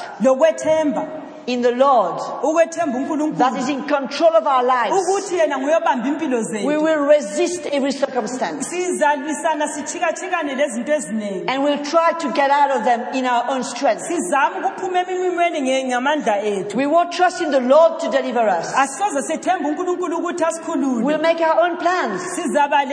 in 1.48 1.62
the 1.62 1.72
Lord. 1.72 2.20
Ukwethemba 2.44 3.38
that 3.38 3.54
is 3.58 3.68
unkulunkulu 3.68 3.70
in 3.70 3.84
control 3.88 4.36
of 4.36 4.48
our 4.48 4.64
lives, 4.64 4.96
ukuthi 4.96 5.36
yena 5.38 5.58
nguyobamba 5.58 6.08
impilo 6.08 6.38
we 6.38 6.44
zethu 6.44 6.84
will 6.84 7.00
resist 7.06 7.66
every 7.68 7.92
circumstance. 7.92 8.68
Sizalwisana 8.70 9.68
sichikachikane 9.68 10.56
lezinto 10.56 10.94
eziningi 10.94 11.46
and 11.48 11.64
we'll 11.64 11.84
try 11.84 12.12
to 12.20 12.32
get 12.34 12.50
out 12.52 12.72
of 12.72 12.84
them 12.86 13.02
in 13.14 13.26
our 13.26 13.50
own 13.52 13.64
strength. 13.64 14.02
sizame 14.04 14.66
ukuphuma 14.66 15.02
eminqimweni 15.02 15.62
nge- 15.62 15.86
ngamandla 15.88 16.44
ethu. 16.44 16.76
We 16.78 16.86
won't 16.88 17.12
trust 17.12 17.42
in 17.42 17.52
the 17.52 17.60
Lord 17.60 18.00
to 18.00 18.10
deliver 18.10 18.48
us. 18.48 18.74
asisoze 18.76 19.22
sithembe 19.28 19.68
unkulunkulu 19.70 20.18
ukuthi 20.18 20.44
asikhulule. 20.44 21.04
We'll 21.04 21.22
make 21.22 21.42
our 21.42 21.60
own 21.62 21.78
plans. 21.78 22.22
Sizaba 22.36 22.84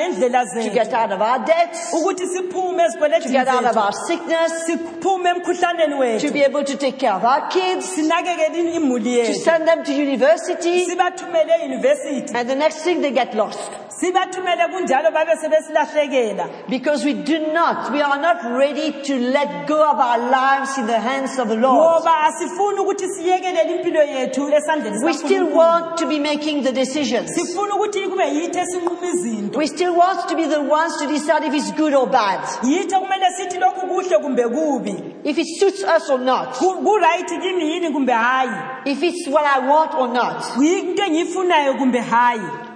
to 0.55 0.61
zethu. 0.61 0.75
get 0.75 0.93
out 0.93 1.13
of 1.13 1.21
our 1.21 1.39
debts, 1.45 1.93
ukuthi 1.95 2.27
siphume 2.27 2.79
to 2.79 2.83
ezikweletini 2.85 3.33
get 3.33 3.49
out 3.49 3.65
of 3.65 3.75
zethu. 3.75 3.85
our 3.85 3.93
sickness, 3.93 4.53
siphume 4.67 5.29
emkhuhlaneni 5.31 5.91
to 6.21 6.27
wethu. 6.29 6.33
be 6.33 6.43
able 6.43 6.65
to 6.65 6.77
take 6.77 6.99
care 6.99 7.13
of 7.15 7.25
our 7.25 7.49
kids, 7.49 7.87
imuli 8.49 9.05
to 9.05 9.11
yethu 9.11 9.35
send 9.45 9.69
them 9.69 9.85
to 9.85 9.93
university, 9.93 10.87
sibathumele 10.87 11.53
eyunivesithi 11.61 12.35
and 12.35 12.49
the 12.49 12.55
next 12.55 12.79
thing 12.85 13.01
they 13.03 13.11
get 13.13 13.35
lost. 13.35 13.59
sibathumele 14.01 14.69
kunjalo 14.73 15.13
babe 15.13 15.35
sebesilahlekela. 15.43 16.69
Because 16.69 17.05
we 17.05 17.13
do 17.15 17.53
not, 17.53 17.93
we 17.93 18.01
are 18.01 18.19
not 18.21 18.43
ready 18.59 18.93
to 19.03 19.19
let 19.19 19.67
go 19.67 19.79
of 19.91 19.99
our 19.99 20.19
lives 20.31 20.79
in 20.79 20.87
the 20.87 20.99
hands 20.99 21.39
of 21.39 21.49
the 21.49 21.57
Lord. 21.57 22.03
ngoba 22.03 22.21
asifuni 22.29 22.79
ukuthi 22.81 23.09
siyekelele 23.09 23.75
impilo 23.77 24.03
yethu 24.03 24.49
esandleni 24.49 25.05
We 25.05 25.13
still 25.13 25.47
sikaNkulunkulu. 25.47 25.57
want 25.57 25.97
to 25.99 26.07
be 26.07 26.19
making 26.19 26.63
the 26.63 26.73
decisions. 26.73 27.31
sifuna 27.35 27.75
ukuthi 27.75 28.09
kube 28.09 28.25
yithi 28.25 28.59
esinquma 28.59 29.07
izinto. 29.15 29.59
We 29.59 29.67
still 29.67 29.95
want 29.95 30.29
to 30.29 30.37
be 30.37 30.47
the 30.47 30.61
ones 30.63 30.97
to 30.97 31.07
decide 31.07 31.45
if 31.45 31.55
it's 31.55 31.73
good 31.73 31.95
or 31.95 32.07
bad, 32.07 32.41
yithi 32.63 32.95
okumele 32.95 33.29
sithi 33.37 33.59
lokhu 33.59 33.87
kuhle 33.87 34.19
kumbe 34.19 34.43
kubi. 34.49 34.95
If 35.23 35.37
it 35.37 35.47
suits 35.59 35.83
us 35.85 36.09
or 36.09 36.19
not, 36.19 36.55
kurayithi 36.55 37.39
kimi 37.43 37.65
yini 37.73 37.91
kumbe 37.93 38.13
hayi. 38.31 38.87
If 38.87 39.03
it's 39.03 39.27
what 39.29 39.45
I 39.45 39.59
want 39.67 39.95
or 39.95 40.09
not. 40.09 40.57
into 40.57 41.03
engiyifunayo 41.03 41.75
kumbe 41.79 42.01
hayi. 42.01 42.67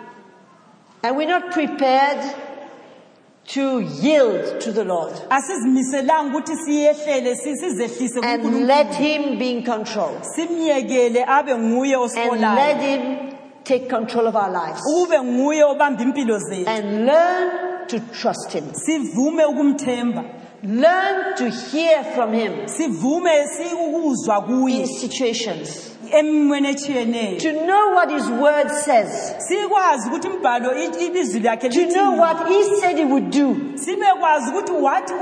And 1.03 1.17
we're 1.17 1.29
not 1.29 1.53
prepared 1.53 2.35
to 3.47 3.81
yield 3.81 4.61
to 4.61 4.73
the 4.73 4.85
Lord. 4.85 5.13
Asizimiselanga 5.31 6.31
ukuthi 6.39 6.57
siyehlele 6.57 7.35
si- 7.37 7.57
sizehlise 7.57 8.17
and 8.23 8.43
kuNkulunkulu. 8.43 8.67
let 8.67 8.95
Him 8.95 9.39
be 9.39 9.51
in 9.51 9.63
control. 9.65 10.17
Simyekele 10.37 11.25
abe 11.27 11.55
nguye 11.55 11.95
and 11.95 12.41
let 12.41 12.77
osibolayo 12.77 12.81
Him 12.81 13.37
take 13.65 13.89
control 13.91 14.27
of 14.29 14.37
our 14.37 14.51
lives. 14.51 14.81
Ube 14.97 15.19
nguye 15.23 15.63
obamba 15.65 16.03
impilo 16.03 16.39
zethu. 16.39 16.67
And 16.69 17.07
learn 17.07 17.87
to 17.89 18.01
trust 18.01 18.53
Him. 18.53 18.65
sivume 18.73 19.45
ukumthemba 19.45 20.25
Learn 20.65 21.35
to 21.37 21.51
hear 21.51 22.03
from 22.15 22.33
Him 22.33 22.53
sivume 22.69 23.31
sikukuzwa 23.49 24.37
in 24.49 24.61
kuye 24.61 24.87
situations. 24.87 25.91
emimweni 26.12 26.69
etshiyeneyo 26.69 27.39
To 27.41 27.53
know 27.53 27.95
what 27.95 28.11
His 28.11 28.29
Word 28.31 28.69
says. 28.71 29.35
sikwazi 29.39 30.09
ukuthi 30.09 30.29
umbhalo 30.29 30.73
i- 30.75 31.05
ilizwi 31.07 31.41
lakhe 31.41 31.69
To 31.69 31.75
know 31.75 31.87
lithini 31.87 32.19
what 32.21 32.49
He 32.49 32.65
said 32.81 32.97
He 32.99 33.05
would 33.05 33.31
do. 33.31 33.57
sibekwazi 33.75 34.51
ukuthi 34.51 34.73
wathi 34.73 35.12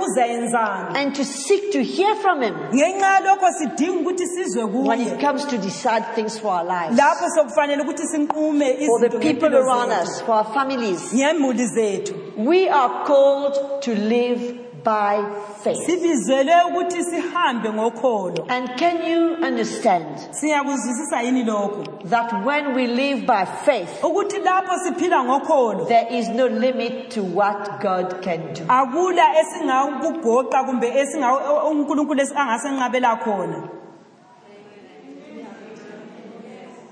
And 0.95 1.15
to 1.15 1.25
seek 1.25 1.73
to 1.73 1.83
hear 1.83 2.15
from 2.17 2.43
Him 2.43 2.55
ngenxa 2.75 3.07
yalokho 3.07 3.47
sidinga 3.59 4.01
ukuthi 4.01 4.27
sizwe 4.27 4.65
when 4.65 5.01
it 5.01 5.09
kuye 5.09 5.21
comes 5.21 5.45
to 5.47 5.57
decide 5.59 6.05
things 6.15 6.39
for 6.39 6.49
our 6.53 6.65
lives. 6.65 6.99
lapho 6.99 7.29
sokufanele 7.37 7.83
ukuthi 7.83 8.07
sinqume 8.07 8.67
For 8.87 9.01
the 9.01 9.07
izinto 9.07 9.21
people 9.21 9.49
ngempilo 9.51 9.65
around 9.65 9.91
zethu, 9.91 10.03
us, 10.03 10.23
for 10.23 10.35
our 10.35 10.55
families. 10.55 11.13
ngemuli 11.15 11.67
zethu 11.67 12.15
We 12.37 12.69
are 12.69 13.05
called 13.07 13.55
to 13.83 13.95
live 13.95 14.59
by 14.85 15.25
faith. 15.65 15.87
sibizelwe 15.87 16.55
ukuthi 16.71 17.05
sihambe 17.05 17.71
ngokholo 17.73 18.45
And 18.49 18.69
can 18.79 18.97
you 19.11 19.35
understand 19.47 20.07
siyakuzwisisa 20.31 21.23
yini 21.23 21.45
lokhu 21.45 21.85
that 22.11 22.33
when 22.45 22.75
we 22.75 22.87
live 22.87 23.27
by 23.27 23.45
faith, 23.65 24.03
ukuthi 24.03 24.39
lapho 24.39 24.75
siphila 24.85 25.25
ngokholo 25.25 25.85
there 25.89 26.07
is 26.11 26.29
no 26.29 26.47
limit 26.49 27.11
to 27.11 27.23
what 27.23 27.81
God 27.83 28.23
can 28.23 28.41
do? 28.55 28.65
akula 28.69 29.25
esingakugoqa 29.41 30.65
kumbe 30.65 30.91
esinga- 30.91 31.65
unkulunkulu 31.71 32.23
angasenqabela 32.37 33.17
khona 33.25 33.69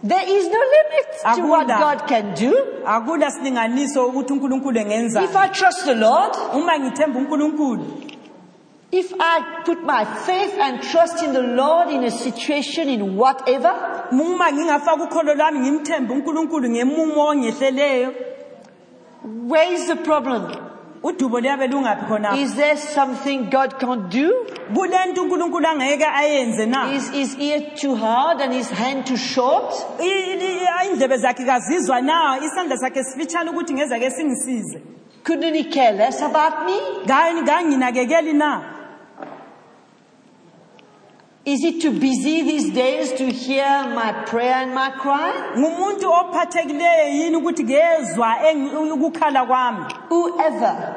There 0.02 0.26
is 0.26 0.48
no 0.48 0.58
limit 0.58 1.36
to 1.36 1.46
what 1.46 1.66
God 1.68 2.08
can 2.08 2.34
do. 2.34 2.52
akula 2.86 3.30
silinganiso 3.30 4.06
ukuthi 4.06 4.32
unkulunkulu 4.32 4.78
engenza 4.78 5.22
If 5.22 5.36
I 5.36 5.48
trust 5.48 5.84
the 5.84 5.94
Lord, 5.94 6.36
uma 6.54 6.78
ngithemba 6.78 7.18
unkulunkulu 7.18 8.10
if 8.92 9.12
I 9.20 9.62
put 9.64 9.84
my 9.84 10.04
faith 10.04 10.54
and 10.58 10.82
trust 10.82 11.22
in 11.22 11.32
the 11.32 11.42
Lord 11.42 11.90
in 11.90 12.02
a 12.02 12.10
situation, 12.10 12.88
in 12.88 13.16
whatever, 13.16 14.08
uma 14.10 14.50
ngingafaka 14.52 15.04
ukholo 15.04 15.34
lwami 15.34 15.60
ngimthembe 15.60 16.14
unkulunkulu 16.14 16.70
ngemumo 16.70 17.26
ongehleleyo 17.26 18.14
where 19.22 19.72
is 19.72 19.86
the 19.86 19.96
problem? 19.96 20.69
Udubo 21.02 21.40
liyabe 21.40 21.66
lungaphi 21.66 22.04
khonapho 22.06 22.36
Is 22.36 22.54
there 22.54 22.76
something 22.76 23.50
God 23.50 23.78
can't 23.78 24.08
do? 24.10 24.32
kulento 24.74 25.22
unkulunkulu 25.22 25.66
angeke 25.68 26.04
ayenze 26.06 26.66
na 26.66 26.92
Is 26.92 27.10
his 27.10 27.36
ear 27.38 27.60
too 27.80 27.94
hard 27.96 28.40
and 28.40 28.52
his 28.52 28.70
hand 28.70 29.06
too 29.06 29.16
short? 29.16 29.72
I- 29.98 30.36
i- 30.40 30.86
indlebe 30.90 31.16
zakhe 31.16 31.44
kazizwa 31.44 32.00
na 32.00 32.38
isandla 32.44 32.76
sakhe 32.76 33.04
sifitshane 33.04 33.50
ukuthi 33.50 33.74
ngezake 33.74 34.10
singisize 34.10 34.80
Couldn't 35.24 35.54
he 35.54 35.64
care 35.64 35.92
less 35.92 36.22
about 36.22 36.64
me? 36.66 36.76
Na 37.06 38.62
Is 41.44 41.64
it 41.64 41.80
too 41.80 41.92
busy 41.92 42.42
these 42.42 42.70
days 42.70 43.12
to 43.12 43.24
hear 43.32 43.64
my 43.94 44.12
prayer 44.26 44.54
and 44.62 44.74
my 44.74 44.90
cry? 44.90 45.32
ngumuntu 45.56 46.12
ophathekileyo 46.12 47.08
yini 47.14 47.36
ukuthi 47.36 47.64
kezwa 47.64 48.36
eng- 48.50 48.92
ukukhala 48.92 49.46
kwami 49.46 49.84
Whoever 50.10 50.94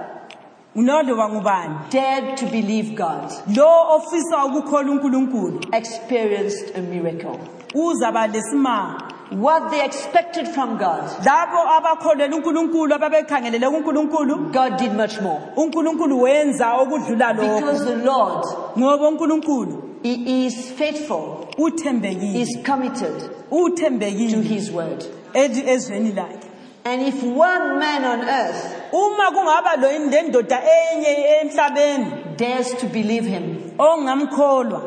ngubani 0.76 1.76
dared 1.92 2.38
to 2.38 2.46
believe 2.46 2.96
God 2.96 3.32
lo 3.56 3.96
ofisa 3.96 4.46
ukukhola 4.46 4.92
unkulunkulu 4.92 5.62
experienced 5.72 6.76
a 6.76 6.82
miracle. 6.82 7.40
uzaba 7.76 8.28
lesimanga 8.28 9.10
What 9.32 9.72
they 9.72 9.84
expected 9.84 10.48
from 10.48 10.78
God, 10.78 11.04
labo 11.26 11.58
abakholelwa 11.78 12.38
unkulunkulu 12.38 12.94
ababekhangelele 12.96 13.70
kunkulunkulu 13.70 14.52
God 14.52 14.78
did 14.78 14.94
much 14.94 15.22
more. 15.22 15.40
unkulunkulu 15.56 16.22
wenza 16.22 16.74
okudlula 16.74 17.34
Because 17.34 17.86
the 17.86 17.96
Lord, 17.96 18.46
ngoba 18.78 19.08
unkulunkulu 19.08 19.90
He 20.04 20.46
is 20.48 20.72
faithful, 20.72 21.48
uthembekile. 21.58 22.36
Is 22.36 22.58
committed 22.64 23.20
to 23.50 24.42
His 24.42 24.70
word. 24.72 25.06
edi- 25.34 25.62
ezweni 25.64 26.12
lakhe. 26.14 26.46
And 26.86 27.02
if 27.02 27.24
one 27.24 27.80
man 27.80 28.04
on 28.04 28.22
earth 28.28 28.92
uma 28.94 29.32
kungaba 29.32 29.82
lo 29.82 29.88
lendoda 30.10 30.62
enye 30.62 31.42
emhlabeni 31.44 32.36
dares 32.38 32.74
to 32.74 32.88
believe 32.88 33.26
Him, 33.26 33.72
ongamkholwa 33.80 34.82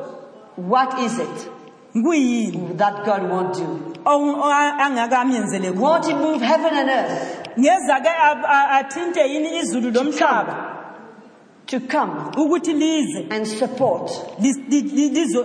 what 0.56 0.98
is 1.00 1.18
it 1.18 1.48
that 2.76 3.04
God 3.06 3.30
won't 3.30 3.54
do? 3.54 3.94
ong- 4.04 4.34
o- 4.34 4.76
angakamyenzele 4.84 5.74
Won't 5.74 6.06
He 6.06 6.14
move 6.14 6.42
heaven 6.42 6.74
and 6.74 6.90
earth? 6.90 7.48
Ngeza 7.58 8.00
ke 8.02 8.08
a- 8.08 8.44
a- 8.44 8.82
athinte 8.84 9.20
yini 9.26 9.58
izulu 9.60 9.90
lomhlaba 9.90 10.65
to 11.66 11.80
come 11.80 12.12
ukuthi 12.36 12.72
lize 12.72 13.26
and 13.30 13.46
support 13.46 14.10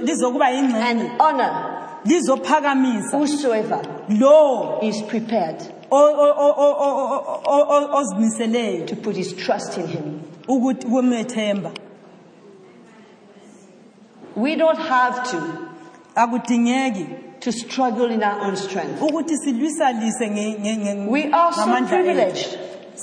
lizokuba 0.02 0.50
yingxenye 0.50 0.82
and 0.82 1.22
honor 1.22 1.78
lizophakamisa 2.06 3.18
whosoever 3.18 3.82
lo 4.10 4.80
is 4.82 5.04
prepared 5.04 5.62
ozimiseleyo 7.94 8.86
to 8.86 8.96
put 8.96 9.16
his 9.16 9.36
trust 9.36 9.78
in 9.78 9.88
Him. 9.88 10.22
ukuthi 10.48 10.88
kumethemba 10.88 11.72
We 14.36 14.56
don't 14.56 14.80
have 14.80 15.30
to 15.32 15.38
akudingeki 16.16 17.08
to 17.42 17.52
struggle 17.52 18.10
in 18.12 18.24
our 18.24 18.46
own 18.46 18.56
strength. 18.56 19.02
We 19.02 19.10
are 21.32 21.54
so 21.54 21.86
privileged. 21.88 22.58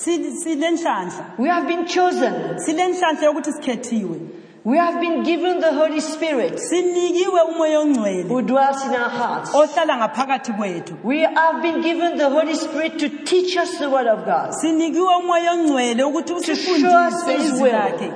Silenhlanhla 0.04 1.24
We 1.38 1.48
have 1.48 1.66
been 1.68 1.86
chosen. 1.86 2.32
silenhlanhla 2.58 3.24
yokuthi 3.26 3.52
sikhethiwe 3.52 4.18
We 4.64 4.76
have 4.78 5.00
been 5.00 5.22
given 5.22 5.60
the 5.60 5.72
Holy 5.72 6.00
Spirit 6.00 6.58
sinikiwe 6.58 7.40
umoya 7.42 7.80
ongcwele 7.80 8.22
who 8.28 8.42
dwells 8.42 8.84
in 8.86 8.90
our 8.94 9.10
hearts. 9.10 9.54
ohlala 9.54 9.96
ngaphakathi 9.96 10.52
kwethu 10.52 10.94
We 11.04 11.18
have 11.22 11.62
been 11.62 11.80
given 11.82 12.18
the 12.18 12.28
Holy 12.28 12.54
Spirit 12.54 12.98
to 12.98 13.08
teach 13.08 13.56
us 13.56 13.78
the 13.78 13.88
Word 13.88 14.06
of 14.06 14.24
God. 14.24 14.52
sinikiwe 14.52 15.14
umoya 15.16 15.52
ongcwele 15.52 16.02
ukuthi 16.04 16.28
show 16.28 16.38
us 16.42 16.48
usifundise 16.48 17.32
His 17.36 17.46
izwi 17.52 17.62
will. 17.62 17.72
lakhe 17.72 18.12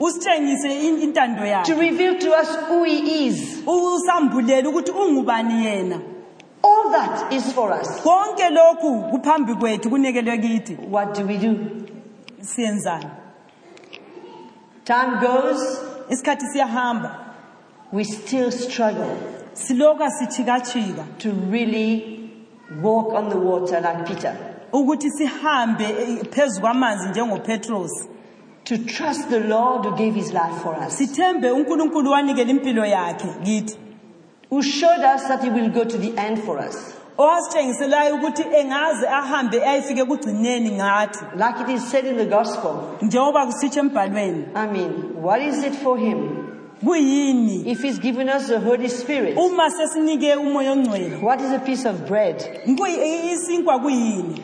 usitshengise 0.00 0.86
in- 0.88 1.02
intando 1.02 1.40
To 1.40 1.46
yakhe 1.46 1.74
reveal 1.80 2.18
to 2.18 2.30
us 2.40 2.48
who 2.68 2.84
He 2.84 3.26
is. 3.26 3.62
usambulele 3.66 4.68
ukuthi 4.68 4.90
ungubani 4.92 5.64
yena 5.66 5.98
All 6.84 6.90
that 6.92 7.32
is 7.32 7.52
for 7.52 7.72
us. 7.72 8.00
konke 8.02 8.50
lokhu 8.50 9.00
kuphambi 9.10 9.54
kwethu 9.54 9.90
kunekelwe 9.90 10.38
kithi 10.38 10.78
What 10.90 11.18
do 11.18 11.26
we 11.26 11.36
do? 11.38 11.56
siyenzani 12.40 13.06
Time 14.84 15.16
goes, 15.20 15.80
isikhathi 16.10 16.46
siyahamba 16.46 17.10
we 17.92 18.04
still 18.04 18.50
struggle 18.52 19.16
siloka 19.52 20.10
sichikachika 20.10 21.04
to 21.18 21.30
really 21.50 22.20
walk 22.82 23.12
on 23.14 23.28
the 23.30 23.36
water 23.38 23.80
like 23.80 24.04
Peter. 24.14 24.36
ukuthi 24.72 25.10
sihambe 25.10 25.84
eh, 25.84 26.24
phezu 26.30 26.60
kwamanzi 26.60 27.08
njengopetros 27.08 27.90
To 28.64 28.78
trust 28.78 29.28
the 29.28 29.40
Lord 29.40 29.84
who 29.86 29.96
gave 29.96 30.14
His 30.14 30.32
life 30.32 30.62
for 30.62 30.74
us. 30.86 30.96
sithembe 30.98 31.50
unkulunkulu 31.50 32.10
wanikela 32.10 32.50
impilo 32.50 32.86
yakhe 32.86 33.28
kithi 33.44 33.78
Who 34.50 34.62
showed 34.62 35.00
us 35.14 35.26
that 35.28 35.42
He 35.42 35.50
will 35.50 35.70
go 35.70 35.84
to 35.84 35.98
the 35.98 36.12
end 36.16 36.38
for 36.44 36.58
us. 36.58 36.94
owasitshengiselayo 37.18 38.14
ukuthi 38.14 38.42
engaze 38.42 39.06
ahambe 39.08 39.64
ayefike 39.66 40.04
kugcineni 40.04 40.70
ngathi 40.70 41.24
Like 41.36 41.60
it 41.60 41.68
is 41.76 41.90
said 41.90 42.04
in 42.06 42.16
the 42.16 42.26
Gospel. 42.26 42.74
njengoba 43.02 43.46
kusitsho 43.46 43.80
embhalweni 43.80 44.44
I 44.54 44.66
mean, 44.66 44.90
what 45.22 45.40
is 45.42 45.64
it 45.64 45.74
for 45.74 45.98
Him? 45.98 46.46
kuyini 46.84 47.66
If 47.66 47.82
He's 47.82 47.98
given 47.98 48.28
us 48.28 48.48
the 48.48 48.60
Holy 48.60 48.88
Spirit, 48.88 49.36
uma 49.38 49.70
sesinike 49.70 50.34
umoya 50.36 50.72
ongcwele 50.72 51.22
what 51.22 51.40
is 51.40 51.52
a 51.52 51.58
piece 51.60 51.84
of 51.88 52.06
bread? 52.08 52.36
Kuyi- 52.66 53.32
isinkwa 53.32 53.78
kuyini 53.78 54.40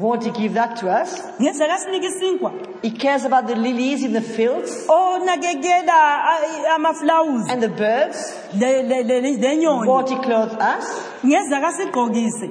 Won't 0.00 0.24
He 0.24 0.30
give 0.30 0.54
that 0.54 0.76
to 0.80 0.88
us? 1.02 1.22
ngeze 1.40 1.66
kasinike 1.66 2.06
isinkwa 2.06 2.52
He 2.82 2.90
cares 2.90 3.24
about 3.24 3.46
the 3.46 3.54
lilies 3.54 4.02
in 4.04 4.12
the 4.12 4.20
fields 4.20 4.86
onakekela 4.88 5.92
a- 6.24 6.74
amaflawuzi 6.74 7.50
and 7.52 7.62
the 7.62 7.68
birds. 7.68 8.34
le- 8.54 8.82
le- 8.82 9.02
le- 9.02 9.36
lenyoni 9.38 9.88
Won't 9.88 10.08
He 10.10 10.16
clothe 10.16 10.52
us? 10.54 10.84
kasigqokise 11.22 12.50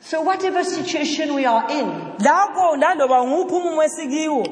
So 0.00 0.20
whatever 0.20 0.62
situation 0.64 1.34
we 1.34 1.46
are 1.46 1.70
in, 1.70 1.86
lapho 2.18 2.76
laloba 2.76 3.24
nguphi 3.24 3.54
umumo 3.54 3.82
esikiwo 3.82 4.46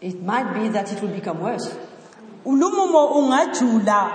it 0.00 0.20
might 0.20 0.52
be 0.54 0.68
that 0.70 0.90
it 0.92 1.00
will 1.00 1.14
become 1.14 1.40
worse. 1.40 1.72
lumumo 2.44 3.06
ungajula 3.06 4.10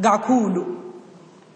kakhulu 0.00 0.81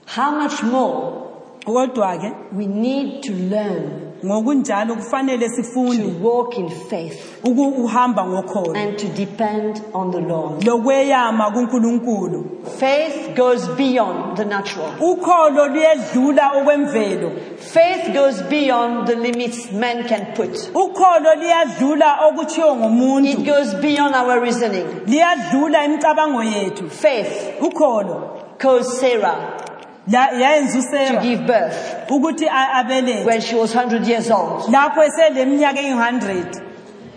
How 0.06 0.30
much 0.30 0.62
more 0.62 1.22
kodwa 1.66 2.16
ke 2.20 2.32
we 2.52 2.66
need 2.66 3.22
to 3.22 3.32
learn 3.32 4.02
ngokunjalo 4.24 4.94
kufanele 4.96 5.48
to 5.48 5.54
sifunde 5.62 6.20
walk 6.22 6.56
in 6.58 6.68
faith 6.70 7.42
ukuhamba 7.44 8.24
ngokholo 8.24 8.74
and 8.76 8.96
to 8.98 9.08
depend 9.08 9.82
on 9.92 10.10
the 10.12 10.20
Lord. 10.20 10.62
lokweyama 10.64 11.50
kuNkulunkulu 11.50 12.44
Faith 12.78 13.34
goes 13.36 13.68
beyond 13.76 14.36
the 14.36 14.44
natural. 14.44 14.92
ukholo 15.00 15.66
luyedlula 15.68 16.52
okwemvelo 16.52 17.30
Faith 17.58 18.12
goes 18.14 18.42
beyond 18.42 19.06
the 19.08 19.16
limits 19.16 19.72
man 19.72 20.04
can 20.08 20.26
put. 20.34 20.54
ukholo 20.74 21.34
liyadlula 21.34 22.16
It 22.30 22.56
ngumuntu 22.56 23.44
goes 23.44 23.74
beyond 23.74 24.14
our 24.14 24.40
reasoning. 24.40 24.86
liyadlula 25.06 25.84
imicabango 25.84 26.42
yethu 26.42 26.88
Faith 26.90 27.60
ukholo 27.60 28.38
caused 28.58 28.92
Sarah 29.00 29.65
yayenza 30.08 30.72
to 30.72 30.78
usera 30.78 31.20
give 31.22 31.46
birth 31.46 31.76
ukuthi 32.08 32.46
a- 32.48 32.78
abelethe 32.80 33.24
when 33.26 33.40
she 33.40 33.54
was 33.56 33.74
100 33.74 34.06
years 34.06 34.30
old. 34.30 34.62
lapho 34.72 35.02
eseleminyaka 35.02 35.80
eyi-100 35.80 36.62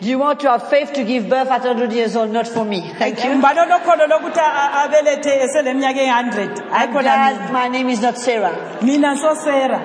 Do 0.02 0.08
you 0.08 0.18
want 0.18 0.40
to 0.40 0.50
have 0.50 0.70
faith 0.70 0.94
to 0.94 1.04
give 1.04 1.28
birth 1.28 1.52
at 1.52 1.62
100 1.66 1.92
years 1.92 2.16
old? 2.16 2.32
Not 2.32 2.48
for 2.48 2.64
me. 2.64 2.80
Thank 3.00 3.22
you. 3.26 3.32
mbalo 3.36 3.66
lokholo 3.66 4.08
lokuthi 4.08 4.40
a- 4.40 4.56
a- 4.64 4.84
abelethe 4.84 5.44
eseleminyaka 5.44 6.00
eyi-100 6.00 6.50
I'm 6.72 6.92
glad 6.94 7.06
la 7.06 7.52
my 7.52 7.68
name 7.68 7.90
is 7.90 8.02
not 8.02 8.16
Sarah. 8.18 8.54
mina 8.82 9.14
nsosera 9.14 9.80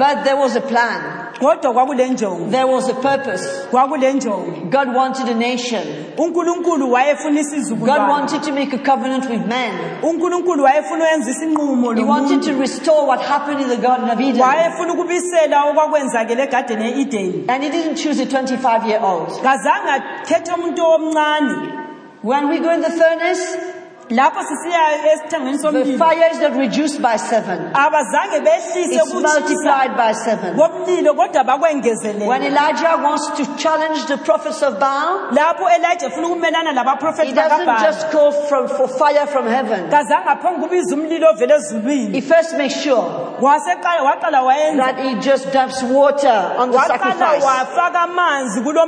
But 0.00 0.24
there 0.24 0.36
was 0.36 0.56
a 0.56 0.60
plan. 0.62 1.00
kodwa 1.40 1.72
kwakule 1.72 2.08
njongo 2.08 2.50
There 2.50 2.64
was 2.66 2.88
a 2.88 2.94
purpose. 2.94 3.66
kwakule 3.70 4.12
njongo 4.12 4.52
God 4.70 4.96
wanted 4.96 5.28
a 5.28 5.34
nation. 5.34 5.82
unkulunkulu 6.18 6.92
wayefuna 6.92 7.42
God 7.78 8.08
wanted 8.10 8.42
to 8.42 8.52
make 8.52 8.72
a 8.72 8.78
covenant 8.78 9.28
with 9.30 9.46
man. 9.46 9.72
unkulunkulu 10.02 10.62
wayefuna 10.64 11.04
ukwenza 11.04 11.30
isinqumo 11.30 11.94
He 11.94 12.04
wanted 12.04 12.42
to 12.42 12.52
restore 12.60 13.06
what 13.06 13.20
happened 13.20 13.60
in 13.60 13.68
the 13.68 13.76
Garden 13.76 14.10
of 14.10 14.20
Eden. 14.20 14.40
wayefuna 14.40 14.92
ukubisela 14.92 15.64
okwakwenzakele 15.64 16.42
egadeni 16.42 16.84
ye-edeni 16.84 17.44
And 17.48 17.62
he 17.64 17.70
didn't 17.70 17.96
choose 17.96 18.22
a 18.22 18.26
25 18.26 18.86
year 18.88 19.00
old. 19.04 19.28
kazange 19.42 19.90
akhethe 19.90 20.52
umuntu 20.52 20.82
omncane 20.86 21.72
When 22.22 22.48
we 22.50 22.58
go 22.58 22.70
in 22.74 22.82
the 22.82 22.90
furnace, 22.90 23.40
lapho 23.48 23.60
sisiya 23.60 23.70
esithangeni 23.70 23.79
the 24.10 25.96
fire 25.98 26.28
is 26.32 26.40
not 26.40 26.56
reduced 26.58 27.00
by 27.00 27.16
seven. 27.16 27.70
It's 27.72 29.12
multiplied 29.14 29.96
by 29.96 30.12
seven. 30.12 30.56
When 30.56 32.42
Elijah 32.42 32.98
wants 33.02 33.30
to 33.38 33.46
challenge 33.56 34.06
the 34.06 34.18
prophets 34.18 34.62
of 34.62 34.80
Baal, 34.80 35.30
lapho 35.30 35.68
elija 35.70 36.06
efuna 36.08 36.26
ukumelana 36.28 37.24
he 37.24 37.32
doesn't 37.32 37.66
just 37.66 38.10
call 38.10 38.32
from, 38.32 38.66
for 38.68 38.88
fire 38.88 39.26
from 39.26 39.46
heaven. 39.46 39.88
kazange 39.90 40.28
aphonge 40.28 40.60
kubiza 40.60 40.94
umlilo 40.96 41.30
ovela 41.30 41.54
ezulwini 41.56 42.14
He 42.14 42.20
first 42.20 42.56
makes 42.56 42.82
sure 42.82 43.04
waseqala 43.40 44.02
waqala 44.02 44.42
wayenza 44.42 44.84
that 44.84 44.98
he 44.98 45.14
just 45.20 45.52
dumps 45.52 45.82
water 45.82 46.54
on 46.58 46.70
the 46.72 46.78
sacrifice 46.78 47.44
wafaka 47.44 48.00
amanzi 48.00 48.60
kulo 48.60 48.86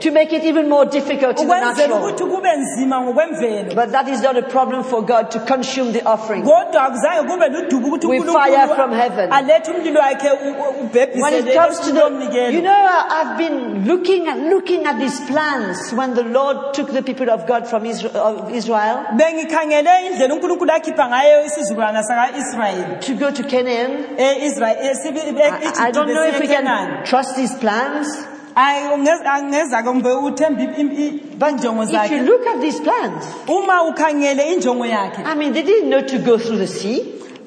to 0.00 0.10
make 0.10 0.32
it 0.32 0.44
even 0.44 0.68
more 0.68 0.84
difficult 0.84 1.40
in 1.40 1.48
the 1.48 1.60
natural. 1.60 1.98
ukuthi 1.98 2.24
kube 2.24 2.56
nzima 2.56 3.00
ngokwemvelo 3.00 3.74
But 3.74 3.92
that 3.92 4.08
is 4.08 4.22
not 4.22 4.33
a 4.38 4.42
problem 4.42 4.84
for 4.84 5.02
God 5.02 5.30
to 5.30 5.40
consume 5.40 5.92
the 5.92 6.02
offering. 6.04 6.42
kodwa 6.44 6.82
akuzange 6.82 7.28
kube 7.30 7.48
ludubo 7.48 7.86
ukuthi 7.88 8.06
With 8.06 8.26
fire 8.32 8.68
from 8.74 8.92
heaven. 8.92 9.32
alethe 9.32 9.70
umlilo 9.70 10.00
wakhe 10.00 10.30
u- 10.30 10.50
u- 10.50 11.22
When 11.22 11.34
it 11.34 11.54
comes 11.54 11.80
to 11.80 11.92
the, 11.92 12.52
you 12.52 12.60
know, 12.62 12.88
I've 13.10 13.38
been 13.38 13.84
looking 13.86 14.28
and 14.28 14.48
looking 14.50 14.86
at 14.86 14.98
these 14.98 15.20
plans 15.30 15.92
when 15.92 16.14
the 16.14 16.22
Lord 16.22 16.74
took 16.74 16.92
the 16.92 17.02
people 17.02 17.30
of 17.30 17.46
God 17.46 17.66
from 17.66 17.84
Israel, 17.86 18.16
of 18.16 18.54
Israel 18.54 19.04
bengikhangele 19.16 19.90
indlela 20.06 20.34
unkulunkulu 20.34 20.72
akhipha 20.72 21.08
ngayo 21.08 21.44
isizukulwana 21.44 22.02
saka-israyeli 22.02 23.00
to 23.00 23.14
go 23.14 23.30
to 23.30 23.42
Canaan. 23.42 24.06
I, 24.18 25.72
I 25.78 25.90
don't 25.90 26.08
know 26.08 26.24
if 26.24 26.40
we 26.40 26.46
can 26.46 27.04
trust 27.04 27.36
these 27.36 27.54
plans, 27.54 28.08
angeza-ke 28.56 29.90
mbe 29.92 30.12
uthembe 30.12 30.62
i- 30.62 30.82
i- 30.82 31.20
but 31.38 31.50
injongo 31.50 31.82
if 31.82 31.88
you 31.90 31.98
zakhe 31.98 32.20
look 32.26 32.46
at 32.46 32.60
these 32.60 32.80
plans, 32.80 33.24
uma 33.48 33.82
ukhangele 33.84 34.42
injongo 34.52 34.86
yakhe 34.86 35.22
I 35.24 35.34
mean, 35.34 35.52
they 35.52 35.62
didn't 35.62 35.88
know 35.90 36.00
to 36.02 36.18
go 36.18 36.38
through 36.38 36.58
the 36.58 36.66
sea. 36.66 37.04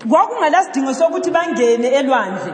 kwakungela 0.10 0.64
sokuthi 0.94 1.32
bangene 1.32 1.88
elwandle 1.88 2.54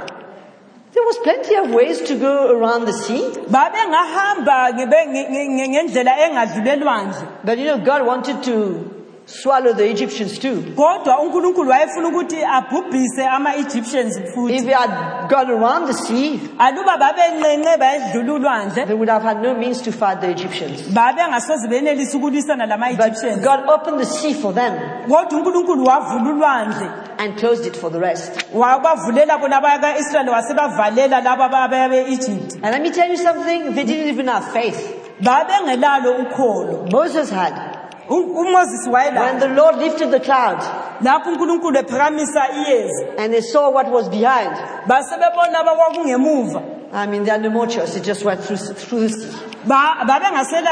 There 0.93 1.05
was 1.07 1.17
plenty 1.23 1.55
of 1.55 1.71
ways 1.73 2.01
to 2.03 2.13
go 2.15 2.51
around 2.55 2.85
the 2.85 2.93
sea. 2.93 3.23
babengahamba 3.49 4.71
ngebe- 4.73 5.07
nge- 5.07 5.29
nge- 5.29 5.49
nge- 5.49 5.69
ngendlela 5.69 6.11
engadlule 6.19 6.71
elwandle 6.71 7.27
But 7.43 7.57
you 7.57 7.65
know, 7.65 7.77
God 7.77 8.05
wanted 8.07 8.43
to 8.43 8.92
swallow 9.26 9.74
the 9.74 9.89
Egyptians 9.89 10.39
too. 10.39 10.61
kodwa 10.76 11.19
unkulunkulu 11.19 11.69
wayefuna 11.69 12.07
ukuthi 12.07 12.43
abhubhise 12.43 13.26
ama-egyptians 13.28 14.17
If 14.17 14.34
futhi 14.36 14.61
they 14.61 14.74
had 14.74 15.28
gone 15.30 15.49
around 15.51 15.88
the 15.88 15.93
sea, 15.93 16.39
aluba 16.59 16.97
babenqenqe 16.97 17.78
bayedlula 17.78 18.34
ulwandle 18.34 18.86
they 18.86 18.93
would 18.95 19.09
have 19.09 19.24
had 19.24 19.41
no 19.41 19.53
means 19.53 19.82
to 19.82 19.91
fight 19.91 20.21
the 20.21 20.30
Egyptians. 20.30 20.82
babengasoze 20.93 21.67
benelisa 21.67 22.17
ukulwisana 22.17 22.67
But 22.67 22.69
lama-egyptians 22.69 23.43
God 23.43 23.59
opened 23.69 23.99
the 23.99 24.05
sea 24.05 24.34
for 24.34 24.53
them 24.53 24.74
kodwa 25.09 25.39
unkulunkulu 25.39 25.86
wavula 25.86 26.30
ulwandle 26.34 26.89
and 27.17 27.38
closed 27.39 27.65
it 27.65 27.76
for 27.78 27.89
the 27.91 27.99
rest. 27.99 28.45
wabavulela 28.53 29.38
bona 29.38 29.57
abaka-israyeli 29.57 30.30
wasebavalela 30.30 31.21
laba 31.21 31.49
abaya 31.63 31.89
be-egypt 31.89 32.53
And 32.63 32.71
let 32.71 32.82
me 32.82 32.91
tell 32.91 33.09
you 33.09 33.17
something, 33.17 33.74
they 33.76 33.84
didn't 33.84 34.07
even 34.09 34.28
have 34.28 34.51
faith. 34.51 34.99
babengelalo 35.21 36.11
ukholo 36.26 36.91
Moses 36.91 37.30
had. 37.30 37.72
When 38.14 39.39
the 39.39 39.47
Lord 39.55 39.78
lifted 39.78 40.11
the 40.11 40.20
cloud 40.20 40.59
lapho 41.01 41.30
unkulunkulu 41.30 41.78
ephakamisa 41.80 42.47
iyezi 42.49 43.05
and 43.18 43.34
they 43.34 43.41
saw 43.41 43.70
what 43.70 43.88
was 43.91 44.09
behind, 44.09 44.51
basebebona 44.88 45.59
abakwakungemuva 45.59 46.61
I 46.95 47.07
mean, 47.07 47.24
they 47.24 47.32
had 47.32 47.41
no 47.41 47.49
more. 47.49 47.66
They 47.66 48.01
just 48.01 48.24
went 48.24 48.39
through, 48.43 48.57
through 48.57 48.99
the 48.99 49.09
sea. 49.09 49.32
Ba- 49.66 50.05
babengasela 50.05 50.70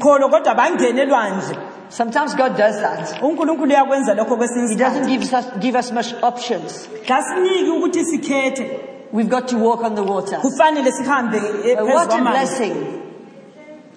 kholo 0.00 0.28
kodwa 0.30 0.54
bangene 0.54 1.02
elwandle 1.02 1.56
Sometimes 1.90 2.34
God 2.34 2.56
does 2.56 2.80
that. 2.80 3.22
unkulunkulu 3.22 3.68
uyakwenza 3.70 4.14
lokho 4.14 4.36
kwesinye 4.36 4.68
He 4.68 4.76
doesn't 4.76 5.06
give 5.06 5.22
us, 5.22 5.46
give 5.60 5.74
us 5.78 5.92
much 5.92 6.14
options. 6.22 6.88
kasiniki 7.06 7.70
ukuthi 7.70 8.04
sikhethe 8.04 8.80
We've 9.12 9.30
got 9.30 9.48
to 9.48 9.56
walk 9.58 9.82
on 9.84 9.94
the 9.94 10.02
water. 10.02 10.38
kufanele 10.38 10.92
sihambe 10.92 11.36
eh, 11.36 11.42
But 11.76 11.86
phezu 11.86 11.94
what 11.94 12.06
a 12.06 12.16
kwamanzi 12.16 12.30
blessing. 12.30 13.02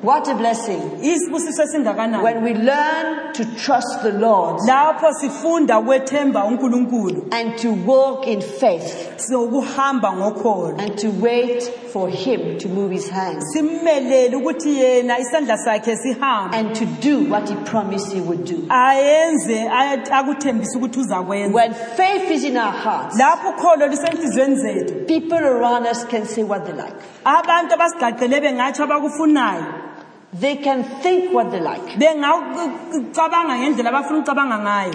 What 0.02 0.28
a 0.28 0.34
blessing. 0.36 0.82
isibusiso 1.04 1.64
esingakanani 1.64 2.24
When 2.24 2.44
we 2.44 2.54
learn 2.56 3.34
to 3.34 3.46
trust 3.56 4.02
the 4.02 4.12
Lord 4.12 4.60
lapho 4.68 5.14
sifunda 5.14 5.80
ukwethemba 5.80 6.44
unkulunkulu 6.46 7.28
and 7.32 7.56
to 7.60 7.72
walk 7.86 8.28
in 8.28 8.42
faith 8.42 9.18
sokuhamba 9.18 10.14
ngokholo 10.14 10.76
and 10.80 10.98
to 10.98 11.10
wait 11.12 11.64
for 11.94 12.10
Him 12.10 12.58
to 12.58 12.68
move 12.70 12.92
His 12.92 13.10
hands 13.10 13.46
simmelele 13.54 14.36
ukuthi 14.36 14.70
yena 14.80 15.20
isandla 15.20 15.58
sakhe 15.58 15.96
sihambe 15.96 16.56
and 16.56 16.76
to 16.76 16.86
do 16.86 17.30
what 17.30 17.48
He 17.50 17.56
promised 17.66 18.12
He 18.12 18.22
would 18.22 18.46
do. 18.46 18.66
ayenze 18.70 19.70
akuthembise 20.12 20.78
ukuthi 20.78 21.00
uzakwenza 21.00 21.54
When 21.56 21.74
faith 21.74 22.32
is 22.32 22.44
in 22.44 22.58
our 22.58 22.72
hearts, 22.74 23.18
lapho 23.20 23.50
ukholo 23.50 23.88
lisenhliziyweni 23.88 24.56
zethu 24.56 25.06
people 25.08 25.38
around 25.46 25.86
us 25.86 26.04
can 26.06 26.26
say 26.26 26.44
what 26.44 26.66
they 26.66 26.74
like. 26.74 26.96
abantu 27.24 27.74
abasigaqele 27.76 28.42
bengatsho 28.42 28.84
abakufunayo 28.84 29.91
They 30.34 30.56
can 30.58 30.84
think 31.02 31.34
what 31.34 31.52
they 31.52 31.60
like. 31.60 31.98
bengakucabanga 32.00 33.58
ngendlela 33.60 33.90
abafuna 33.90 34.20
ukucabanga 34.20 34.58
ngayo 34.60 34.94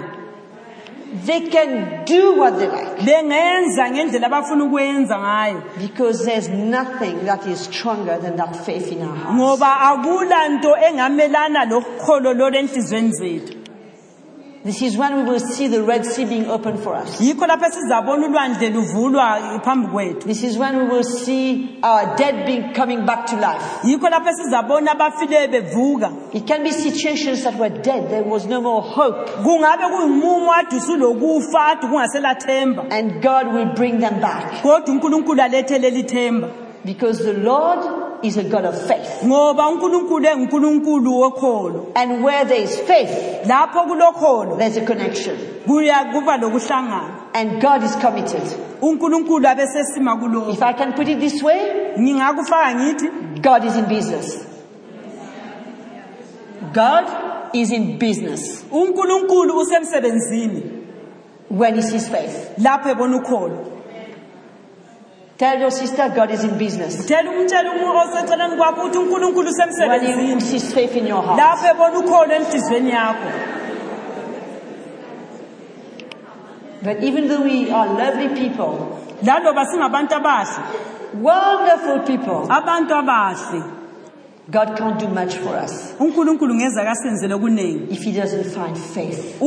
They 1.25 1.47
can 1.49 2.03
do 2.05 2.35
what 2.37 2.57
they 2.59 2.67
like. 2.67 3.01
bengenza 3.05 3.89
ngendlela 3.91 4.27
abafuna 4.27 4.63
ukwenza 4.63 5.17
ngayo 5.19 5.61
Because 5.79 6.25
there's 6.25 6.49
nothing 6.49 7.25
that 7.25 7.45
is 7.47 7.59
stronger 7.59 8.17
than 8.19 8.35
that 8.37 8.55
faith 8.65 8.91
in 8.91 9.01
our 9.03 9.15
hearts. 9.15 9.35
ngoba 9.35 9.79
akula 9.79 10.49
nto 10.49 10.75
engamelana 10.77 11.65
lokholo 11.65 12.33
lolu 12.33 12.57
enhliziyweni 12.57 13.11
zethu 13.11 13.56
This 14.63 14.81
is 14.81 14.97
when 14.97 15.15
we 15.17 15.23
will 15.23 15.39
see 15.39 15.67
the 15.67 15.81
Red 15.83 16.05
Sea 16.05 16.25
being 16.25 16.45
opened 16.49 16.79
for 16.79 16.93
us. 16.95 17.21
yikho 17.21 17.47
lapho 17.47 17.65
esizabona 17.65 18.27
ulwandle 18.27 18.69
luvulwa 18.69 19.61
phambi 19.63 19.87
kwethu 19.87 20.27
This 20.27 20.43
is 20.43 20.57
when 20.57 20.77
we 20.77 20.83
will 20.87 21.03
see 21.03 21.79
our 21.83 22.15
dead 22.17 22.45
being 22.45 22.73
coming 22.73 23.05
back 23.05 23.27
to 23.27 23.35
life. 23.35 23.61
yikho 23.83 24.09
lapho 24.09 24.29
esizabona 24.29 24.91
abafileyo 24.91 25.47
bevuka 25.47 26.11
It 26.33 26.45
can 26.47 26.63
be 26.63 26.71
situations 26.71 27.43
that 27.43 27.55
were 27.57 27.69
dead. 27.69 28.09
There 28.09 28.23
was 28.23 28.45
no 28.45 28.61
more 28.61 28.81
hope. 28.81 29.29
kungabe 29.43 29.83
kuyumumo 29.95 30.53
ade 30.53 30.75
usulokufa 30.75 31.65
ade 31.67 31.87
kungaselathemba 31.87 32.87
And 32.91 33.21
God 33.21 33.53
will 33.53 33.73
bring 33.75 33.99
them 33.99 34.19
back. 34.19 34.61
kodwa 34.61 34.93
unkulunkulu 34.93 35.41
alethe 35.41 35.79
leli 35.79 36.03
Because 36.83 37.19
the 37.23 37.33
Lord 37.33 38.06
is 38.23 38.37
a 38.37 38.43
God 38.43 38.65
of 38.65 38.87
faith. 38.87 39.23
ngoba 39.23 39.67
unkulunkulu 39.67 40.25
engunkulunkulu 40.27 41.19
wokholo 41.19 41.91
And 41.95 42.23
where 42.23 42.45
there 42.45 42.61
is 42.61 42.75
faith, 42.79 43.43
there's 44.57 44.77
a 44.77 44.85
connection. 44.85 45.37
kuya 45.67 46.11
kuba 46.11 46.37
lokuhlangana 46.37 47.13
And 47.33 47.61
God 47.61 47.83
is 47.83 47.95
committed. 47.95 48.41
unkulunkulu 48.81 49.47
abesesima 49.47 50.15
kulokho 50.19 50.53
If 50.53 50.61
I 50.63 50.73
can 50.73 50.93
put 50.93 51.07
it 51.07 51.19
this 51.19 51.41
way, 51.43 51.93
God 53.41 53.63
is 53.65 53.75
in 53.75 53.85
business. 53.87 54.45
God 56.73 57.55
is 57.55 57.71
in 57.71 57.97
business 57.97 58.63
when 61.49 61.75
he 61.75 61.81
sees 61.81 62.07
faith. 62.09 62.53
Lapho 65.37 65.37
ebona 65.37 65.37
ukholo 65.37 65.37
Tell 65.37 65.59
your 65.59 65.71
sister 65.71 66.09
God 66.15 66.31
is 66.31 66.43
in 66.43 66.57
business. 66.57 67.05
Tshela 67.05 67.29
umtshela 67.29 67.71
umuntu 67.71 67.97
oseceleni 67.97 68.53
um, 68.53 68.57
kwakho 68.57 68.81
ukuthi 68.81 68.97
unkulunkulu 68.97 69.51
when 69.87 70.01
he 70.01 70.39
sees 70.41 70.73
faith 70.73 70.95
in 70.95 71.07
your 71.07 71.21
heart. 71.21 71.37
lapho 71.39 71.67
ebona 71.67 71.99
ukholo 71.99 72.33
enhliziyweni 72.33 72.91
yakho. 72.91 73.31
But 76.83 77.03
even 77.03 77.27
though 77.27 77.43
we 77.43 77.69
are 77.71 77.87
lovely 77.87 78.29
people, 78.29 78.99
laloba 79.23 79.65
singabantu 79.65 80.15
abahle 80.15 80.63
wonderful 81.13 81.99
people, 81.99 82.47
God 84.49 84.77
can't 84.77 84.99
do 84.99 85.07
much 85.07 85.35
for 85.35 85.55
us. 85.55 85.93
unkulunkulu 85.99 86.55
ngeza 86.55 86.83
kasenzele 86.83 87.37
kuningi 87.37 87.91
if 87.91 88.03
he 88.03 88.11
doesn't 88.11 88.45
find 88.45 88.77
faith. 88.77 89.41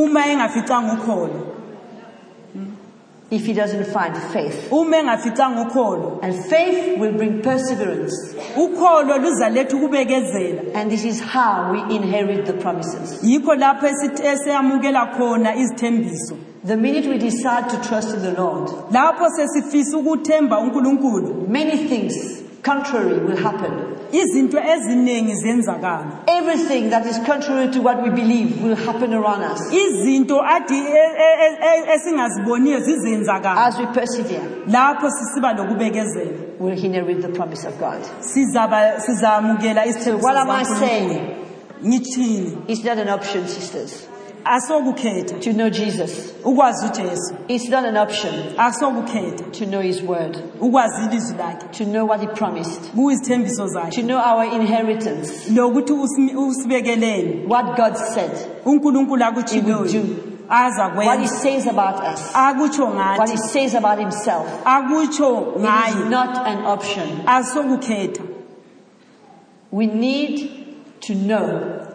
Uma 3.31 3.37
engaficanga 3.37 3.39
ukholo 3.39 3.39
If 3.39 3.47
he 3.47 3.53
doesn't 3.53 3.85
find 3.93 4.16
faith. 4.33 4.72
uma 4.72 4.97
engaficanga 4.97 5.61
ukholo 5.62 6.18
And 6.22 6.35
faith 6.49 6.99
will 6.99 7.12
bring 7.12 7.43
perseverance. 7.43 8.12
ukholo 8.57 9.18
luzaletha 9.18 9.76
ukubekezela 9.76 10.62
And 10.74 10.91
this 10.91 11.05
is 11.05 11.20
how 11.20 11.72
we 11.72 11.95
inherit 11.95 12.47
the 12.47 12.55
promises. 12.55 13.20
yikho 13.22 13.55
lapho 13.55 13.87
esit- 13.87 14.20
eseyamukela 14.24 15.07
khona 15.16 15.55
izithembiso 15.55 16.37
The 16.66 16.76
minute 16.76 17.07
we 17.09 17.16
decide 17.16 17.70
to 17.70 17.76
trust 17.89 18.14
in 18.14 18.20
the 18.22 18.33
Lord, 18.33 18.68
lapho 18.93 19.28
sesifisa 19.31 19.97
ukuthemba 19.99 20.59
unkulunkulu 20.59 21.49
many 21.49 21.76
things 21.89 22.43
contrary 22.62 23.18
will 23.18 23.37
happen. 23.37 23.72
Izinto 24.12 24.58
eziningi 24.58 25.34
ziyenzakala 25.34 26.06
Everything 26.26 26.90
that 26.90 27.06
is 27.06 27.18
contrary 27.26 27.68
to 27.70 27.80
what 27.82 28.02
we 28.02 28.11
believe 28.11 28.62
will 28.64 28.76
happen 28.76 29.12
around 29.14 29.42
us 29.52 29.72
izinto 29.72 30.40
adi 30.42 30.74
e- 30.74 30.80
e- 30.80 31.58
e- 31.70 31.94
esingaziboniyo 31.94 32.80
zizenzakala 32.80 33.66
as 33.66 33.78
we 33.78 33.86
persevere. 33.86 34.40
lapho 34.66 35.11
sisiba 35.11 35.52
lokubekezela 35.52 36.30
We'll 36.61 36.84
inherit 36.84 37.22
the 37.22 37.28
promise 37.28 37.68
of 37.68 37.78
God. 37.78 37.98
sizaba 38.20 39.00
sizamukela 39.00 39.86
isithembiso 39.86 40.26
What 40.26 40.36
am 40.36 40.50
I 40.50 40.64
saying? 40.64 41.20
ngithini 41.84 42.58
It's 42.68 42.84
not 42.84 42.98
an 42.98 43.08
option, 43.08 43.46
sisters, 43.48 44.06
to 45.41 45.53
know 45.53 45.68
Jesus. 45.70 46.32
It's 47.49 47.68
not 47.68 47.84
an 47.84 47.97
option. 47.97 48.32
To 49.53 49.66
know 49.66 49.80
His 49.80 50.03
word, 50.03 50.38
ukwazi 50.61 51.03
ilizwi 51.05 51.36
lakhe. 51.38 51.66
To 51.78 51.84
know 51.84 52.05
what 52.07 52.20
He 52.20 52.26
promised, 52.26 52.95
to 53.91 54.03
know 54.03 54.18
our 54.18 54.45
inheritance, 54.45 55.49
lokuthi 55.51 55.93
usimi- 55.93 56.34
usibekeleni 56.36 57.47
what 57.49 57.76
God 57.76 57.97
said, 57.97 58.30
He 59.53 59.61
will 59.61 59.84
do, 59.93 60.16
what 61.07 61.20
He 61.20 61.26
says 61.28 61.66
about 61.66 62.01
us, 62.14 62.34
what 63.18 63.30
He 63.30 63.36
says 63.36 63.74
about 63.74 63.99
Himself. 63.99 64.47
It 65.57 66.05
is 66.05 66.11
not 66.11 66.47
an 66.47 66.64
option. 66.66 67.09
We 69.72 69.86
need 69.86 70.51
to 71.03 71.14
know 71.14 71.86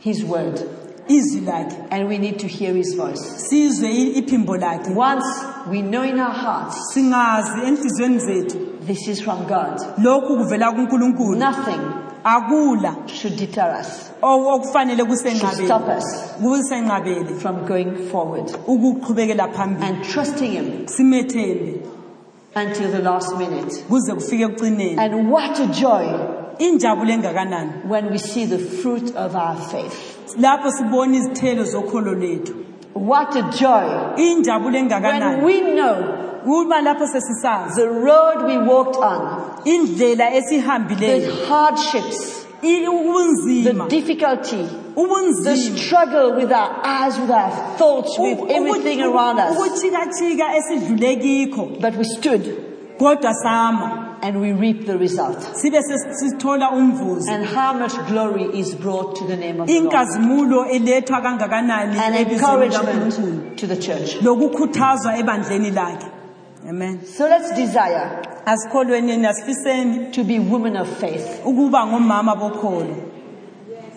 His 0.00 0.24
word. 0.24 0.60
Izwi 1.08 1.40
lakhe 1.46 1.74
and 1.90 2.08
we 2.08 2.18
need 2.18 2.38
to 2.38 2.46
hear 2.46 2.72
His 2.74 2.94
voice. 2.96 3.20
sizwe 3.50 3.88
i- 3.88 4.12
iphimbo 4.20 4.56
lakhe. 4.56 4.94
Once 4.94 5.26
we 5.70 5.82
know 5.82 6.02
in 6.02 6.18
our 6.20 6.32
hearts 6.32 6.76
singazi 6.94 7.60
enhliziyweni 7.66 8.18
zethu. 8.18 8.58
this 8.86 9.08
is 9.08 9.20
from 9.22 9.38
God, 9.46 9.80
lokhu 9.98 10.36
kuvela 10.36 10.72
kunkulunkulu. 10.72 11.36
Nothing 11.38 11.80
akula 12.24 12.96
should 13.08 13.36
deter 13.36 13.76
us, 13.80 14.10
o- 14.22 14.54
okufanele 14.54 14.96
should 14.98 15.10
kusenqabele 15.10 15.66
stop 15.66 15.88
us 15.88 16.04
kusenqabele. 16.42 17.40
from 17.40 17.66
going 17.66 17.96
forward 18.10 18.46
ukuqhubekela 18.66 19.48
phambili. 19.52 19.86
and 19.88 20.04
trusting 20.04 20.52
Him 20.52 20.86
simethembe. 20.86 21.80
until 22.54 22.90
the 22.90 22.98
last 23.02 23.36
minute. 23.36 23.82
kuze 23.88 24.14
kufike 24.14 24.44
ekucineni. 24.44 24.96
And 24.98 25.30
what 25.30 25.58
a 25.60 25.66
joy 25.66 26.06
injabulo 26.60 27.10
engakanani? 27.12 27.84
When 27.86 28.10
we 28.10 28.18
see 28.18 28.44
the 28.46 28.58
fruit 28.58 29.14
of 29.16 29.34
our 29.34 29.56
faith. 29.56 30.36
lapho 30.38 30.70
sibona 30.70 31.16
izithelo 31.16 31.64
zokholo 31.64 32.14
lethu. 32.14 32.54
What 32.94 33.34
a 33.36 33.42
joy. 33.50 34.14
Injabulo 34.16 34.72
when 34.72 34.88
engakanani 34.88 35.42
we 35.42 35.60
know 35.74 36.42
uma 36.44 36.76
lapho 36.82 37.06
sesisazi. 37.06 37.74
the 37.76 37.88
road 37.88 38.46
we 38.46 38.58
walked 38.58 38.96
on, 38.96 39.62
indlela 39.64 40.30
esihambileyo 40.34 41.26
the 41.26 41.46
hardships, 41.46 42.46
i- 42.62 42.80
the 42.80 42.86
ubunzima. 42.90 43.88
difficulty, 43.88 44.62
the 44.62 45.00
ubunzima. 45.00 45.78
struggle 45.78 46.34
with 46.36 46.52
our 46.52 46.70
eyes, 46.84 47.18
with 47.18 47.30
our 47.30 47.50
thoughts, 47.78 48.18
with 48.18 48.38
everything 48.50 49.00
around 49.02 49.38
us. 49.38 49.56
ukuchikachika 49.56 50.56
esidlule 50.56 51.16
kikho. 51.16 51.80
But 51.80 51.96
we 51.96 52.04
stood. 52.04 52.42
Kodwa 52.98 53.32
sama 53.34 54.09
and 54.22 54.40
we 54.40 54.52
reap 54.52 54.86
the 54.86 54.98
result. 54.98 55.38
sibe 55.54 55.82
sesithola 55.82 56.70
umvuzo. 56.70 57.30
And 57.30 57.44
how 57.44 57.72
much 57.72 57.94
glory 58.06 58.44
is 58.58 58.74
brought 58.74 59.16
to 59.16 59.26
the 59.26 59.36
name 59.36 59.60
of 59.60 59.66
the 59.66 59.80
Lord. 59.80 59.84
inkazimulo 59.84 60.66
elethwa 60.66 61.20
kangakanani 61.20 61.98
And 61.98 62.14
ebizweni 62.14 62.66
likaNkulunkulu 62.66 63.04
encouragement 63.04 63.58
to 63.58 63.66
the 63.66 63.76
church. 63.76 64.22
lokukhuthazwa 64.22 65.18
ebandleni 65.18 65.70
lakhe. 65.70 66.06
Amen. 66.68 67.04
So 67.06 67.26
let's 67.26 67.50
desire 67.52 68.22
asikholweni 68.44 70.12
to 70.12 70.24
be 70.24 70.38
women 70.38 70.76
of 70.76 70.88
faith. 70.98 71.40
ukuba 71.44 71.86
ngomama 71.86 72.36
bokholo. 72.36 73.06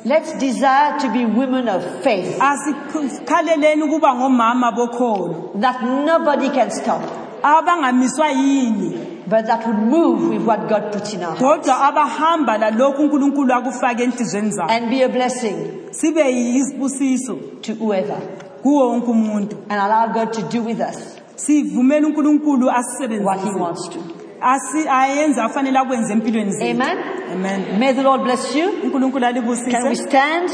Let's 0.05 0.33
desire 0.33 0.99
to 0.99 1.11
be 1.13 1.25
women 1.25 1.69
of 1.69 2.03
faith. 2.03 2.39
Asikhaleleni 2.39 3.83
ukuba 3.83 4.15
ngomama 4.15 4.71
bokholo. 4.71 5.59
That 5.61 5.81
nobody 5.83 6.49
can 6.49 6.71
stop, 6.71 7.01
abangamiswa 7.41 8.29
yini 8.29 9.12
but 9.27 9.45
that 9.45 9.65
would 9.67 9.77
move 9.77 10.29
with 10.29 10.47
what 10.47 10.67
God 10.69 10.91
puts 10.91 11.13
in 11.13 11.23
our 11.23 11.35
heart 11.35 11.39
kodwa 11.61 11.81
abahamba 11.87 12.57
lalokhu 12.57 13.01
unkulunkulu 13.03 13.53
akufake 13.53 14.03
enhlizweni 14.03 14.51
zabo 14.51 14.69
and 14.73 14.89
be 14.89 15.03
a 15.03 15.09
blessing 15.09 15.55
sibe 15.91 16.21
yisibusiso 16.31 17.35
to 17.61 17.73
whoever 17.73 18.17
kuwo 18.63 18.89
wonke 18.89 19.11
umuntu 19.11 19.55
and 19.69 19.81
allow 19.81 20.07
God 20.13 20.31
to 20.33 20.41
do 20.41 20.63
with 20.63 20.79
us 20.79 20.97
sivumele 21.35 22.05
unkulunkulu 22.05 22.65
what 22.67 22.75
He 22.75 22.79
asisebenzise 22.79 23.59
wants 23.59 23.89
to. 23.89 23.99
Asi- 24.41 24.89
ayenze 24.89 25.41
afanele 25.41 25.79
akwenze 25.79 26.13
empilweni 26.13 26.51
zethu 26.51 26.81
Amen. 26.83 26.97
amen 27.33 27.79
May 27.79 27.93
the 27.93 28.03
Lord 28.03 28.23
bless 28.23 28.55
you. 28.55 28.69
unkulunkulu 28.83 29.21
Can 29.25 29.33
we 29.33 29.39
alibusise 29.39 29.95
stand? 29.95 30.49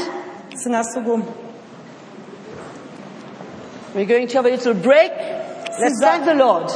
singasukuma 0.54 1.24
We're 3.94 4.06
going 4.06 4.28
to 4.28 4.36
have 4.36 4.46
a 4.46 4.50
little 4.50 4.74
break. 4.74 5.10
Let's 5.80 6.00
thank 6.00 6.24
the 6.24 6.34
Lord 6.34 6.70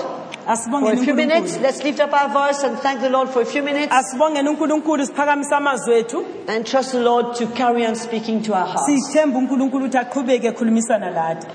for 0.45 0.92
a 0.92 0.97
few 0.97 1.14
minutes. 1.14 1.59
Let's 1.59 1.82
lift 1.82 2.01
up 2.01 2.12
our 2.12 2.28
voice 2.28 2.62
and 2.62 2.78
thank 2.78 3.01
the 3.01 3.11
Lord 3.11 3.28
for 3.30 3.42
a 3.42 3.45
few 3.47 3.62
minutes 3.62 3.92
asibongeni 3.92 4.49
unkulunkulu 4.49 5.07
siphakamise 5.07 5.55
amazwi 5.55 5.95
ethu 5.95 6.24
and 6.49 6.66
trust 6.66 6.92
the 6.92 7.01
Lord 7.01 7.34
to 7.36 7.47
carry 7.47 7.86
on 7.86 7.95
speaking 7.97 8.42
to 8.42 8.53
our 8.55 8.66
hearts. 8.66 8.86
sithembe 8.86 9.38
unkulunkulu 9.38 9.84
ukuthi 9.84 9.99
aqhubeke 9.99 10.49
ekhulumisana 10.49 11.11
lathi 11.11 11.47